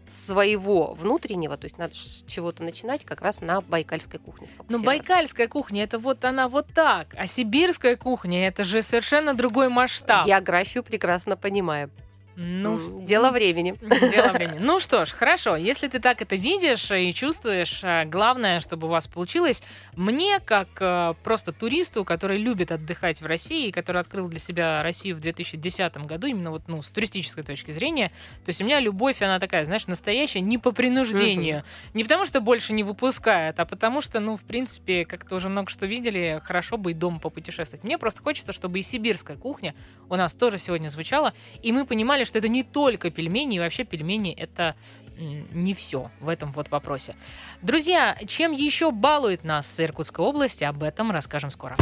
своего 0.05 0.93
внутреннего, 0.93 1.57
то 1.57 1.65
есть 1.65 1.79
надо 1.79 1.95
чего-то 2.27 2.61
начинать 2.61 3.03
как 3.05 3.21
раз 3.21 3.41
на 3.41 3.61
байкальской 3.61 4.19
кухне 4.19 4.47
Ну, 4.69 4.83
байкальская 4.83 5.47
кухня, 5.47 5.83
это 5.83 5.97
вот 5.97 6.23
она 6.25 6.47
вот 6.47 6.67
так, 6.75 7.15
а 7.17 7.25
сибирская 7.25 7.95
кухня, 7.95 8.47
это 8.47 8.63
же 8.63 8.83
совершенно 8.83 9.33
другой 9.33 9.69
масштаб. 9.69 10.27
Географию 10.27 10.83
прекрасно 10.83 11.35
понимаем. 11.35 11.89
Ну, 12.37 13.01
дело 13.05 13.31
времени. 13.31 13.75
Дело 14.11 14.33
времени. 14.33 14.57
Ну 14.59 14.79
что 14.79 15.05
ж, 15.05 15.11
хорошо. 15.11 15.55
Если 15.55 15.87
ты 15.87 15.99
так 15.99 16.21
это 16.21 16.35
видишь 16.35 16.91
и 16.91 17.13
чувствуешь, 17.13 17.79
э, 17.83 18.05
главное, 18.05 18.59
чтобы 18.59 18.87
у 18.87 18.89
вас 18.89 19.07
получилось. 19.07 19.63
Мне, 19.95 20.39
как 20.39 20.67
э, 20.79 21.13
просто 21.23 21.53
туристу, 21.53 22.03
который 22.03 22.37
любит 22.37 22.71
отдыхать 22.71 23.21
в 23.21 23.25
России, 23.25 23.71
который 23.71 24.01
открыл 24.01 24.27
для 24.27 24.39
себя 24.39 24.83
Россию 24.83 25.15
в 25.15 25.21
2010 25.21 25.97
году, 26.05 26.27
именно 26.27 26.51
вот 26.51 26.63
ну, 26.67 26.81
с 26.81 26.89
туристической 26.89 27.43
точки 27.43 27.71
зрения, 27.71 28.09
то 28.43 28.49
есть 28.49 28.61
у 28.61 28.65
меня 28.65 28.79
любовь, 28.79 29.21
она 29.21 29.39
такая, 29.39 29.63
знаешь, 29.63 29.87
настоящая, 29.87 30.41
не 30.41 30.57
по 30.57 30.71
принуждению. 30.71 31.63
Не 31.93 32.03
потому 32.03 32.25
что 32.25 32.41
больше 32.41 32.73
не 32.73 32.83
выпускают, 32.83 33.59
а 33.59 33.65
потому 33.65 34.01
что, 34.01 34.19
ну, 34.19 34.35
в 34.35 34.41
принципе, 34.41 35.05
как-то 35.05 35.35
уже 35.35 35.47
много 35.47 35.69
что 35.69 35.85
видели, 35.85 36.41
хорошо 36.43 36.77
бы 36.77 36.91
и 36.91 36.93
дома 36.93 37.19
попутешествовать. 37.19 37.83
Мне 37.83 37.97
просто 37.97 38.21
хочется, 38.21 38.51
чтобы 38.51 38.79
и 38.79 38.81
сибирская 38.81 39.37
кухня 39.37 39.73
у 40.09 40.15
нас 40.15 40.33
тоже 40.33 40.57
сегодня 40.57 40.89
звучала, 40.89 41.33
и 41.61 41.71
мы 41.71 41.85
понимали, 41.85 42.24
главное, 42.25 42.29
что 42.31 42.37
это 42.39 42.47
не 42.47 42.63
только 42.63 43.09
пельмени, 43.09 43.57
и 43.57 43.59
вообще 43.59 43.83
пельмени 43.83 44.33
это 44.33 44.75
не 45.17 45.73
все 45.73 46.11
в 46.19 46.27
этом 46.27 46.51
вот 46.51 46.69
вопросе. 46.71 47.15
Друзья, 47.61 48.17
чем 48.27 48.51
еще 48.51 48.91
балует 48.91 49.43
нас 49.43 49.79
Иркутская 49.79 50.25
область, 50.25 50.61
об 50.63 50.83
этом 50.83 51.11
расскажем 51.11 51.51
скоро. 51.51 51.77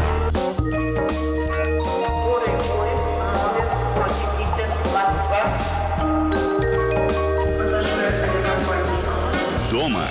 Дома 9.72 10.06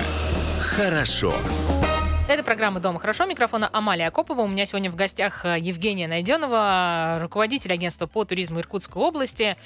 хорошо. 0.58 1.34
Это 2.28 2.42
программа 2.42 2.80
«Дома 2.80 2.98
хорошо». 2.98 3.26
Микрофона 3.26 3.68
Амалия 3.72 4.08
Акопова. 4.08 4.42
У 4.42 4.48
меня 4.48 4.64
сегодня 4.64 4.90
в 4.90 4.96
гостях 4.96 5.44
э, 5.44 5.58
Евгения 5.58 6.08
Найденова, 6.08 7.18
руководитель 7.20 7.72
агентства 7.72 8.06
по 8.06 8.24
туризму 8.24 8.60
Иркутской 8.60 9.02
области. 9.02 9.56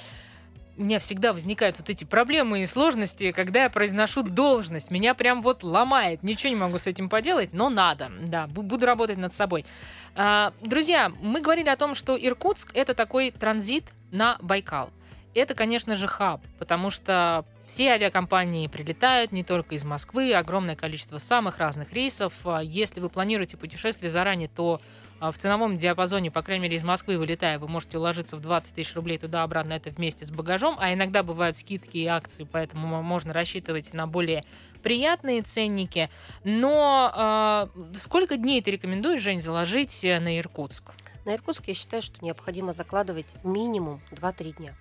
У 0.77 0.83
меня 0.83 0.99
всегда 0.99 1.33
возникают 1.33 1.79
вот 1.79 1.89
эти 1.89 2.03
проблемы 2.03 2.61
и 2.61 2.67
сложности, 2.67 3.31
когда 3.31 3.63
я 3.63 3.69
произношу 3.71 4.21
должность. 4.21 4.91
Меня 4.91 5.15
прям 5.15 5.41
вот 5.41 5.63
ломает. 5.63 6.21
Ничего 6.21 6.49
не 6.49 6.55
могу 6.55 6.77
с 6.77 6.85
этим 6.85 7.09
поделать, 7.09 7.51
но 7.51 7.69
надо. 7.69 8.11
Да, 8.21 8.45
буду 8.45 8.85
работать 8.85 9.17
над 9.17 9.33
собой. 9.33 9.65
А, 10.13 10.53
друзья, 10.61 11.11
мы 11.19 11.41
говорили 11.41 11.69
о 11.69 11.75
том, 11.75 11.95
что 11.95 12.15
Иркутск— 12.15 12.69
это 12.75 12.93
такой 12.93 13.31
транзит 13.31 13.85
на 14.11 14.37
Байкал. 14.39 14.91
Это, 15.33 15.55
конечно 15.55 15.95
же, 15.95 16.07
хаб, 16.07 16.41
потому 16.59 16.91
что 16.91 17.43
все 17.65 17.89
авиакомпании 17.89 18.67
прилетают 18.67 19.31
не 19.31 19.43
только 19.43 19.73
из 19.73 19.83
Москвы, 19.83 20.33
огромное 20.33 20.75
количество 20.75 21.17
самых 21.17 21.57
разных 21.57 21.91
рейсов. 21.91 22.33
А 22.45 22.61
если 22.61 22.99
вы 22.99 23.09
планируете 23.09 23.57
путешествие 23.57 24.11
заранее, 24.11 24.47
то 24.47 24.79
в 25.19 25.33
ценовом 25.33 25.77
диапазоне, 25.77 26.31
по 26.31 26.41
крайней 26.41 26.63
мере, 26.63 26.75
из 26.75 26.83
Москвы 26.83 27.17
вылетая, 27.17 27.59
вы 27.59 27.67
можете 27.67 27.97
уложиться 27.97 28.37
в 28.37 28.41
20 28.41 28.75
тысяч 28.75 28.95
рублей 28.95 29.17
туда-обратно, 29.17 29.73
это 29.73 29.89
вместе 29.89 30.25
с 30.25 30.31
багажом, 30.31 30.77
а 30.79 30.93
иногда 30.93 31.23
бывают 31.23 31.57
скидки 31.57 31.97
и 31.97 32.05
акции, 32.05 32.47
поэтому 32.49 33.01
можно 33.01 33.33
рассчитывать 33.33 33.93
на 33.93 34.07
более 34.07 34.43
приятные 34.83 35.41
ценники. 35.41 36.09
Но 36.43 37.69
э, 37.75 37.95
сколько 37.95 38.37
дней 38.37 38.61
ты 38.61 38.71
рекомендуешь, 38.71 39.21
Жень, 39.21 39.41
заложить 39.41 40.03
э, 40.05 40.19
на 40.19 40.37
Иркутск? 40.37 40.91
На 41.25 41.35
Иркутск 41.35 41.67
я 41.67 41.73
считаю, 41.73 42.01
что 42.01 42.23
необходимо 42.23 42.73
закладывать 42.73 43.27
минимум 43.43 44.01
2-3 44.11 44.57
дня. 44.57 44.75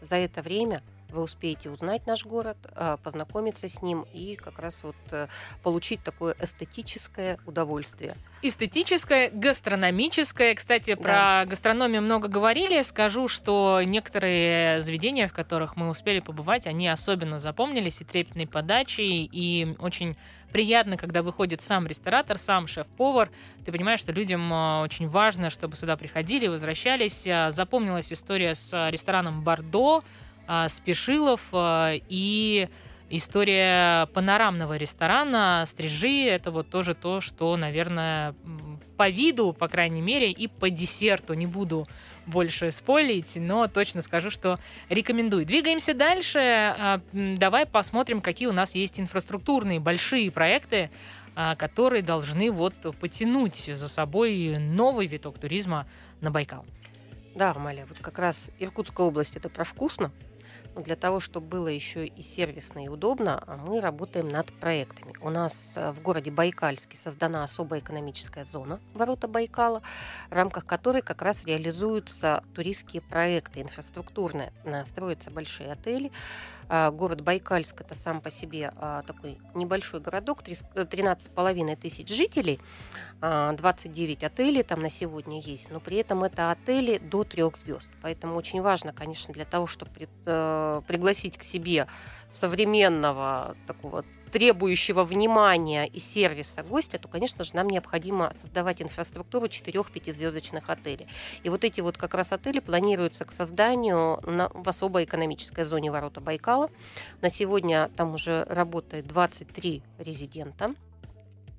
За 0.00 0.16
это 0.16 0.42
время 0.42 0.82
вы 1.12 1.22
успеете 1.22 1.70
узнать 1.70 2.06
наш 2.06 2.24
город, 2.24 2.56
а, 2.74 2.96
познакомиться 2.96 3.68
с 3.68 3.82
ним 3.82 4.06
и 4.12 4.36
как 4.36 4.58
раз 4.58 4.82
вот 4.82 4.96
э, 5.10 5.28
получить 5.62 6.02
такое 6.02 6.34
эстетическое 6.40 7.38
удовольствие. 7.46 8.16
Эстетическое, 8.42 9.30
гастрономическое. 9.30 10.54
Кстати, 10.54 10.94
про 10.94 11.12
да. 11.12 11.44
гастрономию 11.46 12.02
много 12.02 12.28
говорили. 12.28 12.82
Скажу, 12.82 13.28
что 13.28 13.80
некоторые 13.84 14.80
заведения, 14.82 15.28
в 15.28 15.32
которых 15.32 15.76
мы 15.76 15.88
успели 15.88 16.20
побывать, 16.20 16.66
они 16.66 16.88
особенно 16.88 17.38
запомнились 17.38 18.00
и 18.00 18.04
трепетной 18.04 18.48
подачей, 18.48 19.28
и 19.30 19.76
очень 19.78 20.16
приятно, 20.52 20.96
когда 20.96 21.22
выходит 21.22 21.60
сам 21.60 21.86
ресторатор, 21.86 22.38
сам 22.38 22.66
шеф-повар. 22.66 23.30
Ты 23.64 23.72
понимаешь, 23.72 24.00
что 24.00 24.12
людям 24.12 24.52
а, 24.52 24.82
очень 24.82 25.08
важно, 25.08 25.50
чтобы 25.50 25.74
сюда 25.76 25.96
приходили, 25.96 26.46
возвращались. 26.46 27.26
А, 27.26 27.50
запомнилась 27.50 28.12
история 28.12 28.54
с 28.54 28.90
рестораном 28.90 29.42
«Бордо», 29.42 30.02
Спешилов 30.68 31.40
а, 31.52 31.92
и 32.08 32.68
история 33.10 34.06
панорамного 34.06 34.76
ресторана 34.76 35.64
«Стрижи»— 35.66 36.24
это 36.26 36.50
вот 36.50 36.68
тоже 36.68 36.94
то, 36.94 37.20
что, 37.20 37.56
наверное, 37.56 38.34
по 38.96 39.08
виду, 39.08 39.52
по 39.52 39.68
крайней 39.68 40.00
мере, 40.00 40.30
и 40.30 40.48
по 40.48 40.70
десерту 40.70 41.34
не 41.34 41.46
буду 41.46 41.86
больше 42.26 42.70
спойлить, 42.70 43.36
но 43.36 43.66
точно 43.68 44.02
скажу, 44.02 44.30
что 44.30 44.58
рекомендую. 44.88 45.44
Двигаемся 45.44 45.94
дальше. 45.94 46.38
А, 46.38 47.00
давай 47.12 47.66
посмотрим, 47.66 48.20
какие 48.20 48.48
у 48.48 48.52
нас 48.52 48.74
есть 48.74 48.98
инфраструктурные 49.00 49.80
большие 49.80 50.30
проекты, 50.30 50.90
которые 51.56 52.02
должны 52.02 52.52
вот 52.52 52.74
потянуть 53.00 53.56
за 53.56 53.88
собой 53.88 54.58
новый 54.58 55.06
виток 55.06 55.38
туризма 55.38 55.86
на 56.20 56.30
Байкал. 56.30 56.66
Да, 57.34 57.52
Амалия, 57.52 57.86
вот 57.86 57.98
как 58.00 58.18
раз 58.18 58.50
Иркутская 58.58 59.06
область– 59.06 59.36
это 59.38 59.48
про 59.48 59.64
вкусно, 59.64 60.12
для 60.76 60.96
того, 60.96 61.20
чтобы 61.20 61.46
было 61.46 61.68
еще 61.68 62.06
и 62.06 62.22
сервисно 62.22 62.84
и 62.84 62.88
удобно, 62.88 63.42
а 63.46 63.56
мы 63.56 63.80
работаем 63.80 64.28
над 64.28 64.52
проектами. 64.52 65.14
У 65.20 65.30
нас 65.30 65.72
э, 65.76 65.92
в 65.92 66.02
городе 66.02 66.30
Байкальске 66.30 66.96
создана 66.96 67.44
особая 67.44 67.80
экономическая 67.80 68.44
зона 68.44 68.80
ворота 68.94 69.28
Байкала, 69.28 69.82
в 70.30 70.32
рамках 70.34 70.66
которой 70.66 71.02
как 71.02 71.22
раз 71.22 71.44
реализуются 71.44 72.42
туристские 72.54 73.02
проекты 73.02 73.60
инфраструктурные. 73.60 74.52
Строятся 74.84 75.30
большие 75.30 75.72
отели, 75.72 76.10
город 76.92 77.20
Байкальск 77.20 77.82
это 77.82 77.94
сам 77.94 78.20
по 78.20 78.30
себе 78.30 78.72
а, 78.76 79.02
такой 79.02 79.38
небольшой 79.54 80.00
городок, 80.00 80.42
13,5 80.42 81.76
тысяч 81.76 82.08
жителей, 82.08 82.60
29 83.20 84.22
а, 84.22 84.26
отелей 84.26 84.62
там 84.62 84.80
на 84.80 84.88
сегодня 84.88 85.40
есть, 85.40 85.70
но 85.70 85.80
при 85.80 85.98
этом 85.98 86.24
это 86.24 86.50
отели 86.50 86.98
до 86.98 87.24
трех 87.24 87.56
звезд. 87.56 87.90
Поэтому 88.00 88.36
очень 88.36 88.62
важно, 88.62 88.92
конечно, 88.92 89.34
для 89.34 89.44
того, 89.44 89.66
чтобы 89.66 89.90
э, 89.98 90.82
пригласить 90.86 91.36
к 91.36 91.42
себе 91.42 91.86
современного 92.30 93.54
такого 93.66 94.04
требующего 94.32 95.04
внимания 95.04 95.86
и 95.86 96.00
сервиса 96.00 96.62
гостя, 96.62 96.98
то, 96.98 97.06
конечно 97.06 97.44
же, 97.44 97.54
нам 97.54 97.68
необходимо 97.68 98.32
создавать 98.32 98.80
инфраструктуру 98.80 99.46
4-5-звездочных 99.46 100.68
отелей. 100.68 101.06
И 101.42 101.50
вот 101.50 101.64
эти 101.64 101.80
вот 101.82 101.98
как 101.98 102.14
раз 102.14 102.32
отели 102.32 102.58
планируются 102.60 103.24
к 103.26 103.32
созданию 103.32 104.20
на, 104.22 104.48
в 104.48 104.68
особой 104.68 105.04
экономической 105.04 105.64
зоне 105.64 105.92
ворота 105.92 106.20
Байкала. 106.20 106.70
На 107.20 107.28
сегодня 107.28 107.90
там 107.94 108.14
уже 108.14 108.44
работает 108.44 109.06
23 109.06 109.82
резидента. 109.98 110.74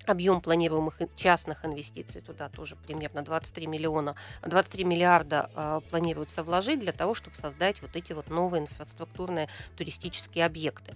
Объем 0.05 0.41
планируемых 0.41 0.99
частных 1.15 1.63
инвестиций 1.63 2.21
туда 2.21 2.49
тоже 2.49 2.75
примерно 2.75 3.21
23 3.21 3.67
миллиона, 3.67 4.15
23 4.41 4.83
миллиарда 4.83 5.49
э, 5.55 5.81
планируется 5.89 6.43
вложить 6.43 6.79
для 6.79 6.91
того, 6.91 7.13
чтобы 7.13 7.38
создать 7.38 7.81
вот 7.81 7.95
эти 7.95 8.12
вот 8.12 8.29
новые 8.29 8.63
инфраструктурные 8.63 9.47
туристические 9.77 10.45
объекты. 10.45 10.93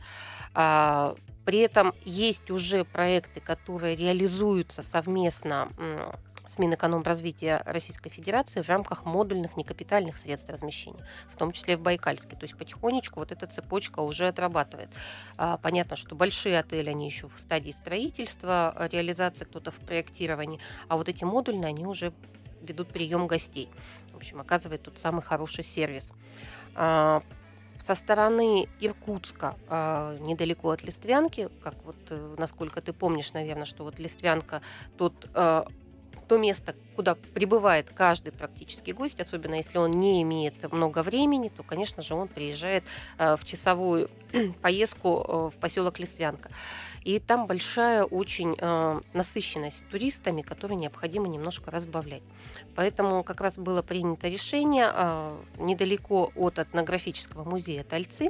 Э, 1.47 1.51
при 1.51 1.59
этом 1.59 1.93
есть 2.05 2.51
уже 2.51 2.83
проекты, 2.83 3.39
которые 3.39 3.95
реализуются 3.95 4.83
совместно 4.83 5.69
с 6.45 6.59
Минэкономразвития 6.59 7.61
Российской 7.65 8.09
Федерации 8.09 8.61
в 8.61 8.69
рамках 8.69 9.05
модульных 9.05 9.57
некапитальных 9.57 10.15
средств 10.17 10.49
размещения, 10.49 11.05
в 11.29 11.35
том 11.35 11.51
числе 11.51 11.75
в 11.75 11.81
Байкальске. 11.81 12.37
То 12.37 12.43
есть 12.43 12.57
потихонечку 12.57 13.19
вот 13.19 13.33
эта 13.33 13.47
цепочка 13.47 13.99
уже 13.99 14.27
отрабатывает. 14.27 14.89
А, 15.37 15.57
понятно, 15.57 15.97
что 15.97 16.15
большие 16.15 16.59
отели, 16.59 16.89
они 16.89 17.05
еще 17.05 17.27
в 17.27 17.37
стадии 17.37 17.71
строительства, 17.71 18.73
реализации, 18.91 19.43
кто-то 19.43 19.71
в 19.71 19.79
проектировании, 19.79 20.59
а 20.87 20.95
вот 20.95 21.09
эти 21.09 21.25
модульные, 21.25 21.67
они 21.67 21.85
уже 21.85 22.13
ведут 22.61 22.87
прием 22.89 23.27
гостей. 23.27 23.69
В 24.13 24.15
общем, 24.15 24.39
оказывает 24.39 24.81
тут 24.81 24.99
самый 24.99 25.21
хороший 25.21 25.65
сервис. 25.65 26.13
А, 27.79 27.83
со 27.83 27.95
стороны 27.95 28.67
Иркутска, 28.79 29.55
э, 29.69 30.17
недалеко 30.21 30.69
от 30.69 30.83
Листвянки, 30.83 31.49
как 31.61 31.75
вот, 31.85 31.95
э, 32.09 32.35
насколько 32.37 32.81
ты 32.81 32.93
помнишь, 32.93 33.33
наверное, 33.33 33.65
что 33.65 33.83
вот 33.83 33.99
Листвянка, 33.99 34.61
тут 34.97 35.29
э, 35.33 35.63
то 36.27 36.37
место, 36.37 36.75
куда 36.97 37.13
прибывает 37.13 37.91
каждый 37.93 38.31
практически 38.31 38.89
гость, 38.89 39.19
особенно 39.19 39.53
если 39.53 39.77
он 39.77 39.91
не 39.91 40.23
имеет 40.23 40.55
много 40.73 41.03
времени, 41.03 41.49
то, 41.55 41.61
конечно 41.61 42.01
же, 42.01 42.15
он 42.15 42.27
приезжает 42.27 42.83
э, 43.19 43.37
в 43.37 43.45
часовую 43.45 44.09
поездку 44.63 45.23
э, 45.27 45.55
в 45.55 45.59
поселок 45.59 45.99
Листвянка. 45.99 46.49
И 47.03 47.19
там 47.19 47.45
большая 47.45 48.03
очень 48.03 48.55
э, 48.57 48.99
насыщенность 49.13 49.87
туристами, 49.91 50.41
которые 50.41 50.77
необходимо 50.77 51.27
немножко 51.27 51.69
разбавлять. 51.69 52.23
Поэтому 52.75 53.23
как 53.23 53.41
раз 53.41 53.59
было 53.59 53.83
принято 53.83 54.27
решение 54.27 54.91
недалеко 55.59 56.31
от 56.35 56.57
этнографического 56.57 57.43
музея 57.43 57.83
Тальцы 57.83 58.29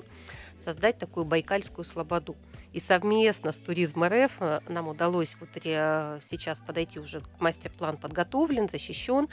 создать 0.57 0.97
такую 0.97 1.25
байкальскую 1.25 1.85
слободу. 1.85 2.35
И 2.73 2.79
совместно 2.79 3.51
с 3.51 3.59
Туризм 3.59 4.03
РФ 4.03 4.37
э, 4.39 4.59
нам 4.67 4.87
удалось 4.87 5.37
вот 5.39 5.49
сейчас 5.53 6.59
подойти 6.61 6.99
уже 6.99 7.23
мастер-план 7.39 7.97
подготовлен, 7.97 8.69
защищен 8.69 9.27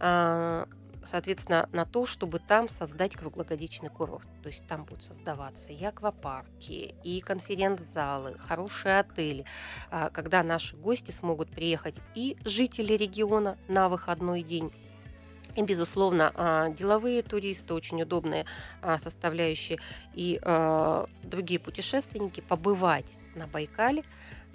а, 0.00 0.66
соответственно, 1.02 1.68
на 1.72 1.84
то, 1.84 2.06
чтобы 2.06 2.38
там 2.38 2.68
создать 2.68 3.14
круглогодичный 3.14 3.88
курорт. 3.88 4.26
То 4.42 4.48
есть 4.48 4.66
там 4.66 4.84
будут 4.84 5.02
создаваться 5.02 5.72
и 5.72 5.84
аквапарки, 5.84 6.94
и 7.04 7.20
конференц-залы, 7.20 8.36
хорошие 8.38 9.00
отели, 9.00 9.44
когда 10.12 10.42
наши 10.42 10.76
гости 10.76 11.10
смогут 11.10 11.50
приехать 11.50 11.96
и 12.14 12.36
жители 12.44 12.94
региона 12.94 13.56
на 13.68 13.88
выходной 13.88 14.42
день, 14.42 14.72
и, 15.58 15.62
безусловно, 15.62 16.32
а, 16.36 16.68
деловые 16.68 17.20
туристы, 17.22 17.74
очень 17.74 18.00
удобные 18.00 18.46
а, 18.80 18.96
составляющие, 18.96 19.80
и 20.14 20.38
а, 20.42 21.06
другие 21.24 21.58
путешественники 21.58 22.40
побывать 22.40 23.16
на 23.34 23.48
Байкале. 23.48 24.04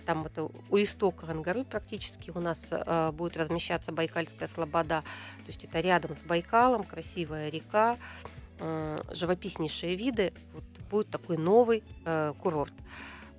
Там 0.06 0.26
это 0.26 0.44
у 0.44 0.78
истока 0.78 1.30
Ангары 1.30 1.66
практически 1.66 2.30
у 2.30 2.40
нас 2.40 2.74
будет 3.14 3.38
размещаться 3.38 3.94
Байкальская 3.94 4.50
слобода. 4.50 5.02
То 5.02 5.48
есть 5.48 5.64
это 5.64 5.80
рядом 5.80 6.16
с 6.16 6.24
Байкалом, 6.24 6.84
красивая 6.84 7.48
река, 7.48 7.98
живописнейшие 8.60 9.96
виды. 9.96 10.34
Вот 10.54 10.64
будет 10.92 11.10
такой 11.10 11.38
новый 11.38 11.86
курорт. 12.42 12.74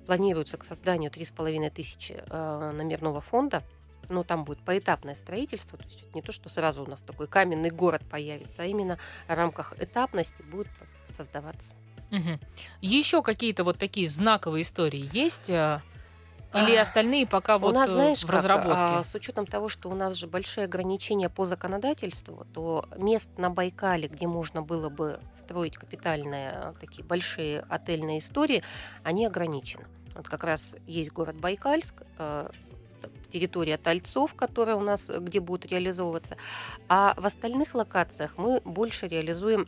Планируется 0.07 0.57
к 0.57 0.63
созданию 0.63 1.11
3,5 1.11 1.69
тысячи 1.69 2.23
номерного 2.31 3.21
фонда. 3.21 3.61
Но 4.09 4.23
там 4.23 4.45
будет 4.45 4.59
поэтапное 4.59 5.15
строительство, 5.15 5.77
то 5.77 5.85
есть 5.85 6.13
не 6.13 6.21
то, 6.21 6.31
что 6.31 6.49
сразу 6.49 6.83
у 6.83 6.89
нас 6.89 7.01
такой 7.01 7.27
каменный 7.27 7.69
город 7.69 8.03
появится, 8.09 8.63
а 8.63 8.65
именно 8.65 8.97
в 9.27 9.33
рамках 9.33 9.73
этапности 9.79 10.41
будет 10.43 10.67
создаваться. 11.11 11.75
Угу. 12.11 12.39
Еще 12.81 13.21
какие-то 13.21 13.63
вот 13.63 13.77
такие 13.77 14.07
знаковые 14.07 14.61
истории 14.61 15.09
есть? 15.11 15.49
Э, 15.49 15.81
или 16.53 16.75
остальные 16.75 17.27
пока 17.27 17.57
вот 17.57 17.71
у 17.71 17.73
нас, 17.73 17.89
знаешь, 17.89 18.23
в 18.23 18.29
разработке? 18.29 18.69
Как, 18.69 18.99
а, 18.99 19.03
с 19.03 19.13
учетом 19.15 19.45
того, 19.45 19.67
что 19.67 19.89
у 19.89 19.95
нас 19.95 20.13
же 20.13 20.27
большие 20.27 20.65
ограничения 20.65 21.29
по 21.29 21.45
законодательству, 21.45 22.45
то 22.53 22.87
мест 22.97 23.37
на 23.37 23.49
Байкале, 23.49 24.07
где 24.07 24.27
можно 24.27 24.61
было 24.61 24.89
бы 24.89 25.19
строить 25.35 25.75
капитальные 25.75 26.51
а, 26.51 26.73
такие 26.79 27.03
большие 27.03 27.65
отельные 27.67 28.19
истории, 28.19 28.63
они 29.03 29.25
ограничены. 29.25 29.85
Вот 30.15 30.29
как 30.29 30.45
раз 30.45 30.77
есть 30.87 31.11
город 31.11 31.35
Байкальск, 31.35 32.03
территория 33.35 33.77
Тальцов, 33.77 34.33
которая 34.33 34.77
у 34.77 34.81
нас 34.81 35.11
где 35.19 35.41
будет 35.41 35.65
реализовываться. 35.65 36.37
А 36.87 37.13
в 37.17 37.25
остальных 37.25 37.75
локациях 37.75 38.37
мы 38.37 38.61
больше 38.63 39.07
реализуем 39.07 39.67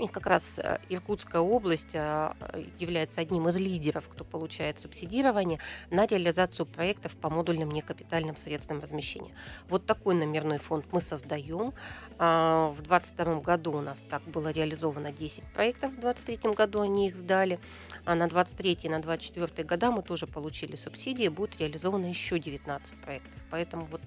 и 0.00 0.08
как 0.08 0.26
раз 0.26 0.58
э, 0.58 0.78
Иркутская 0.88 1.40
область 1.40 1.94
э, 1.94 2.32
является 2.78 3.20
одним 3.20 3.48
из 3.48 3.56
лидеров, 3.58 4.08
кто 4.08 4.24
получает 4.24 4.80
субсидирование 4.80 5.58
на 5.90 6.06
реализацию 6.06 6.66
проектов 6.66 7.16
по 7.16 7.30
модульным 7.30 7.70
некапитальным 7.70 8.36
средствам 8.36 8.80
размещения. 8.80 9.32
Вот 9.68 9.86
такой 9.86 10.14
номерной 10.14 10.58
фонд 10.58 10.86
мы 10.92 11.00
создаем. 11.00 11.72
А, 12.18 12.68
в 12.70 12.82
2022 12.82 13.40
году 13.40 13.72
у 13.72 13.80
нас 13.80 14.02
так 14.08 14.22
было 14.22 14.48
реализовано 14.48 15.12
10 15.12 15.44
проектов, 15.52 15.92
в 15.92 16.00
2023 16.00 16.52
году 16.52 16.80
они 16.80 17.08
их 17.08 17.16
сдали. 17.16 17.58
А 18.04 18.14
на 18.14 18.28
23 18.28 18.78
и 18.82 18.88
на 18.88 19.00
24 19.00 19.66
года 19.66 19.90
мы 19.90 20.02
тоже 20.02 20.26
получили 20.26 20.76
субсидии, 20.76 21.28
будет 21.28 21.58
реализовано 21.60 22.06
еще 22.06 22.38
19 22.38 22.94
проектов. 23.02 23.40
Поэтому 23.50 23.84
вот 23.84 24.00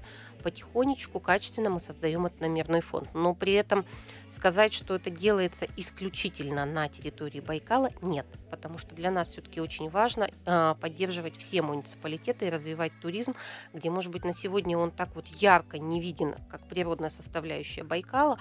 потихонечку, 0.43 1.19
качественно 1.19 1.69
мы 1.69 1.79
создаем 1.79 2.25
этот 2.25 2.41
номерной 2.41 2.81
фонд. 2.81 3.09
Но 3.13 3.33
при 3.33 3.53
этом 3.53 3.85
сказать, 4.29 4.73
что 4.73 4.95
это 4.95 5.09
делается 5.09 5.67
исключительно 5.77 6.65
на 6.65 6.87
территории 6.89 7.39
Байкала, 7.39 7.89
нет. 8.01 8.27
Потому 8.51 8.77
что 8.77 8.93
для 8.93 9.09
нас 9.09 9.29
все-таки 9.29 9.61
очень 9.61 9.89
важно 9.89 10.29
э, 10.45 10.75
поддерживать 10.79 11.37
все 11.37 11.61
муниципалитеты 11.61 12.45
и 12.45 12.49
развивать 12.49 12.91
туризм, 13.01 13.33
где, 13.73 13.89
может 13.89 14.11
быть, 14.11 14.25
на 14.25 14.33
сегодня 14.33 14.77
он 14.77 14.91
так 14.91 15.15
вот 15.15 15.27
ярко 15.27 15.79
не 15.79 16.01
виден, 16.01 16.35
как 16.49 16.67
природная 16.67 17.09
составляющая 17.09 17.83
Байкала, 17.83 18.37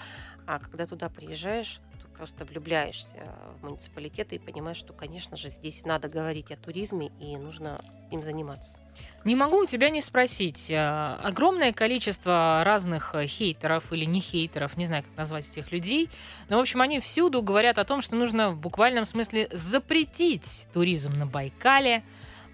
а 0.47 0.59
когда 0.59 0.87
туда 0.87 1.09
приезжаешь, 1.09 1.81
просто 2.23 2.45
влюбляешься 2.45 3.17
в 3.59 3.65
муниципалитеты 3.65 4.37
и 4.37 4.39
понимаешь, 4.39 4.77
что, 4.77 4.93
конечно 4.93 5.37
же, 5.37 5.49
здесь 5.49 5.85
надо 5.85 6.09
говорить 6.09 6.53
о 6.53 6.57
туризме 6.57 7.11
и 7.19 7.37
нужно 7.37 7.79
им 8.11 8.23
заниматься. 8.23 8.79
Не 9.25 9.37
могу 9.37 9.59
у 9.59 9.67
тебя 9.67 9.89
не 9.91 10.01
спросить. 10.01 10.69
Э, 10.69 11.17
огромное 11.23 11.73
количество 11.73 12.63
разных 12.65 13.15
э, 13.15 13.27
хейтеров 13.27 13.93
или 13.93 14.05
не 14.05 14.21
хейтеров, 14.21 14.77
не 14.77 14.87
знаю, 14.87 15.05
как 15.05 15.17
назвать 15.17 15.49
этих 15.49 15.71
людей, 15.71 16.11
но, 16.49 16.59
в 16.59 16.61
общем, 16.61 16.81
они 16.81 16.99
всюду 16.99 17.41
говорят 17.43 17.79
о 17.79 17.85
том, 17.85 18.01
что 18.01 18.17
нужно 18.17 18.51
в 18.51 18.59
буквальном 18.59 19.05
смысле 19.05 19.49
запретить 19.53 20.67
туризм 20.73 21.13
на 21.13 21.27
Байкале, 21.27 22.03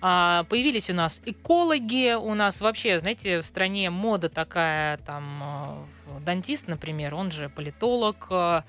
а, 0.00 0.44
появились 0.44 0.90
у 0.90 0.94
нас 0.94 1.22
экологи, 1.24 2.14
у 2.14 2.35
нас 2.35 2.61
вообще, 2.61 2.98
знаете, 2.98 3.40
в 3.40 3.44
стране 3.44 3.90
мода 3.90 4.28
такая, 4.28 4.98
там, 4.98 5.87
э, 6.07 6.20
дантист, 6.20 6.68
например, 6.68 7.14
он 7.14 7.31
же 7.31 7.48
политолог, 7.48 8.28
а, 8.31 8.64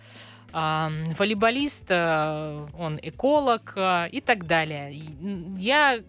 волейболист, 0.52 1.92
он 1.92 3.00
эколог 3.04 3.78
и 4.12 4.20
так 4.26 4.48
далее. 4.48 4.92
Я 5.60 6.00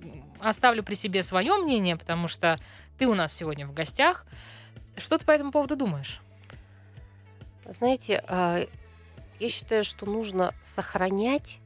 оставлю 0.41 0.83
при 0.83 0.95
себе 0.95 1.23
свое 1.23 1.57
мнение, 1.57 1.97
потому 1.97 2.29
что 2.29 2.59
ты 2.99 3.07
у 3.07 3.15
нас 3.15 3.33
сегодня 3.33 3.67
в 3.67 3.73
гостях. 3.73 4.27
Что 4.97 5.19
ты 5.19 5.25
по 5.25 5.31
этому 5.31 5.53
поводу 5.53 5.77
думаешь? 5.77 6.21
Знаете, 7.67 8.25
а, 8.27 8.67
я 9.39 9.49
считаю, 9.49 9.85
что 9.85 10.07
нужно 10.07 10.55
сохранять 10.63 11.61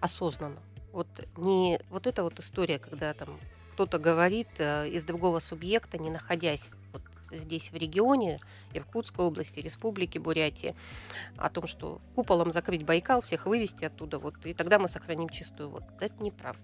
осознанно. 0.00 0.60
Вот 0.92 1.08
не 1.36 1.80
вот 1.88 2.06
эта 2.06 2.22
вот 2.22 2.38
история, 2.38 2.78
когда 2.78 3.14
там 3.14 3.38
кто-то 3.72 3.98
говорит 3.98 4.48
э, 4.58 4.88
из 4.90 5.04
другого 5.06 5.38
субъекта, 5.38 5.96
не 5.96 6.10
находясь 6.10 6.70
вот 6.92 7.02
здесь 7.30 7.70
в 7.72 7.76
регионе, 7.76 8.38
Иркутской 8.74 9.24
области, 9.24 9.60
Республики 9.60 10.18
Бурятии, 10.18 10.74
о 11.36 11.48
том, 11.48 11.66
что 11.66 12.00
куполом 12.14 12.52
закрыть 12.52 12.84
Байкал, 12.84 13.22
всех 13.22 13.46
вывести 13.46 13.84
оттуда, 13.84 14.18
вот, 14.18 14.34
и 14.44 14.52
тогда 14.52 14.78
мы 14.78 14.88
сохраним 14.88 15.28
чистую 15.28 15.70
воду. 15.70 15.86
Это 16.00 16.22
неправда. 16.22 16.62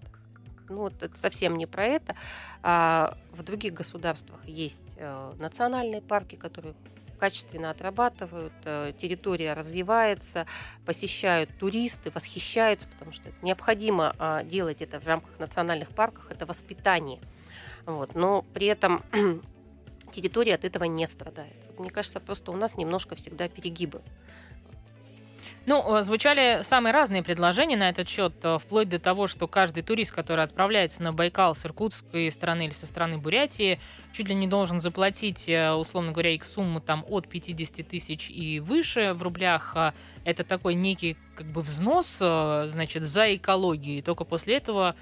Ну, 0.69 0.87
это 0.87 1.09
совсем 1.15 1.57
не 1.57 1.65
про 1.65 1.85
это. 1.85 2.15
А 2.63 3.17
в 3.31 3.43
других 3.43 3.73
государствах 3.73 4.39
есть 4.45 4.79
э, 4.97 5.33
национальные 5.39 6.01
парки, 6.01 6.35
которые 6.35 6.75
качественно 7.19 7.69
отрабатывают, 7.69 8.53
э, 8.63 8.93
территория 8.99 9.53
развивается, 9.53 10.47
посещают 10.85 11.49
туристы, 11.59 12.11
восхищаются, 12.11 12.87
потому 12.87 13.11
что 13.11 13.29
необходимо 13.41 14.15
э, 14.17 14.41
делать 14.45 14.81
это 14.81 14.99
в 14.99 15.05
рамках 15.05 15.37
национальных 15.37 15.89
парков, 15.89 16.25
это 16.29 16.45
воспитание. 16.45 17.19
Вот. 17.85 18.15
Но 18.15 18.43
при 18.53 18.67
этом 18.67 19.03
территория 20.11 20.55
от 20.55 20.65
этого 20.65 20.85
не 20.85 21.05
страдает. 21.05 21.55
Мне 21.77 21.89
кажется, 21.89 22.19
просто 22.19 22.51
у 22.51 22.55
нас 22.55 22.77
немножко 22.77 23.15
всегда 23.15 23.47
перегибы. 23.47 24.01
Ну, 25.69 25.99
э, 25.99 26.01
звучали 26.01 26.63
самые 26.63 26.93
разные 26.93 27.21
предложения 27.21 27.77
на 27.77 27.89
этот 27.89 28.09
счет, 28.09 28.33
э, 28.41 28.57
вплоть 28.57 28.89
до 28.89 28.97
того, 28.97 29.27
что 29.27 29.47
каждый 29.47 29.83
турист, 29.83 30.11
который 30.11 30.43
отправляется 30.43 31.03
на 31.03 31.13
Байкал 31.13 31.53
с 31.53 31.63
иркутской 31.63 32.31
стороны 32.31 32.65
или 32.65 32.71
со 32.71 32.87
стороны 32.87 33.19
Бурятии, 33.19 33.79
чуть 34.11 34.27
ли 34.29 34.33
не 34.33 34.47
должен 34.47 34.79
заплатить, 34.79 35.47
э, 35.47 35.71
условно 35.73 36.11
говоря, 36.11 36.31
их 36.31 36.43
сумму 36.43 36.81
там 36.81 37.05
от 37.07 37.27
50 37.29 37.87
тысяч 37.87 38.31
и 38.31 38.59
выше 38.59 39.13
в 39.13 39.21
рублях. 39.21 39.73
А 39.75 39.93
это 40.25 40.43
такой 40.43 40.73
некий 40.73 41.17
как 41.35 41.45
бы 41.45 41.61
взнос, 41.61 42.17
значит, 42.17 43.03
за 43.03 43.35
экологию. 43.35 43.99
И 43.99 44.01
только 44.01 44.25
после 44.25 44.57
этого 44.57 44.95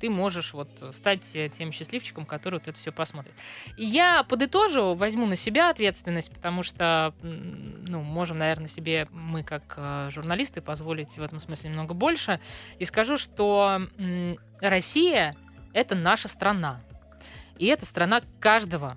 ты 0.00 0.10
можешь 0.10 0.54
вот 0.54 0.70
стать 0.92 1.36
тем 1.52 1.72
счастливчиком, 1.72 2.26
который 2.26 2.56
вот 2.56 2.68
это 2.68 2.78
все 2.78 2.92
посмотрит. 2.92 3.34
Я 3.76 4.22
подытожу, 4.24 4.94
возьму 4.94 5.26
на 5.26 5.36
себя 5.36 5.70
ответственность, 5.70 6.32
потому 6.32 6.62
что, 6.62 7.14
ну, 7.22 8.02
можем, 8.02 8.38
наверное, 8.38 8.68
себе 8.68 9.08
мы 9.10 9.42
как 9.42 9.74
а, 9.76 10.10
журналисты 10.10 10.60
позволить 10.60 11.16
в 11.16 11.22
этом 11.22 11.40
смысле 11.40 11.70
немного 11.70 11.94
больше, 11.94 12.40
и 12.78 12.84
скажу, 12.84 13.16
что 13.16 13.82
Россия— 14.60 15.36
это 15.72 15.94
наша 15.94 16.28
страна. 16.28 16.80
И 17.58 17.66
это 17.66 17.86
страна 17.86 18.22
каждого, 18.40 18.96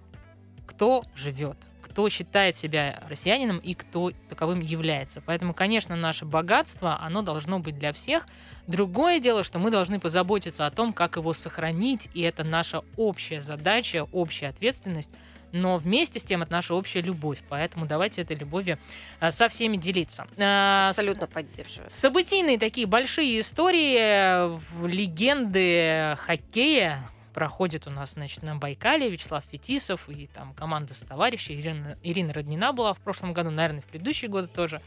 кто 0.68 1.04
живет 1.16 1.58
кто 2.00 2.08
считает 2.08 2.56
себя 2.56 3.04
россиянином 3.10 3.58
и 3.58 3.74
кто 3.74 4.14
таковым 4.30 4.62
является. 4.62 5.20
Поэтому, 5.20 5.54
конечно, 5.54 5.98
наше 5.98 6.24
богатство, 6.24 6.98
оно 7.02 7.24
должно 7.24 7.60
быть 7.60 7.78
для 7.78 7.92
всех. 7.92 8.26
Другое 8.68 9.20
дело, 9.20 9.44
что 9.44 9.60
мы 9.60 9.70
должны 9.70 10.00
позаботиться 10.00 10.66
о 10.66 10.72
том, 10.72 10.94
как 10.94 11.18
его 11.18 11.34
сохранить, 11.34 12.08
и 12.14 12.22
это 12.22 12.46
наша 12.46 12.84
общая 12.96 13.42
задача, 13.42 14.08
общая 14.14 14.48
ответственность 14.48 15.12
но 15.52 15.80
вместе 15.80 16.20
с 16.20 16.24
тем 16.24 16.44
это 16.44 16.52
наша 16.52 16.76
общая 16.76 17.02
любовь. 17.02 17.40
Поэтому 17.50 17.88
давайте 17.88 18.22
этой 18.22 18.38
любовью 18.38 18.78
а, 19.20 19.32
со 19.32 19.48
всеми 19.50 19.78
делиться. 19.78 20.28
А, 20.38 20.90
Абсолютно 20.90 21.26
поддерживаю. 21.26 21.90
Событийные 21.90 22.60
такие 22.60 22.86
большие 22.86 23.40
истории, 23.40 24.86
легенды 24.86 26.16
хоккея 26.20 27.00
проходит 27.34 27.88
у 27.88 27.92
нас, 27.92 28.14
значит, 28.14 28.44
на 28.44 28.56
Байкале 28.56 29.10
Вячеслав 29.10 29.44
Фетисов 29.52 30.10
и 30.10 30.28
там 30.28 30.54
команда 30.54 30.94
с 30.94 31.00
товарищей. 31.00 31.60
Ирина, 31.60 31.98
Ирина 32.04 32.34
Роднина 32.34 32.74
была 32.74 32.94
в 32.94 33.00
прошлом 33.00 33.34
году, 33.34 33.50
наверное, 33.50 33.82
в 33.82 33.86
предыдущие 33.86 34.30
годы 34.30 34.48
тоже. 34.48 34.82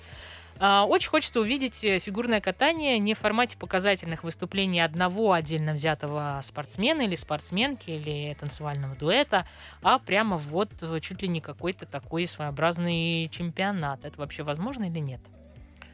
А, 0.58 0.84
очень 0.84 1.10
хочется 1.10 1.40
увидеть 1.40 1.82
э, 1.82 1.98
фигурное 1.98 2.40
катание 2.40 2.98
не 2.98 3.14
в 3.14 3.18
формате 3.18 3.56
показательных 3.56 4.22
выступлений 4.22 4.80
одного 4.80 5.32
отдельно 5.32 5.72
взятого 5.72 6.40
спортсмена 6.42 7.02
или 7.02 7.16
спортсменки 7.16 7.90
или 7.90 8.36
танцевального 8.38 8.94
дуэта, 8.94 9.46
а 9.82 9.98
прямо 9.98 10.36
вот 10.36 10.70
э, 10.82 11.00
чуть 11.00 11.22
ли 11.22 11.28
не 11.28 11.40
какой-то 11.40 11.86
такой 11.86 12.26
своеобразный 12.26 13.28
чемпионат. 13.30 14.04
Это 14.04 14.20
вообще 14.20 14.42
возможно 14.42 14.84
или 14.84 14.98
нет? 14.98 15.20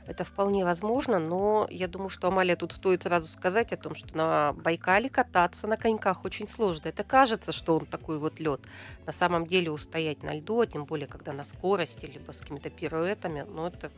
Это 0.09 0.25
вполне 0.25 0.65
возможно, 0.65 1.19
но 1.19 1.67
я 1.71 1.87
думаю, 1.87 2.09
что 2.09 2.29
Амалия 2.29 2.57
тут 2.57 2.73
стоит 2.73 3.03
сразу 3.03 3.29
сказать 3.29 3.75
о 3.75 3.77
том, 3.77 3.95
что 3.95 4.17
на 4.17 4.55
Байкале 4.55 5.11
кататься 5.11 5.67
на 5.67 5.77
коньках 5.77 6.25
очень 6.25 6.49
сложно. 6.49 6.89
Это 6.89 7.05
кажется, 7.05 7.53
что 7.53 7.77
он 7.77 7.85
такой 7.85 8.19
вот 8.19 8.41
лед. 8.41 8.63
На 9.05 9.13
самом 9.13 9.47
деле 9.47 9.71
устоять 9.71 10.23
на 10.23 10.35
льду, 10.35 10.65
тем 10.65 10.87
более, 10.87 11.07
когда 11.07 11.33
на 11.35 11.45
скорости, 11.45 12.07
либо 12.07 12.33
с 12.33 12.41
какими-то 12.41 12.71
пируэтами, 12.71 13.45
ну 13.47 13.67
это 13.67 13.91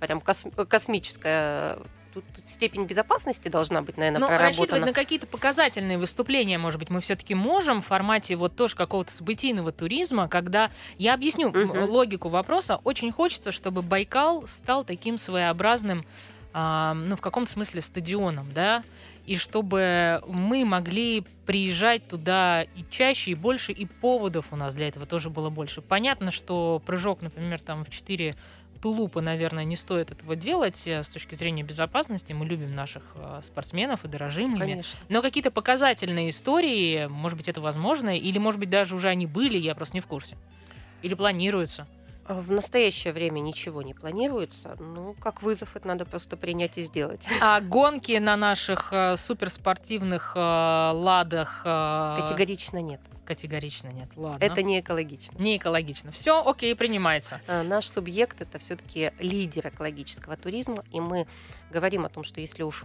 прям 0.00 0.20
кос- 0.20 0.44
космическая 0.68 1.78
тут 2.14 2.48
степень 2.48 2.86
безопасности 2.86 3.48
должна 3.48 3.82
быть, 3.82 3.96
наверное, 3.96 4.20
Ну, 4.20 4.26
проработана. 4.26 4.48
рассчитывать 4.48 4.84
на 4.86 4.92
какие-то 4.92 5.26
показательные 5.26 5.98
выступления, 5.98 6.58
может 6.58 6.78
быть, 6.78 6.90
мы 6.90 7.00
все-таки 7.00 7.34
можем 7.34 7.82
в 7.82 7.86
формате 7.86 8.36
вот 8.36 8.56
тоже 8.56 8.76
какого-то 8.76 9.12
событийного 9.12 9.72
туризма, 9.72 10.28
когда 10.28 10.70
я 10.98 11.14
объясню 11.14 11.50
Мгм. 11.50 11.84
логику 11.90 12.28
вопроса. 12.28 12.80
Очень 12.84 13.12
хочется, 13.12 13.52
чтобы 13.52 13.82
Байкал 13.82 14.46
стал 14.46 14.84
таким 14.84 15.18
своеобразным, 15.18 16.04
а, 16.52 16.94
ну, 16.94 17.16
в 17.16 17.20
каком-то 17.20 17.50
смысле 17.50 17.80
стадионом, 17.80 18.52
да, 18.52 18.84
и 19.26 19.36
чтобы 19.36 20.22
мы 20.28 20.64
могли 20.64 21.24
приезжать 21.46 22.06
туда 22.08 22.62
и 22.62 22.84
чаще, 22.90 23.32
и 23.32 23.34
больше, 23.34 23.72
и 23.72 23.86
поводов 23.86 24.46
у 24.52 24.56
нас 24.56 24.74
для 24.74 24.86
этого 24.88 25.04
тоже 25.06 25.30
было 25.30 25.50
больше. 25.50 25.82
Понятно, 25.82 26.30
что 26.30 26.80
прыжок, 26.86 27.22
например, 27.22 27.60
там 27.60 27.84
в 27.84 27.90
4 27.90 28.34
тулупы, 28.84 29.22
наверное, 29.22 29.64
не 29.64 29.76
стоит 29.76 30.10
этого 30.10 30.36
делать 30.36 30.86
э, 30.86 31.02
с 31.02 31.08
точки 31.08 31.34
зрения 31.34 31.62
безопасности. 31.62 32.34
Мы 32.34 32.44
любим 32.44 32.74
наших 32.74 33.02
э, 33.14 33.40
спортсменов 33.42 34.04
и 34.04 34.08
дорожим 34.08 34.56
ими. 34.56 34.58
Конечно. 34.58 35.00
Но 35.08 35.22
какие-то 35.22 35.50
показательные 35.50 36.28
истории, 36.28 37.06
может 37.06 37.38
быть, 37.38 37.48
это 37.48 37.62
возможно, 37.62 38.14
или, 38.14 38.36
может 38.36 38.60
быть, 38.60 38.68
даже 38.68 38.94
уже 38.94 39.08
они 39.08 39.24
были, 39.24 39.56
я 39.56 39.74
просто 39.74 39.96
не 39.96 40.02
в 40.02 40.06
курсе. 40.06 40.36
Или 41.00 41.14
планируются. 41.14 41.86
А 42.26 42.34
В 42.34 42.50
настоящее 42.50 43.14
время 43.14 43.40
ничего 43.40 43.80
не 43.80 43.94
планируется. 43.94 44.76
Ну, 44.78 45.14
как 45.18 45.42
вызов, 45.42 45.76
это 45.76 45.88
надо 45.88 46.04
просто 46.04 46.36
принять 46.36 46.76
и 46.76 46.82
сделать. 46.82 47.26
А 47.40 47.62
гонки 47.62 48.12
на 48.18 48.36
наших 48.36 48.92
э, 48.92 49.16
суперспортивных 49.16 50.34
э, 50.36 50.40
ладах 50.40 51.62
э, 51.64 52.16
Категорично 52.20 52.82
нет. 52.82 53.00
Категорично 53.24 53.88
нет. 53.88 54.08
Ладно. 54.16 54.44
Это 54.44 54.62
не 54.62 54.80
экологично. 54.80 55.36
не 55.38 55.56
экологично. 55.56 56.10
Все, 56.12 56.42
окей, 56.44 56.74
принимается. 56.74 57.40
А, 57.48 57.62
Наш 57.62 57.86
субъект 57.86 58.40
это 58.40 58.58
все-таки 58.58 59.12
лидер 59.18 59.68
экологического 59.68 60.36
туризма, 60.36 60.84
и 60.92 61.00
мы 61.00 61.26
говорим 61.70 62.04
о 62.04 62.08
том, 62.08 62.24
что 62.24 62.40
если 62.40 62.62
уж 62.62 62.84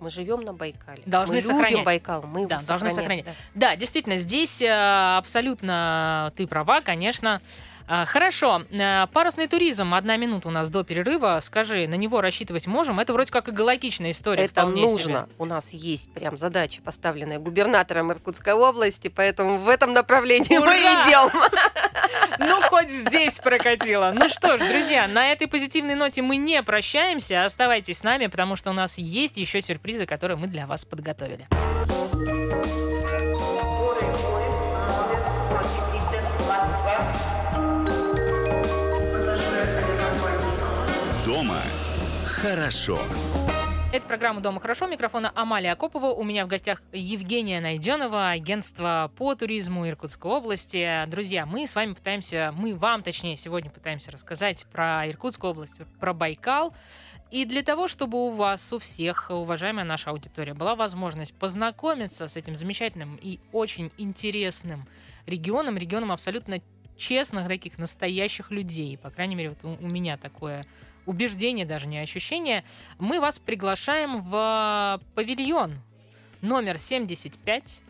мы 0.00 0.10
живем 0.10 0.40
на 0.42 0.52
Байкале, 0.52 1.02
Должны 1.06 1.36
мы 1.36 1.40
сохранять. 1.40 1.70
любим 1.70 1.84
Байкал, 1.84 2.22
мы 2.24 2.40
его 2.40 2.48
Да, 2.50 2.60
должны 2.60 2.90
сохраняем. 2.90 3.24
сохранять. 3.24 3.38
Да, 3.54 3.76
действительно, 3.76 4.16
здесь 4.18 4.60
э, 4.60 5.16
абсолютно 5.16 6.32
ты 6.36 6.46
права, 6.46 6.80
конечно. 6.80 7.40
А, 7.86 8.04
Хорошо, 8.06 8.64
Э, 8.70 9.06
парусный 9.12 9.46
туризм, 9.46 9.94
одна 9.94 10.16
минута 10.16 10.48
у 10.48 10.50
нас 10.50 10.70
до 10.70 10.84
перерыва. 10.84 11.38
Скажи, 11.40 11.86
на 11.86 11.94
него 11.94 12.20
рассчитывать 12.20 12.66
можем? 12.66 13.00
Это 13.00 13.12
вроде 13.12 13.30
как 13.30 13.48
экологичная 13.48 14.10
история. 14.10 14.44
Это 14.44 14.66
нужно. 14.66 15.28
У 15.38 15.44
нас 15.44 15.72
есть 15.72 16.12
прям 16.12 16.36
задача, 16.36 16.82
поставленная 16.82 17.38
губернатором 17.38 18.12
Иркутской 18.12 18.52
области, 18.52 19.08
поэтому 19.08 19.58
в 19.58 19.68
этом 19.68 19.92
направлении 19.92 20.58
мы 20.58 20.66
Ура! 20.66 21.02
идем. 21.02 21.30
себе. 21.30 21.40
Ну, 22.38 22.60
хоть 22.62 22.90
здесь 22.90 23.38
прокатило. 23.38 24.12
Ну 24.12 24.28
что 24.28 24.58
ж, 24.58 24.60
друзья, 24.60 25.06
на 25.06 25.30
этой 25.30 25.46
позитивной 25.46 25.94
ноте 25.94 26.20
мы 26.20 26.36
не 26.36 26.62
прощаемся. 26.64 27.44
Оставайтесь 27.44 27.98
с 27.98 28.02
нами, 28.02 28.26
потому 28.26 28.56
что 28.56 28.70
у 28.70 28.72
нас 28.72 28.98
есть 28.98 29.36
еще 29.36 29.60
сюрпризы, 29.60 30.04
которые 30.04 30.36
мы 30.36 30.48
для 30.48 30.66
вас 30.66 30.84
подготовили. 30.84 31.46
Дома 41.44 41.60
хорошо. 42.24 42.98
Это 43.92 44.06
программа 44.06 44.40
«Дома 44.40 44.60
хорошо». 44.60 44.86
Микрофона 44.86 45.30
Амалия 45.34 45.72
Акопова. 45.72 46.06
У 46.06 46.24
меня 46.24 46.46
в 46.46 46.48
гостях 46.48 46.80
Евгения 46.90 47.60
Найденова, 47.60 48.30
агентство 48.30 49.12
по 49.16 49.34
туризму 49.34 49.86
Иркутской 49.86 50.30
области. 50.30 51.04
Друзья, 51.06 51.44
мы 51.44 51.66
с 51.66 51.74
вами 51.74 51.92
пытаемся, 51.92 52.54
мы 52.56 52.74
вам, 52.74 53.02
точнее, 53.02 53.36
сегодня 53.36 53.70
пытаемся 53.70 54.10
рассказать 54.10 54.64
про 54.72 55.06
Иркутскую 55.06 55.50
область, 55.50 55.76
про 56.00 56.14
Байкал. 56.14 56.74
И 57.30 57.44
для 57.44 57.62
того, 57.62 57.88
чтобы 57.88 58.26
у 58.26 58.30
вас, 58.30 58.72
у 58.72 58.78
всех, 58.78 59.26
уважаемая 59.28 59.84
наша 59.84 60.10
аудитория, 60.10 60.54
была 60.54 60.74
возможность 60.74 61.34
познакомиться 61.34 62.26
с 62.26 62.36
этим 62.36 62.56
замечательным 62.56 63.18
и 63.20 63.38
очень 63.52 63.92
интересным 63.98 64.88
регионом, 65.26 65.76
регионом 65.76 66.10
абсолютно 66.10 66.62
честных, 66.96 67.48
таких 67.48 67.76
настоящих 67.76 68.50
людей. 68.50 68.96
По 68.96 69.10
крайней 69.10 69.34
мере, 69.34 69.50
вот 69.50 69.64
у, 69.64 69.84
у 69.84 69.88
меня 69.88 70.16
такое 70.16 70.64
убеждение, 71.06 71.66
даже 71.66 71.86
не 71.86 71.98
ощущение. 71.98 72.64
Мы 72.98 73.20
вас 73.20 73.38
приглашаем 73.38 74.20
в 74.20 75.00
павильон 75.14 75.80
номер 76.40 76.78
75 76.78 77.80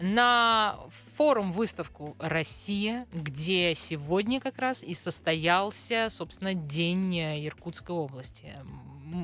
на 0.00 0.78
форум-выставку 1.16 2.16
«Россия», 2.18 3.06
где 3.12 3.74
сегодня 3.74 4.40
как 4.40 4.58
раз 4.58 4.82
и 4.82 4.94
состоялся, 4.94 6.06
собственно, 6.08 6.54
День 6.54 7.18
э, 7.18 7.46
Иркутской 7.46 7.94
области. 7.94 8.54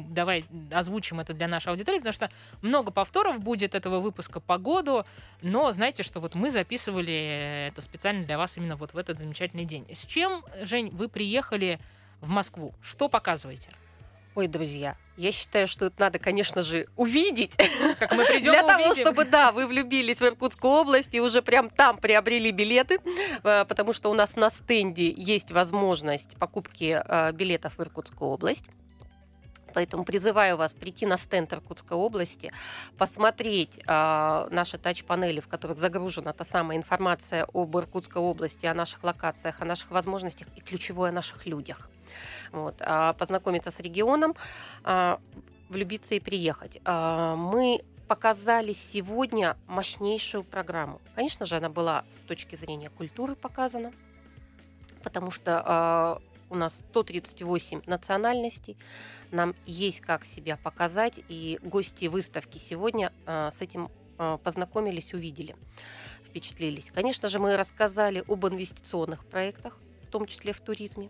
Давай 0.08 0.46
озвучим 0.72 1.20
это 1.20 1.34
для 1.34 1.46
нашей 1.46 1.68
аудитории, 1.68 1.98
потому 1.98 2.14
что 2.14 2.30
много 2.62 2.90
повторов 2.90 3.38
будет 3.38 3.74
этого 3.74 4.00
выпуска 4.00 4.40
по 4.40 4.58
году, 4.58 5.04
но 5.42 5.70
знаете, 5.72 6.02
что 6.02 6.20
вот 6.20 6.34
мы 6.34 6.50
записывали 6.50 7.68
это 7.68 7.80
специально 7.82 8.24
для 8.24 8.38
вас 8.38 8.56
именно 8.56 8.76
вот 8.76 8.94
в 8.94 8.98
этот 8.98 9.18
замечательный 9.18 9.66
день. 9.66 9.86
С 9.92 10.06
чем, 10.06 10.42
Жень, 10.62 10.90
вы 10.90 11.08
приехали 11.08 11.78
в 12.24 12.30
Москву? 12.30 12.74
Что 12.82 13.08
показываете? 13.08 13.68
Ой, 14.34 14.48
друзья, 14.48 14.96
я 15.16 15.30
считаю, 15.30 15.68
что 15.68 15.86
это 15.86 15.94
надо, 16.00 16.18
конечно 16.18 16.62
же, 16.62 16.88
увидеть. 16.96 17.56
Как 18.00 18.10
мы 18.12 18.24
придем 18.24 18.50
Для 18.50 18.62
и 18.62 18.66
того, 18.66 18.84
увидим. 18.86 19.04
чтобы, 19.04 19.24
да, 19.24 19.52
вы 19.52 19.68
влюбились 19.68 20.20
в 20.20 20.24
Иркутскую 20.24 20.72
область 20.72 21.14
и 21.14 21.20
уже 21.20 21.40
прям 21.40 21.70
там 21.70 21.98
приобрели 21.98 22.50
билеты, 22.50 22.98
э, 23.44 23.64
потому 23.64 23.92
что 23.92 24.10
у 24.10 24.14
нас 24.14 24.34
на 24.34 24.50
стенде 24.50 25.08
есть 25.10 25.52
возможность 25.52 26.36
покупки 26.36 27.00
э, 27.06 27.32
билетов 27.32 27.78
в 27.78 27.82
Иркутскую 27.82 28.28
область. 28.28 28.64
Поэтому 29.72 30.04
призываю 30.04 30.56
вас 30.56 30.72
прийти 30.72 31.06
на 31.06 31.16
стенд 31.16 31.52
Иркутской 31.52 31.96
области, 31.96 32.52
посмотреть 32.98 33.78
э, 33.78 34.48
наши 34.50 34.78
тач-панели, 34.78 35.38
в 35.38 35.46
которых 35.46 35.78
загружена 35.78 36.32
та 36.32 36.42
самая 36.42 36.76
информация 36.76 37.46
об 37.52 37.76
Иркутской 37.76 38.20
области, 38.20 38.66
о 38.66 38.74
наших 38.74 39.04
локациях, 39.04 39.60
о 39.60 39.64
наших 39.64 39.92
возможностях 39.92 40.48
и 40.56 40.60
ключевое 40.60 41.10
о 41.10 41.12
наших 41.12 41.46
людях. 41.46 41.88
Вот, 42.52 42.76
а, 42.80 43.12
познакомиться 43.14 43.70
с 43.70 43.80
регионом, 43.80 44.34
а, 44.82 45.20
влюбиться 45.68 46.14
и 46.14 46.20
приехать. 46.20 46.80
А, 46.84 47.36
Мы 47.36 47.82
показали 48.08 48.72
сегодня 48.72 49.56
мощнейшую 49.66 50.44
программу. 50.44 51.00
Конечно 51.14 51.46
же, 51.46 51.56
она 51.56 51.70
была 51.70 52.04
с 52.06 52.20
точки 52.20 52.54
зрения 52.54 52.90
культуры 52.90 53.34
показана, 53.34 53.92
потому 55.02 55.30
что 55.30 56.20
у 56.50 56.54
нас 56.54 56.80
138 56.90 57.80
национальностей, 57.86 58.76
нам 59.30 59.54
есть 59.64 60.00
как 60.00 60.26
себя 60.26 60.58
показать, 60.58 61.20
и 61.28 61.58
гости 61.62 62.04
выставки 62.04 62.58
сегодня 62.58 63.10
с 63.26 63.62
этим 63.62 63.90
познакомились, 64.44 65.14
увидели, 65.14 65.56
впечатлились. 66.24 66.90
Конечно 66.90 67.28
же, 67.28 67.38
мы 67.38 67.56
рассказали 67.56 68.22
об 68.28 68.46
инвестиционных 68.46 69.24
проектах, 69.24 69.78
в 70.02 70.08
том 70.08 70.26
числе 70.26 70.52
в 70.52 70.60
туризме. 70.60 71.08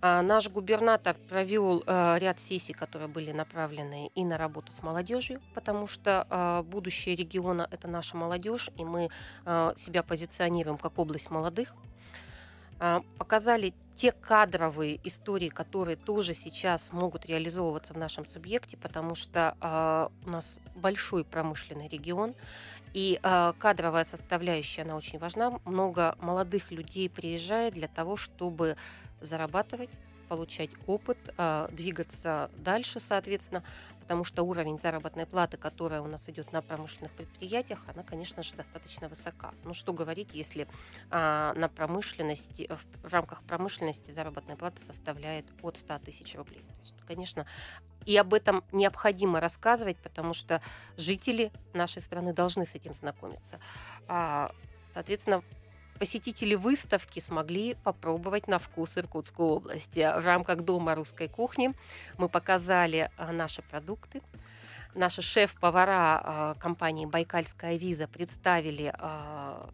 А, 0.00 0.22
Наш 0.22 0.48
губернатор 0.48 1.16
провел 1.28 1.82
э, 1.84 2.18
ряд 2.18 2.38
сессий, 2.38 2.72
которые 2.72 3.08
были 3.08 3.32
направлены 3.32 4.10
и 4.14 4.24
на 4.24 4.38
работу 4.38 4.70
с 4.70 4.80
молодежью, 4.82 5.40
потому 5.54 5.88
что 5.88 6.26
э, 6.30 6.62
будущее 6.62 7.16
региона 7.16 7.66
это 7.68 7.88
наша 7.88 8.16
молодежь, 8.16 8.70
и 8.76 8.84
мы 8.84 9.08
э, 9.44 9.72
себя 9.76 10.04
позиционируем 10.04 10.78
как 10.78 10.98
область 10.98 11.30
молодых. 11.30 11.74
А, 12.78 13.02
Показали 13.18 13.74
те 13.96 14.12
кадровые 14.12 15.00
истории, 15.02 15.48
которые 15.48 15.96
тоже 15.96 16.32
сейчас 16.32 16.92
могут 16.92 17.26
реализовываться 17.26 17.92
в 17.92 17.98
нашем 17.98 18.28
субъекте, 18.28 18.76
потому 18.76 19.16
что 19.16 20.08
у 20.24 20.30
нас 20.30 20.60
большой 20.76 21.24
промышленный 21.24 21.88
регион, 21.88 22.36
и 22.94 23.20
э, 23.22 23.52
кадровая 23.58 24.04
составляющая, 24.04 24.82
она 24.82 24.96
очень 24.96 25.18
важна. 25.18 25.58
Много 25.64 26.16
молодых 26.20 26.70
людей 26.70 27.08
приезжает 27.08 27.74
для 27.74 27.88
того, 27.88 28.16
чтобы 28.16 28.76
зарабатывать, 29.20 29.90
получать 30.28 30.70
опыт, 30.86 31.18
э, 31.36 31.66
двигаться 31.70 32.50
дальше, 32.56 33.00
соответственно, 33.00 33.62
потому 34.08 34.24
что 34.24 34.42
уровень 34.42 34.78
заработной 34.78 35.26
платы, 35.26 35.58
которая 35.58 36.00
у 36.00 36.06
нас 36.06 36.30
идет 36.30 36.50
на 36.50 36.62
промышленных 36.62 37.12
предприятиях, 37.12 37.80
она, 37.88 38.02
конечно 38.02 38.42
же, 38.42 38.54
достаточно 38.54 39.06
высока. 39.06 39.52
Ну 39.64 39.74
что 39.74 39.92
говорить, 39.92 40.30
если 40.32 40.66
а, 41.10 41.52
на 41.52 41.68
промышленности, 41.68 42.70
в, 42.70 43.06
в 43.06 43.12
рамках 43.12 43.42
промышленности 43.42 44.10
заработная 44.10 44.56
плата 44.56 44.82
составляет 44.82 45.44
от 45.60 45.76
100 45.76 45.98
тысяч 45.98 46.34
рублей. 46.36 46.60
То 46.60 46.80
есть, 46.80 46.94
конечно, 47.06 47.44
и 48.08 48.16
об 48.16 48.32
этом 48.32 48.64
необходимо 48.72 49.38
рассказывать, 49.38 49.98
потому 49.98 50.32
что 50.32 50.62
жители 50.96 51.52
нашей 51.74 52.00
страны 52.00 52.32
должны 52.32 52.64
с 52.64 52.74
этим 52.74 52.94
знакомиться. 52.94 53.60
А, 54.06 54.50
соответственно, 54.94 55.42
посетители 55.98 56.54
выставки 56.54 57.20
смогли 57.20 57.74
попробовать 57.84 58.48
на 58.48 58.58
вкус 58.58 58.96
Иркутскую 58.96 59.50
область. 59.50 59.96
В 59.96 60.24
рамках 60.24 60.62
Дома 60.62 60.94
русской 60.94 61.28
кухни 61.28 61.74
мы 62.16 62.30
показали 62.30 63.10
а, 63.18 63.30
наши 63.30 63.60
продукты. 63.60 64.22
Наши 64.94 65.20
шеф-повара 65.20 66.22
а, 66.24 66.54
компании 66.54 67.04
«Байкальская 67.04 67.76
виза» 67.76 68.08
представили 68.08 68.90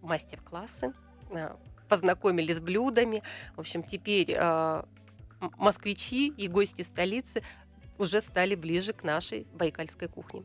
мастер-классы, 0.02 0.92
познакомились 1.88 2.56
с 2.56 2.60
блюдами. 2.60 3.22
В 3.54 3.60
общем, 3.60 3.84
теперь 3.84 4.36
москвичи 5.58 6.28
и 6.28 6.48
гости 6.48 6.82
столицы 6.82 7.42
уже 7.98 8.20
стали 8.20 8.54
ближе 8.54 8.92
к 8.92 9.02
нашей 9.02 9.46
байкальской 9.52 10.08
кухне. 10.08 10.42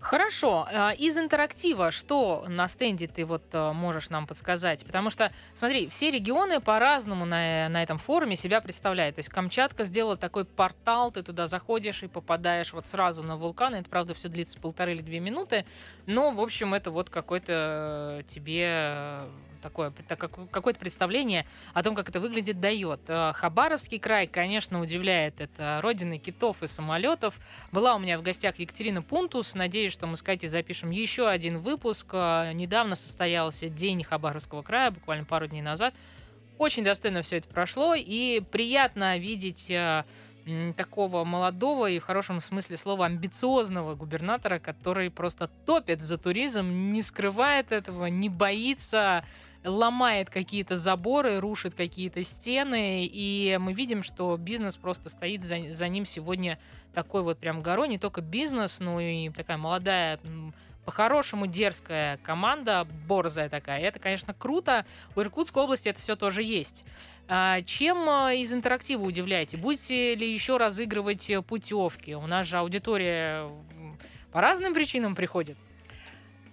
Хорошо. 0.00 0.66
А, 0.70 0.92
из 0.92 1.18
интерактива 1.18 1.90
что 1.90 2.44
на 2.48 2.68
стенде 2.68 3.08
ты 3.08 3.24
вот 3.24 3.42
э, 3.52 3.72
можешь 3.72 4.10
нам 4.10 4.26
подсказать? 4.26 4.84
Потому 4.84 5.10
что, 5.10 5.32
смотри, 5.54 5.88
все 5.88 6.10
регионы 6.10 6.60
по-разному 6.60 7.24
на, 7.24 7.68
на 7.68 7.82
этом 7.82 7.98
форуме 7.98 8.36
себя 8.36 8.60
представляют. 8.60 9.16
То 9.16 9.20
есть 9.20 9.28
Камчатка 9.28 9.84
сделала 9.84 10.16
такой 10.16 10.44
портал, 10.44 11.10
ты 11.10 11.22
туда 11.22 11.48
заходишь 11.48 12.04
и 12.04 12.06
попадаешь 12.06 12.72
вот 12.72 12.86
сразу 12.86 13.24
на 13.24 13.36
вулкан. 13.36 13.74
Это, 13.74 13.90
правда, 13.90 14.14
все 14.14 14.28
длится 14.28 14.58
полторы 14.60 14.92
или 14.92 15.02
две 15.02 15.18
минуты. 15.18 15.66
Но, 16.06 16.30
в 16.30 16.40
общем, 16.40 16.74
это 16.74 16.92
вот 16.92 17.10
какой-то 17.10 18.22
тебе 18.28 19.22
такое, 19.60 19.92
какое-то 20.50 20.78
представление 20.78 21.46
о 21.74 21.82
том, 21.82 21.94
как 21.94 22.08
это 22.08 22.20
выглядит, 22.20 22.60
дает. 22.60 23.00
Э, 23.08 23.32
Хабаровский 23.34 23.98
край, 23.98 24.26
конечно, 24.26 24.80
удивляет. 24.80 25.40
Это 25.40 25.80
родина 25.82 26.18
китов 26.18 26.62
и 26.62 26.66
самолетов. 26.66 27.38
Была 27.72 27.94
у 27.94 27.98
меня 27.98 28.18
в 28.18 28.22
гостях 28.22 28.58
Екатерина 28.58 29.02
Пунтус. 29.02 29.54
Надеюсь, 29.54 29.92
что 29.92 30.06
мы 30.06 30.16
с 30.16 30.22
Катей 30.22 30.48
запишем 30.48 30.90
еще 30.90 31.28
один 31.28 31.58
выпуск. 31.58 32.06
Э, 32.12 32.52
недавно 32.52 32.94
состоялся 32.94 33.68
День 33.68 34.04
Хабаровского 34.04 34.62
края, 34.62 34.90
буквально 34.90 35.24
пару 35.24 35.46
дней 35.46 35.62
назад. 35.62 35.94
Очень 36.58 36.82
достойно 36.82 37.22
все 37.22 37.36
это 37.36 37.48
прошло, 37.48 37.94
и 37.94 38.40
приятно 38.50 39.16
видеть 39.16 39.70
э, 39.70 40.04
такого 40.76 41.24
молодого 41.24 41.88
и 41.90 41.98
в 41.98 42.04
хорошем 42.04 42.40
смысле 42.40 42.76
слова 42.76 43.06
амбициозного 43.06 43.94
губернатора, 43.94 44.58
который 44.58 45.10
просто 45.10 45.48
топит 45.66 46.00
за 46.00 46.16
туризм, 46.18 46.92
не 46.92 47.02
скрывает 47.02 47.72
этого, 47.72 48.06
не 48.06 48.28
боится, 48.28 49.24
ломает 49.64 50.30
какие-то 50.30 50.76
заборы, 50.76 51.40
рушит 51.40 51.74
какие-то 51.74 52.22
стены, 52.22 53.06
и 53.06 53.56
мы 53.60 53.72
видим, 53.72 54.02
что 54.02 54.36
бизнес 54.36 54.76
просто 54.76 55.08
стоит 55.08 55.42
за, 55.42 55.72
за 55.72 55.88
ним 55.88 56.06
сегодня 56.06 56.58
такой 56.94 57.22
вот 57.22 57.38
прям 57.38 57.60
горой, 57.60 57.88
не 57.88 57.98
только 57.98 58.20
бизнес, 58.20 58.80
но 58.80 59.00
и 59.00 59.30
такая 59.30 59.56
молодая 59.56 60.20
по-хорошему 60.84 61.46
дерзкая 61.46 62.16
команда, 62.18 62.86
борзая 63.06 63.50
такая. 63.50 63.80
Это, 63.80 63.98
конечно, 63.98 64.32
круто. 64.32 64.86
У 65.14 65.20
Иркутской 65.20 65.62
области 65.62 65.90
это 65.90 66.00
все 66.00 66.16
тоже 66.16 66.42
есть. 66.42 66.82
А 67.28 67.60
чем 67.60 68.08
а, 68.08 68.32
из 68.32 68.54
интерактива 68.54 69.04
удивляете? 69.04 69.58
Будете 69.58 70.14
ли 70.14 70.32
еще 70.32 70.56
разыгрывать 70.56 71.30
путевки? 71.46 72.14
У 72.14 72.26
нас 72.26 72.46
же 72.46 72.56
аудитория 72.56 73.50
по 74.32 74.40
разным 74.40 74.72
причинам 74.72 75.14
приходит. 75.14 75.58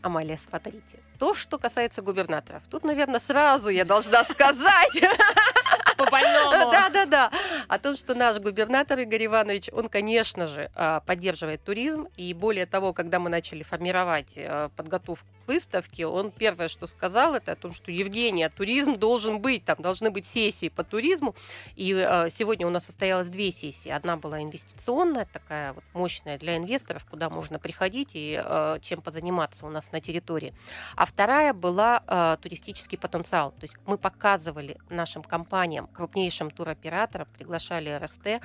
Амалия, 0.01 0.36
смотрите. 0.36 0.99
То, 1.20 1.34
что 1.34 1.57
касается 1.57 2.01
губернаторов. 2.01 2.63
Тут, 2.70 2.84
наверное, 2.84 3.20
сразу 3.20 3.70
я 3.70 3.86
должна 3.86 4.24
сказать, 4.24 5.01
по 5.97 6.05
больному. 6.09 6.72
Да, 6.72 6.89
да, 6.89 7.05
да. 7.05 7.32
О 7.68 7.80
том, 7.80 7.95
что 7.95 8.16
наш 8.16 8.39
губернатор 8.39 8.99
Игорь 8.99 9.26
Иванович, 9.26 9.70
он, 9.72 9.88
конечно 9.88 10.47
же, 10.47 10.70
а, 10.76 10.99
поддерживает 11.01 11.63
туризм. 11.63 12.07
И 12.18 12.34
более 12.34 12.66
того, 12.66 12.93
когда 12.93 13.20
мы 13.20 13.30
начали 13.30 13.63
формировать 13.63 14.34
э, 14.36 14.70
подготовку 14.76 15.28
к 15.46 15.48
выставке, 15.48 16.08
он 16.08 16.32
первое, 16.32 16.68
что 16.68 16.88
сказал, 16.88 17.36
это 17.36 17.54
о 17.54 17.56
том, 17.56 17.74
что 17.74 17.91
Евгения, 17.91 18.50
туризм 18.50 18.96
должен 18.96 19.41
быть, 19.41 19.64
там 19.66 19.78
должны 19.80 20.12
быть 20.12 20.26
сессии 20.26 20.70
по 20.70 20.84
туризму. 20.84 21.36
И 21.76 21.93
э, 21.93 22.30
сегодня 22.30 22.68
у 22.68 22.70
нас 22.70 22.86
состоялось 22.86 23.30
две 23.30 23.52
сессии. 23.52 23.89
Одна 23.89 24.18
была 24.18 24.41
инвестиционная, 24.41 25.26
такая 25.26 25.74
вот 25.74 25.84
мощная 25.93 26.38
для 26.38 26.58
инвесторов, 26.58 27.06
куда 27.10 27.30
можно 27.30 27.60
приходить 27.60 28.12
и 28.14 28.41
э, 28.43 28.80
чем 28.82 29.02
позаниматься 29.02 29.66
у 29.66 29.70
нас 29.70 29.91
на 29.91 30.02
территории. 30.02 30.54
А 30.96 31.06
вторая 31.06 31.54
была 31.54 32.38
туристический 32.41 32.98
потенциал. 32.98 33.52
То 33.52 33.64
есть 33.64 33.76
мы 33.86 33.98
показывали 33.98 34.78
нашим 34.89 35.24
компаниям, 35.24 35.88
крупнейшим 35.88 36.50
туроператорам, 36.52 37.28
приглашали 37.38 37.89
РСТ, 37.89 38.41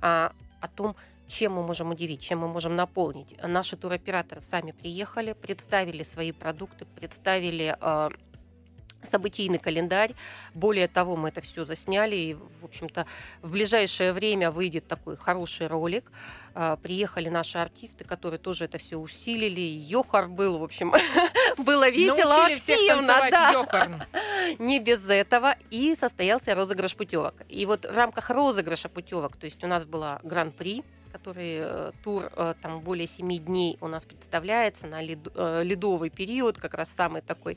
а, 0.00 0.32
о 0.60 0.68
том, 0.68 0.96
чем 1.34 1.54
мы 1.54 1.62
можем 1.62 1.90
удивить, 1.90 2.20
чем 2.20 2.40
мы 2.40 2.48
можем 2.48 2.76
наполнить. 2.76 3.34
Наши 3.42 3.76
туроператоры 3.76 4.40
сами 4.40 4.70
приехали, 4.70 5.32
представили 5.32 6.04
свои 6.04 6.30
продукты, 6.30 6.84
представили 6.84 7.76
э, 7.80 8.10
событийный 9.02 9.58
календарь. 9.58 10.14
Более 10.54 10.86
того, 10.86 11.16
мы 11.16 11.30
это 11.30 11.40
все 11.40 11.64
засняли, 11.64 12.16
и, 12.16 12.34
в 12.34 12.64
общем-то, 12.64 13.06
в 13.42 13.50
ближайшее 13.50 14.12
время 14.12 14.52
выйдет 14.52 14.86
такой 14.86 15.16
хороший 15.16 15.66
ролик. 15.66 16.04
Э, 16.54 16.76
приехали 16.80 17.28
наши 17.28 17.58
артисты, 17.58 18.04
которые 18.04 18.38
тоже 18.38 18.66
это 18.66 18.78
все 18.78 18.96
усилили. 18.96 19.60
Йохар 19.60 20.28
был, 20.28 20.58
в 20.58 20.62
общем, 20.62 20.92
было 21.58 21.90
весело, 21.90 22.46
Научили 22.46 22.92
активно. 22.92 23.30
Да. 23.30 24.06
Не 24.60 24.78
без 24.78 25.08
этого. 25.08 25.56
И 25.70 25.96
состоялся 25.96 26.54
розыгрыш 26.54 26.94
путевок. 26.94 27.34
И 27.48 27.66
вот 27.66 27.86
в 27.86 27.96
рамках 27.96 28.30
розыгрыша 28.30 28.88
путевок, 28.88 29.36
то 29.36 29.46
есть 29.46 29.64
у 29.64 29.66
нас 29.66 29.84
была 29.84 30.20
гран-при, 30.22 30.84
который 31.14 31.58
э, 31.60 31.92
тур 32.02 32.24
э, 32.36 32.54
там 32.60 32.80
более 32.80 33.06
7 33.06 33.38
дней 33.38 33.78
у 33.80 33.86
нас 33.86 34.04
представляется 34.04 34.88
на 34.88 35.00
э, 35.00 35.62
ледовый 35.62 36.10
период, 36.10 36.58
как 36.58 36.74
раз 36.74 36.90
самый 36.90 37.22
такой 37.22 37.56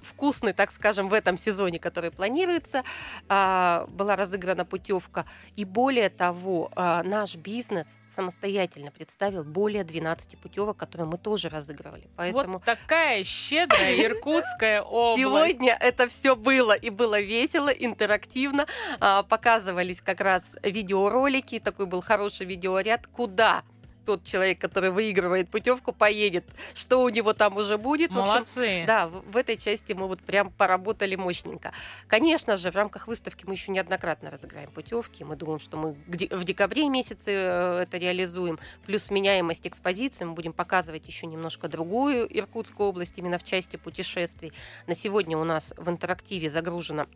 вкусный, 0.00 0.52
так 0.52 0.70
скажем, 0.70 1.08
в 1.08 1.12
этом 1.12 1.36
сезоне, 1.36 1.78
который 1.78 2.10
планируется. 2.10 2.82
А, 3.28 3.86
была 3.88 4.16
разыграна 4.16 4.64
путевка. 4.64 5.26
И 5.56 5.64
более 5.64 6.08
того, 6.08 6.70
наш 6.76 7.36
бизнес 7.36 7.98
самостоятельно 8.08 8.90
представил 8.90 9.42
более 9.44 9.84
12 9.84 10.38
путевок, 10.38 10.76
которые 10.76 11.08
мы 11.08 11.18
тоже 11.18 11.48
разыгрывали. 11.48 12.08
Поэтому... 12.16 12.54
Вот 12.54 12.64
такая 12.64 13.24
щедрая 13.24 13.96
иркутская 14.04 14.82
область. 14.82 15.20
Сегодня 15.20 15.76
это 15.80 16.08
все 16.08 16.36
было, 16.36 16.72
и 16.72 16.90
было 16.90 17.20
весело, 17.20 17.70
интерактивно. 17.70 18.66
А, 19.00 19.22
показывались 19.22 20.00
как 20.00 20.20
раз 20.20 20.56
видеоролики, 20.62 21.58
такой 21.58 21.86
был 21.86 22.02
хороший 22.02 22.46
видео 22.46 22.61
видеоряд, 22.62 23.06
куда 23.08 23.64
тот 24.04 24.24
человек, 24.24 24.60
который 24.60 24.90
выигрывает 24.90 25.48
путевку, 25.48 25.92
поедет, 25.92 26.44
что 26.74 27.02
у 27.02 27.08
него 27.08 27.34
там 27.34 27.56
уже 27.56 27.78
будет. 27.78 28.10
Молодцы. 28.10 28.60
В 28.60 28.62
общем, 28.62 28.86
да, 28.86 29.06
в, 29.06 29.36
этой 29.36 29.56
части 29.56 29.92
мы 29.92 30.08
вот 30.08 30.20
прям 30.20 30.50
поработали 30.50 31.14
мощненько. 31.14 31.72
Конечно 32.08 32.56
же, 32.56 32.72
в 32.72 32.74
рамках 32.74 33.06
выставки 33.06 33.44
мы 33.46 33.54
еще 33.54 33.70
неоднократно 33.70 34.28
разыграем 34.32 34.70
путевки. 34.72 35.22
Мы 35.22 35.36
думаем, 35.36 35.60
что 35.60 35.76
мы 35.76 35.92
в 36.08 36.44
декабре 36.44 36.88
месяце 36.88 37.30
э, 37.30 37.82
это 37.82 37.96
реализуем. 37.96 38.58
Плюс 38.86 39.08
меняемость 39.08 39.68
экспозиции. 39.68 40.24
Мы 40.24 40.32
будем 40.32 40.52
показывать 40.52 41.06
еще 41.06 41.26
немножко 41.28 41.68
другую 41.68 42.26
Иркутскую 42.36 42.88
область 42.88 43.16
именно 43.18 43.38
в 43.38 43.44
части 43.44 43.76
путешествий. 43.76 44.52
На 44.88 44.94
сегодня 44.94 45.38
у 45.38 45.44
нас 45.44 45.74
в 45.76 45.88
интерактиве 45.88 46.48
загружено 46.48 47.06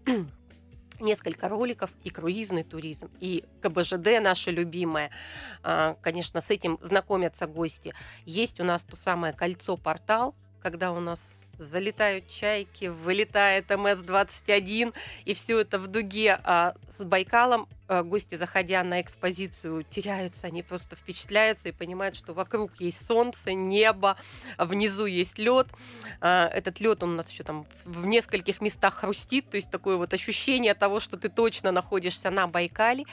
несколько 1.01 1.49
роликов 1.49 1.91
и 2.05 2.11
круизный 2.11 2.63
туризм, 2.63 3.11
и 3.21 3.45
КБЖД 3.61 4.21
наше 4.21 4.51
любимое. 4.51 5.11
А, 5.63 5.97
конечно, 6.03 6.41
с 6.41 6.51
этим 6.51 6.79
знакомятся 6.83 7.47
гости. 7.47 7.95
Есть 8.25 8.61
у 8.61 8.65
нас 8.65 8.85
то 8.85 8.97
самое 8.97 9.33
кольцо-портал, 9.33 10.35
когда 10.63 10.93
у 10.93 11.01
нас 11.01 11.45
залетают 11.59 12.29
чайки, 12.29 12.87
вылетает 12.87 13.71
МС-21, 13.71 14.95
и 15.25 15.35
все 15.35 15.61
это 15.61 15.79
в 15.79 15.87
дуге 15.89 16.39
а 16.45 16.75
с 16.91 17.05
Байкалом. 17.05 17.69
А, 17.89 18.03
гости, 18.03 18.35
заходя 18.35 18.83
на 18.83 19.01
экспозицию, 19.01 19.85
теряются, 19.85 20.49
они 20.49 20.63
просто 20.63 20.97
впечатляются 20.97 21.69
и 21.69 21.73
понимают, 21.73 22.17
что 22.17 22.35
вокруг 22.35 22.81
есть 22.81 23.07
солнце, 23.07 23.53
небо, 23.53 24.17
внизу 24.59 25.07
есть 25.07 25.39
лед. 25.39 25.69
А, 26.21 26.49
этот 26.49 26.81
лед 26.81 27.03
у 27.05 27.07
нас 27.07 27.31
еще 27.31 27.45
там 27.45 27.65
в 27.85 28.07
нескольких 28.07 28.61
местах 28.61 28.95
хрустит, 28.95 29.51
то 29.51 29.57
есть 29.57 29.71
такое 29.71 29.97
вот 29.97 30.13
ощущение 30.13 30.75
того, 30.75 30.99
что 30.99 31.17
ты 31.17 31.29
точно 31.29 31.71
находишься 31.71 32.31
на 32.31 32.49
Байкале. 32.49 33.05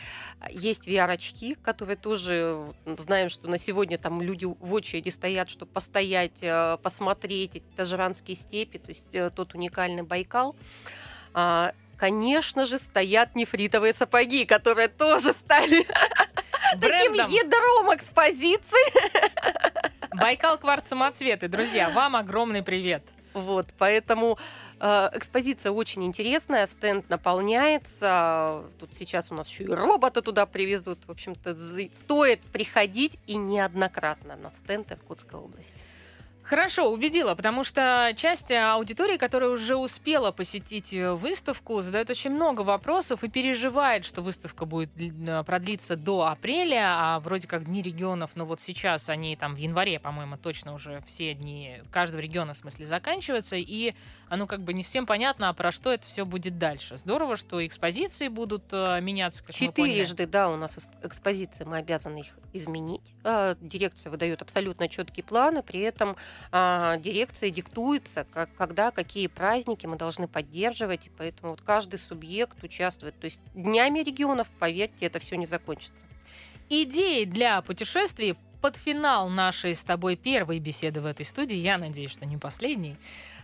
Есть 0.50 0.88
VR-очки, 0.88 1.56
которые 1.56 1.98
тоже 1.98 2.74
знаем, 2.98 3.30
что 3.30 3.48
на 3.48 3.60
сегодня 3.60 4.00
там 4.00 4.22
люди 4.22 4.46
в 4.46 4.74
очереди 4.74 5.10
стоят, 5.10 5.50
чтобы 5.52 5.72
постоять, 5.72 6.40
а, 6.42 6.78
посмотреть 6.78 7.58
эти 7.58 7.66
тажеранские 7.76 8.33
Каспийские 8.34 8.36
степи, 8.36 8.78
то 8.78 8.90
есть 8.90 9.16
э, 9.16 9.30
тот 9.30 9.54
уникальный 9.54 10.04
Байкал. 10.04 10.56
А, 11.34 11.74
конечно 11.98 12.66
же, 12.66 12.80
стоят 12.80 13.36
нефритовые 13.36 13.94
сапоги, 13.94 14.46
которые 14.46 14.88
тоже 14.88 15.34
стали 15.34 15.86
таким 16.82 17.14
ядром 17.14 17.96
экспозиции. 17.96 18.94
Байкал 20.16 20.58
кварц 20.58 20.88
самоцветы. 20.88 21.48
Друзья, 21.48 21.90
вам 21.90 22.16
огромный 22.16 22.64
привет. 22.64 23.04
Вот, 23.34 23.66
поэтому 23.80 24.38
э, 24.80 25.10
экспозиция 25.14 25.72
очень 25.72 26.04
интересная, 26.04 26.68
стенд 26.68 27.10
наполняется. 27.10 28.64
Тут 28.80 28.92
сейчас 28.96 29.32
у 29.32 29.36
нас 29.36 29.48
еще 29.48 29.64
и 29.64 29.68
робота 29.68 30.22
туда 30.22 30.46
привезут. 30.46 31.00
В 31.08 31.12
общем-то, 31.12 31.58
стоит 31.92 32.42
приходить 32.42 33.18
и 33.26 33.36
неоднократно 33.36 34.36
на 34.36 34.52
стенд 34.52 34.92
Иркутской 34.92 35.40
области. 35.40 35.84
Хорошо, 36.44 36.92
убедила, 36.92 37.36
потому 37.36 37.64
что 37.64 38.12
часть 38.18 38.52
аудитории, 38.52 39.18
которая 39.18 39.50
уже 39.50 39.78
успела 39.78 40.32
посетить 40.32 40.94
э, 40.94 41.14
выставку, 41.14 41.82
задает 41.82 42.10
очень 42.10 42.32
много 42.32 42.62
вопросов 42.62 43.24
и 43.24 43.30
переживает, 43.30 44.04
что 44.04 44.22
выставка 44.22 44.66
будет 44.66 44.90
э, 44.98 45.44
продлиться 45.46 45.96
до 45.96 46.28
апреля, 46.28 46.96
а 46.96 47.20
вроде 47.22 47.48
как 47.48 47.64
дни 47.64 47.82
регионов, 47.82 48.32
но 48.36 48.46
вот 48.46 48.60
сейчас 48.60 49.08
они 49.08 49.38
там 49.38 49.56
в 49.56 49.58
январе, 49.58 50.02
по-моему, 50.02 50.36
точно 50.36 50.74
уже 50.74 51.02
все 51.08 51.34
дни 51.34 51.82
каждого 51.92 52.20
региона 52.20 52.54
в 52.54 52.58
смысле 52.58 52.88
заканчиваются, 52.88 53.56
и 53.56 53.96
оно 54.28 54.46
как 54.46 54.64
бы 54.64 54.74
не 54.74 54.84
всем 54.84 55.06
понятно, 55.06 55.48
а 55.48 55.54
про 55.54 55.72
что 55.72 55.94
это 55.94 56.06
все 56.08 56.26
будет 56.26 56.58
дальше. 56.58 56.98
Здорово, 56.98 57.38
что 57.38 57.66
экспозиции 57.66 58.28
будут 58.28 58.64
э, 58.72 59.00
меняться, 59.00 59.46
как 59.46 59.56
Четырежды, 59.56 60.28
да, 60.28 60.50
у 60.50 60.58
нас 60.58 60.78
экспозиции, 61.04 61.64
мы 61.64 61.78
обязаны 61.78 62.20
их 62.20 62.38
изменить. 62.52 63.14
Дирекция 63.62 64.12
выдает 64.12 64.42
абсолютно 64.42 64.90
четкие 64.90 65.24
планы, 65.24 65.64
при 65.64 65.80
этом 65.80 66.18
а, 66.52 66.98
дирекция 66.98 67.50
диктуется, 67.50 68.26
как, 68.32 68.54
когда 68.56 68.92
какие 68.92 69.28
праздники 69.28 69.86
мы 69.86 69.98
должны 69.98 70.28
поддерживать, 70.28 71.08
и 71.08 71.12
поэтому 71.18 71.52
вот 71.52 71.62
каждый 71.62 71.98
субъект 71.98 72.64
участвует. 72.64 73.20
То 73.20 73.26
есть 73.26 73.40
днями 73.54 74.00
регионов, 74.00 74.48
поверьте, 74.60 75.06
это 75.06 75.20
все 75.20 75.36
не 75.36 75.46
закончится. 75.46 76.06
Идеи 76.70 77.26
для 77.26 77.62
путешествий 77.62 78.36
под 78.62 78.78
финал 78.78 79.30
нашей 79.30 79.76
с 79.76 79.84
тобой 79.84 80.16
первой 80.16 80.60
беседы 80.60 81.02
в 81.02 81.06
этой 81.06 81.26
студии, 81.26 81.58
я 81.58 81.78
надеюсь, 81.78 82.12
что 82.12 82.26
не 82.26 82.38
последней, 82.38 82.96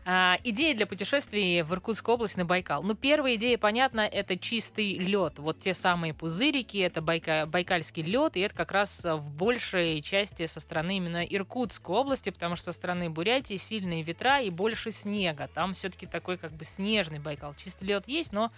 а, 0.05 0.37
идея 0.43 0.75
для 0.75 0.87
путешествий 0.87 1.61
в 1.61 1.73
Иркутскую 1.73 2.15
область 2.15 2.37
на 2.37 2.45
Байкал. 2.45 2.83
Ну, 2.83 2.95
первая 2.95 3.35
идея, 3.35 3.57
понятно, 3.57 4.01
это 4.01 4.37
чистый 4.37 4.97
лед. 4.97 5.39
Вот 5.39 5.59
те 5.59 5.73
самые 5.73 6.13
пузырики, 6.13 6.77
это 6.77 7.01
байка, 7.01 7.45
байкальский 7.45 8.03
лед, 8.03 8.35
и 8.35 8.39
это 8.39 8.55
как 8.55 8.71
раз 8.71 9.03
в 9.03 9.31
большей 9.31 10.01
части 10.01 10.45
со 10.45 10.59
стороны 10.59 10.97
именно 10.97 11.23
Иркутской 11.23 11.95
области, 11.95 12.29
потому 12.29 12.55
что 12.55 12.65
со 12.65 12.71
стороны 12.71 13.09
Бурятии 13.09 13.57
сильные 13.57 14.01
ветра 14.01 14.41
и 14.41 14.49
больше 14.49 14.91
снега. 14.91 15.49
Там 15.53 15.73
все-таки 15.73 16.05
такой 16.05 16.37
как 16.37 16.53
бы 16.53 16.65
снежный 16.65 17.19
Байкал. 17.19 17.53
Чистый 17.55 17.85
лед 17.85 18.07
есть, 18.07 18.33
но 18.33 18.51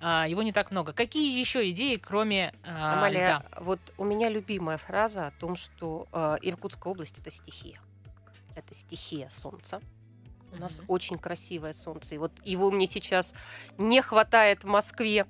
а, 0.00 0.26
его 0.28 0.42
не 0.42 0.52
так 0.52 0.70
много. 0.70 0.92
Какие 0.92 1.38
еще 1.38 1.68
идеи, 1.70 1.96
кроме 1.96 2.52
а, 2.64 2.98
Амалия, 2.98 3.38
льда? 3.38 3.44
вот 3.60 3.80
у 3.96 4.04
меня 4.04 4.28
любимая 4.28 4.76
фраза 4.76 5.28
о 5.28 5.30
том, 5.30 5.56
что 5.56 6.06
а, 6.12 6.36
Иркутская 6.42 6.90
область 6.90 7.18
это 7.18 7.30
стихия. 7.30 7.80
Это 8.54 8.74
стихия 8.74 9.28
солнца, 9.28 9.80
у 10.56 10.60
нас 10.60 10.80
очень 10.88 11.18
красивое 11.18 11.72
солнце. 11.72 12.14
И 12.14 12.18
вот 12.18 12.32
его 12.44 12.70
мне 12.70 12.86
сейчас 12.86 13.34
не 13.78 14.00
хватает 14.02 14.64
в 14.64 14.66
Москве. 14.66 15.24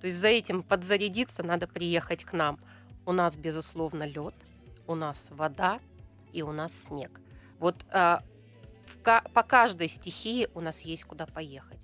То 0.00 0.06
есть 0.06 0.18
за 0.18 0.28
этим 0.28 0.62
подзарядиться 0.62 1.42
надо 1.42 1.66
приехать 1.66 2.24
к 2.24 2.32
нам. 2.32 2.58
У 3.06 3.12
нас, 3.12 3.36
безусловно, 3.36 4.04
лед, 4.04 4.34
у 4.86 4.94
нас 4.94 5.28
вода 5.30 5.80
и 6.32 6.42
у 6.42 6.52
нас 6.52 6.72
снег. 6.72 7.20
Вот 7.58 7.76
э, 7.92 8.18
в, 8.86 9.22
по 9.32 9.42
каждой 9.42 9.88
стихии 9.88 10.48
у 10.54 10.60
нас 10.60 10.80
есть 10.80 11.04
куда 11.04 11.26
поехать. 11.26 11.80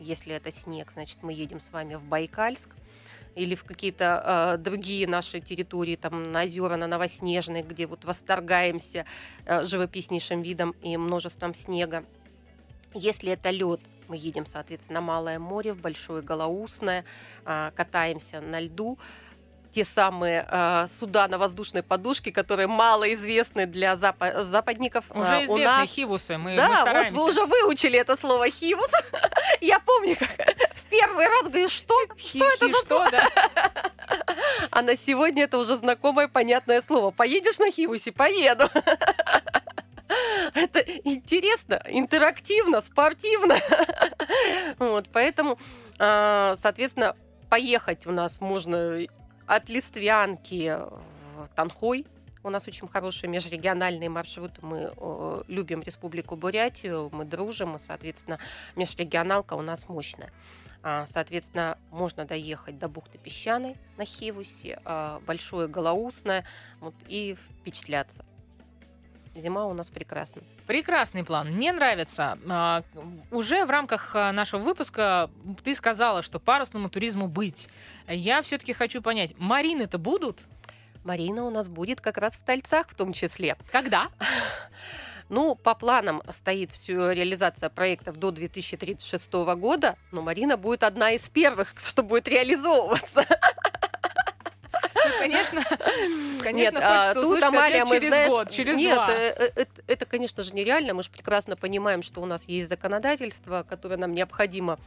Если 0.00 0.34
это 0.34 0.50
снег, 0.50 0.90
значит, 0.92 1.22
мы 1.22 1.32
едем 1.32 1.60
с 1.60 1.70
вами 1.70 1.94
в 1.94 2.04
Байкальск 2.04 2.70
или 3.34 3.54
в 3.54 3.64
какие-то 3.64 4.56
э, 4.56 4.58
другие 4.58 5.06
наши 5.06 5.40
территории, 5.40 5.96
там 5.96 6.30
на 6.30 6.42
озера, 6.42 6.76
на 6.76 6.86
Новоснежные, 6.86 7.62
где 7.62 7.86
вот 7.86 8.04
восторгаемся 8.04 9.06
э, 9.44 9.64
живописнейшим 9.64 10.42
видом 10.42 10.72
и 10.82 10.96
множеством 10.96 11.54
снега. 11.54 12.04
Если 12.94 13.32
это 13.32 13.50
лед, 13.50 13.80
мы 14.08 14.16
едем, 14.16 14.46
соответственно, 14.46 15.00
на 15.00 15.06
Малое 15.06 15.38
море, 15.38 15.72
в 15.72 15.80
Большое 15.80 16.22
Голоусное, 16.22 17.04
э, 17.44 17.70
катаемся 17.74 18.40
на 18.40 18.60
льду 18.60 18.98
те 19.74 19.84
самые 19.84 20.46
э, 20.48 20.86
суда 20.86 21.26
на 21.26 21.36
воздушной 21.36 21.82
подушке, 21.82 22.30
которые 22.30 22.68
мало 22.68 23.12
известны 23.12 23.66
для 23.66 23.94
запа- 23.94 24.44
западников. 24.44 25.04
Уже 25.10 25.40
э, 25.40 25.44
известны 25.46 25.64
нас... 25.64 25.90
хивусы, 25.90 26.38
мы, 26.38 26.54
да, 26.54 26.68
мы 26.68 26.76
стараемся. 26.76 27.16
вот 27.16 27.24
вы 27.24 27.30
уже 27.30 27.44
выучили 27.44 27.98
это 27.98 28.16
слово 28.16 28.48
хивус. 28.50 28.90
Я 29.60 29.80
помню, 29.80 30.16
как 30.16 30.30
в 30.76 30.84
первый 30.88 31.26
раз 31.26 31.48
говорю, 31.48 31.68
что, 31.68 31.94
что 32.16 32.46
это 32.46 32.68
за 32.68 32.86
слово? 32.86 33.10
А 34.70 34.82
на 34.82 34.96
сегодня 34.96 35.44
это 35.44 35.58
уже 35.58 35.76
знакомое, 35.76 36.28
понятное 36.28 36.82
слово. 36.82 37.10
Поедешь 37.10 37.58
на 37.58 37.70
хивусе? 37.70 38.12
Поеду. 38.12 38.68
Это 40.54 40.80
интересно, 40.80 41.82
интерактивно, 41.88 42.80
спортивно. 42.80 43.56
Вот, 44.78 45.08
поэтому, 45.12 45.58
а, 45.98 46.56
соответственно, 46.56 47.14
поехать 47.48 48.06
у 48.06 48.12
нас 48.12 48.40
можно 48.40 49.00
от 49.46 49.68
Листвянки 49.68 50.78
в 51.36 51.48
Танхой. 51.54 52.06
У 52.42 52.50
нас 52.50 52.68
очень 52.68 52.88
хорошие 52.88 53.30
межрегиональные 53.30 54.10
маршруты. 54.10 54.60
Мы 54.60 54.92
э, 54.94 55.42
любим 55.48 55.80
Республику 55.80 56.36
Бурятию, 56.36 57.08
мы 57.12 57.24
дружим, 57.24 57.76
и, 57.76 57.78
соответственно, 57.78 58.38
межрегионалка 58.76 59.54
у 59.54 59.62
нас 59.62 59.88
мощная. 59.88 60.30
А, 60.82 61.06
соответственно, 61.06 61.78
можно 61.90 62.26
доехать 62.26 62.78
до 62.78 62.88
бухты 62.88 63.16
Песчаной 63.16 63.76
на 63.96 64.04
Хивусе, 64.04 64.78
а, 64.84 65.20
Большое 65.26 65.66
Голоусное 65.66 66.44
вот, 66.80 66.94
и 67.08 67.36
впечатляться. 67.60 68.26
Зима 69.34 69.66
у 69.66 69.74
нас 69.74 69.90
прекрасна. 69.90 70.42
Прекрасный 70.66 71.24
план. 71.24 71.50
Мне 71.52 71.72
нравится. 71.72 72.38
А, 72.48 72.82
уже 73.30 73.64
в 73.64 73.70
рамках 73.70 74.14
а, 74.14 74.32
нашего 74.32 74.60
выпуска 74.60 75.30
ты 75.64 75.74
сказала, 75.74 76.22
что 76.22 76.38
парусному 76.38 76.88
туризму 76.88 77.26
быть. 77.26 77.68
Я 78.06 78.42
все-таки 78.42 78.72
хочу 78.72 79.02
понять, 79.02 79.34
марины-то 79.38 79.98
будут? 79.98 80.40
Марина 81.02 81.44
у 81.44 81.50
нас 81.50 81.68
будет 81.68 82.00
как 82.00 82.16
раз 82.16 82.36
в 82.36 82.44
Тальцах 82.44 82.88
в 82.88 82.94
том 82.94 83.12
числе. 83.12 83.56
Когда? 83.70 84.08
Ну, 85.30 85.54
по 85.54 85.74
планам 85.74 86.22
стоит 86.28 86.70
всю 86.70 87.10
реализация 87.10 87.70
проектов 87.70 88.18
до 88.18 88.30
2036 88.30 89.32
года, 89.32 89.96
но 90.12 90.20
Марина 90.20 90.58
будет 90.58 90.82
одна 90.82 91.12
из 91.12 91.30
первых, 91.30 91.72
что 91.78 92.02
будет 92.02 92.28
реализовываться. 92.28 93.24
конечно, 95.18 95.62
конечно, 96.44 96.78
нет, 96.78 96.84
хочется 96.84 97.20
тут, 97.20 97.42
Амалия, 97.42 97.84
мы, 97.84 97.96
через 97.96 98.08
знаешь, 98.08 98.30
год, 98.30 98.50
через 98.50 98.76
нет, 98.76 98.94
два. 98.94 99.10
Это, 99.10 99.60
э, 99.62 99.66
это, 99.86 100.06
конечно 100.06 100.42
же, 100.42 100.54
нереально. 100.54 100.94
Мы 100.94 101.02
же 101.02 101.10
прекрасно 101.10 101.56
понимаем, 101.56 102.02
что 102.02 102.20
у 102.22 102.26
нас 102.26 102.44
есть 102.46 102.68
законодательство, 102.68 103.64
которое 103.68 103.96
нам 103.96 104.14
необходимо 104.14 104.78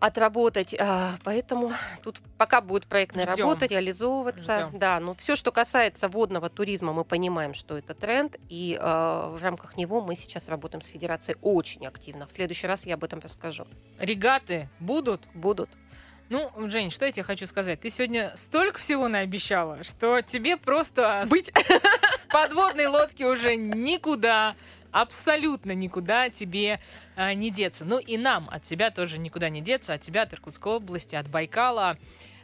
отработать. 0.00 0.74
А, 0.78 1.14
поэтому 1.24 1.72
тут 2.02 2.20
пока 2.36 2.60
будет 2.60 2.86
проектная 2.86 3.24
Ждем. 3.24 3.48
работа 3.48 3.66
реализовываться. 3.66 4.68
Ждем. 4.68 4.78
Да, 4.78 5.00
но 5.00 5.14
все, 5.14 5.36
что 5.36 5.50
касается 5.52 6.08
водного 6.08 6.48
туризма, 6.48 6.92
мы 6.92 7.04
понимаем, 7.04 7.54
что 7.54 7.76
это 7.76 7.94
тренд, 7.94 8.36
и 8.48 8.78
э, 8.80 8.82
в 8.82 9.38
рамках 9.42 9.76
него 9.76 10.00
мы 10.00 10.14
сейчас 10.14 10.48
работаем 10.48 10.82
с 10.82 10.86
федерацией 10.86 11.36
очень 11.42 11.86
активно. 11.86 12.26
В 12.26 12.32
следующий 12.32 12.66
раз 12.66 12.86
я 12.86 12.94
об 12.94 13.04
этом 13.04 13.20
расскажу. 13.20 13.66
Регаты 13.98 14.68
будут? 14.78 15.22
Будут. 15.34 15.70
Ну, 16.28 16.50
Жень, 16.68 16.90
что 16.90 17.06
я 17.06 17.12
тебе 17.12 17.22
хочу 17.22 17.46
сказать? 17.46 17.80
Ты 17.80 17.88
сегодня 17.88 18.32
столько 18.34 18.78
всего 18.78 19.08
наобещала, 19.08 19.82
что 19.82 20.20
тебе 20.20 20.58
просто 20.58 21.24
быть 21.30 21.50
с 22.18 22.26
подводной 22.26 22.86
лодки 22.86 23.22
уже 23.22 23.56
никуда, 23.56 24.54
абсолютно 24.90 25.72
никуда 25.72 26.28
тебе 26.28 26.80
э, 27.16 27.32
не 27.32 27.50
деться. 27.50 27.86
Ну 27.86 27.98
и 27.98 28.18
нам 28.18 28.46
от 28.50 28.62
тебя 28.62 28.90
тоже 28.90 29.18
никуда 29.18 29.48
не 29.48 29.62
деться, 29.62 29.94
от 29.94 30.02
тебя, 30.02 30.22
от 30.22 30.34
Иркутской 30.34 30.72
области, 30.72 31.14
от 31.14 31.28
Байкала. 31.30 31.96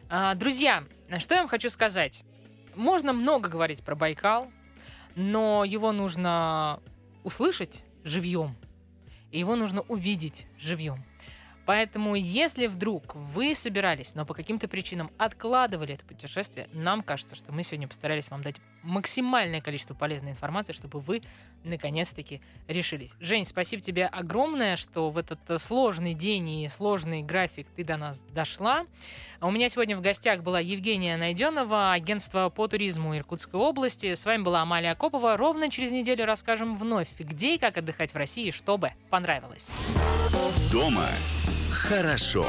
Э, 0.08 0.32
друзья, 0.34 0.84
что 1.18 1.34
я 1.34 1.42
вам 1.42 1.48
хочу 1.48 1.68
сказать? 1.68 2.24
Можно 2.74 3.12
много 3.12 3.50
говорить 3.50 3.84
про 3.84 3.94
Байкал, 3.94 4.50
но 5.14 5.62
его 5.62 5.92
нужно 5.92 6.80
услышать 7.22 7.82
живьем, 8.02 8.56
и 9.30 9.38
его 9.38 9.56
нужно 9.56 9.82
увидеть 9.82 10.46
живьем. 10.58 11.04
Поэтому, 11.66 12.14
если 12.14 12.66
вдруг 12.66 13.14
вы 13.14 13.54
собирались, 13.54 14.14
но 14.14 14.26
по 14.26 14.34
каким-то 14.34 14.68
причинам 14.68 15.10
откладывали 15.16 15.94
это 15.94 16.04
путешествие, 16.04 16.68
нам 16.72 17.02
кажется, 17.02 17.34
что 17.34 17.52
мы 17.52 17.62
сегодня 17.62 17.88
постарались 17.88 18.30
вам 18.30 18.42
дать 18.42 18.56
максимальное 18.82 19.60
количество 19.60 19.94
полезной 19.94 20.32
информации, 20.32 20.72
чтобы 20.72 21.00
вы 21.00 21.22
наконец-таки 21.64 22.42
решились. 22.68 23.14
Жень, 23.18 23.46
спасибо 23.46 23.82
тебе 23.82 24.06
огромное, 24.06 24.76
что 24.76 25.10
в 25.10 25.16
этот 25.16 25.40
э, 25.48 25.58
сложный 25.58 26.12
день 26.12 26.48
и 26.50 26.68
сложный 26.68 27.22
график 27.22 27.66
ты 27.74 27.82
до 27.82 27.96
нас 27.96 28.20
дошла. 28.32 28.84
У 29.40 29.50
меня 29.50 29.68
сегодня 29.68 29.96
в 29.96 30.00
гостях 30.00 30.42
была 30.42 30.60
Евгения 30.60 31.16
Найденова, 31.16 31.92
агентство 31.92 32.50
по 32.50 32.68
туризму 32.68 33.16
Иркутской 33.16 33.58
области. 33.58 34.14
С 34.14 34.24
вами 34.24 34.42
была 34.42 34.62
Амалия 34.62 34.94
Копова. 34.94 35.36
Ровно 35.36 35.70
через 35.70 35.90
неделю 35.90 36.26
расскажем 36.26 36.76
вновь, 36.76 37.08
где 37.18 37.54
и 37.54 37.58
как 37.58 37.78
отдыхать 37.78 38.12
в 38.12 38.16
России, 38.16 38.50
чтобы 38.50 38.92
понравилось. 39.10 39.70
Дома 40.70 41.08
хорошо. 41.74 42.46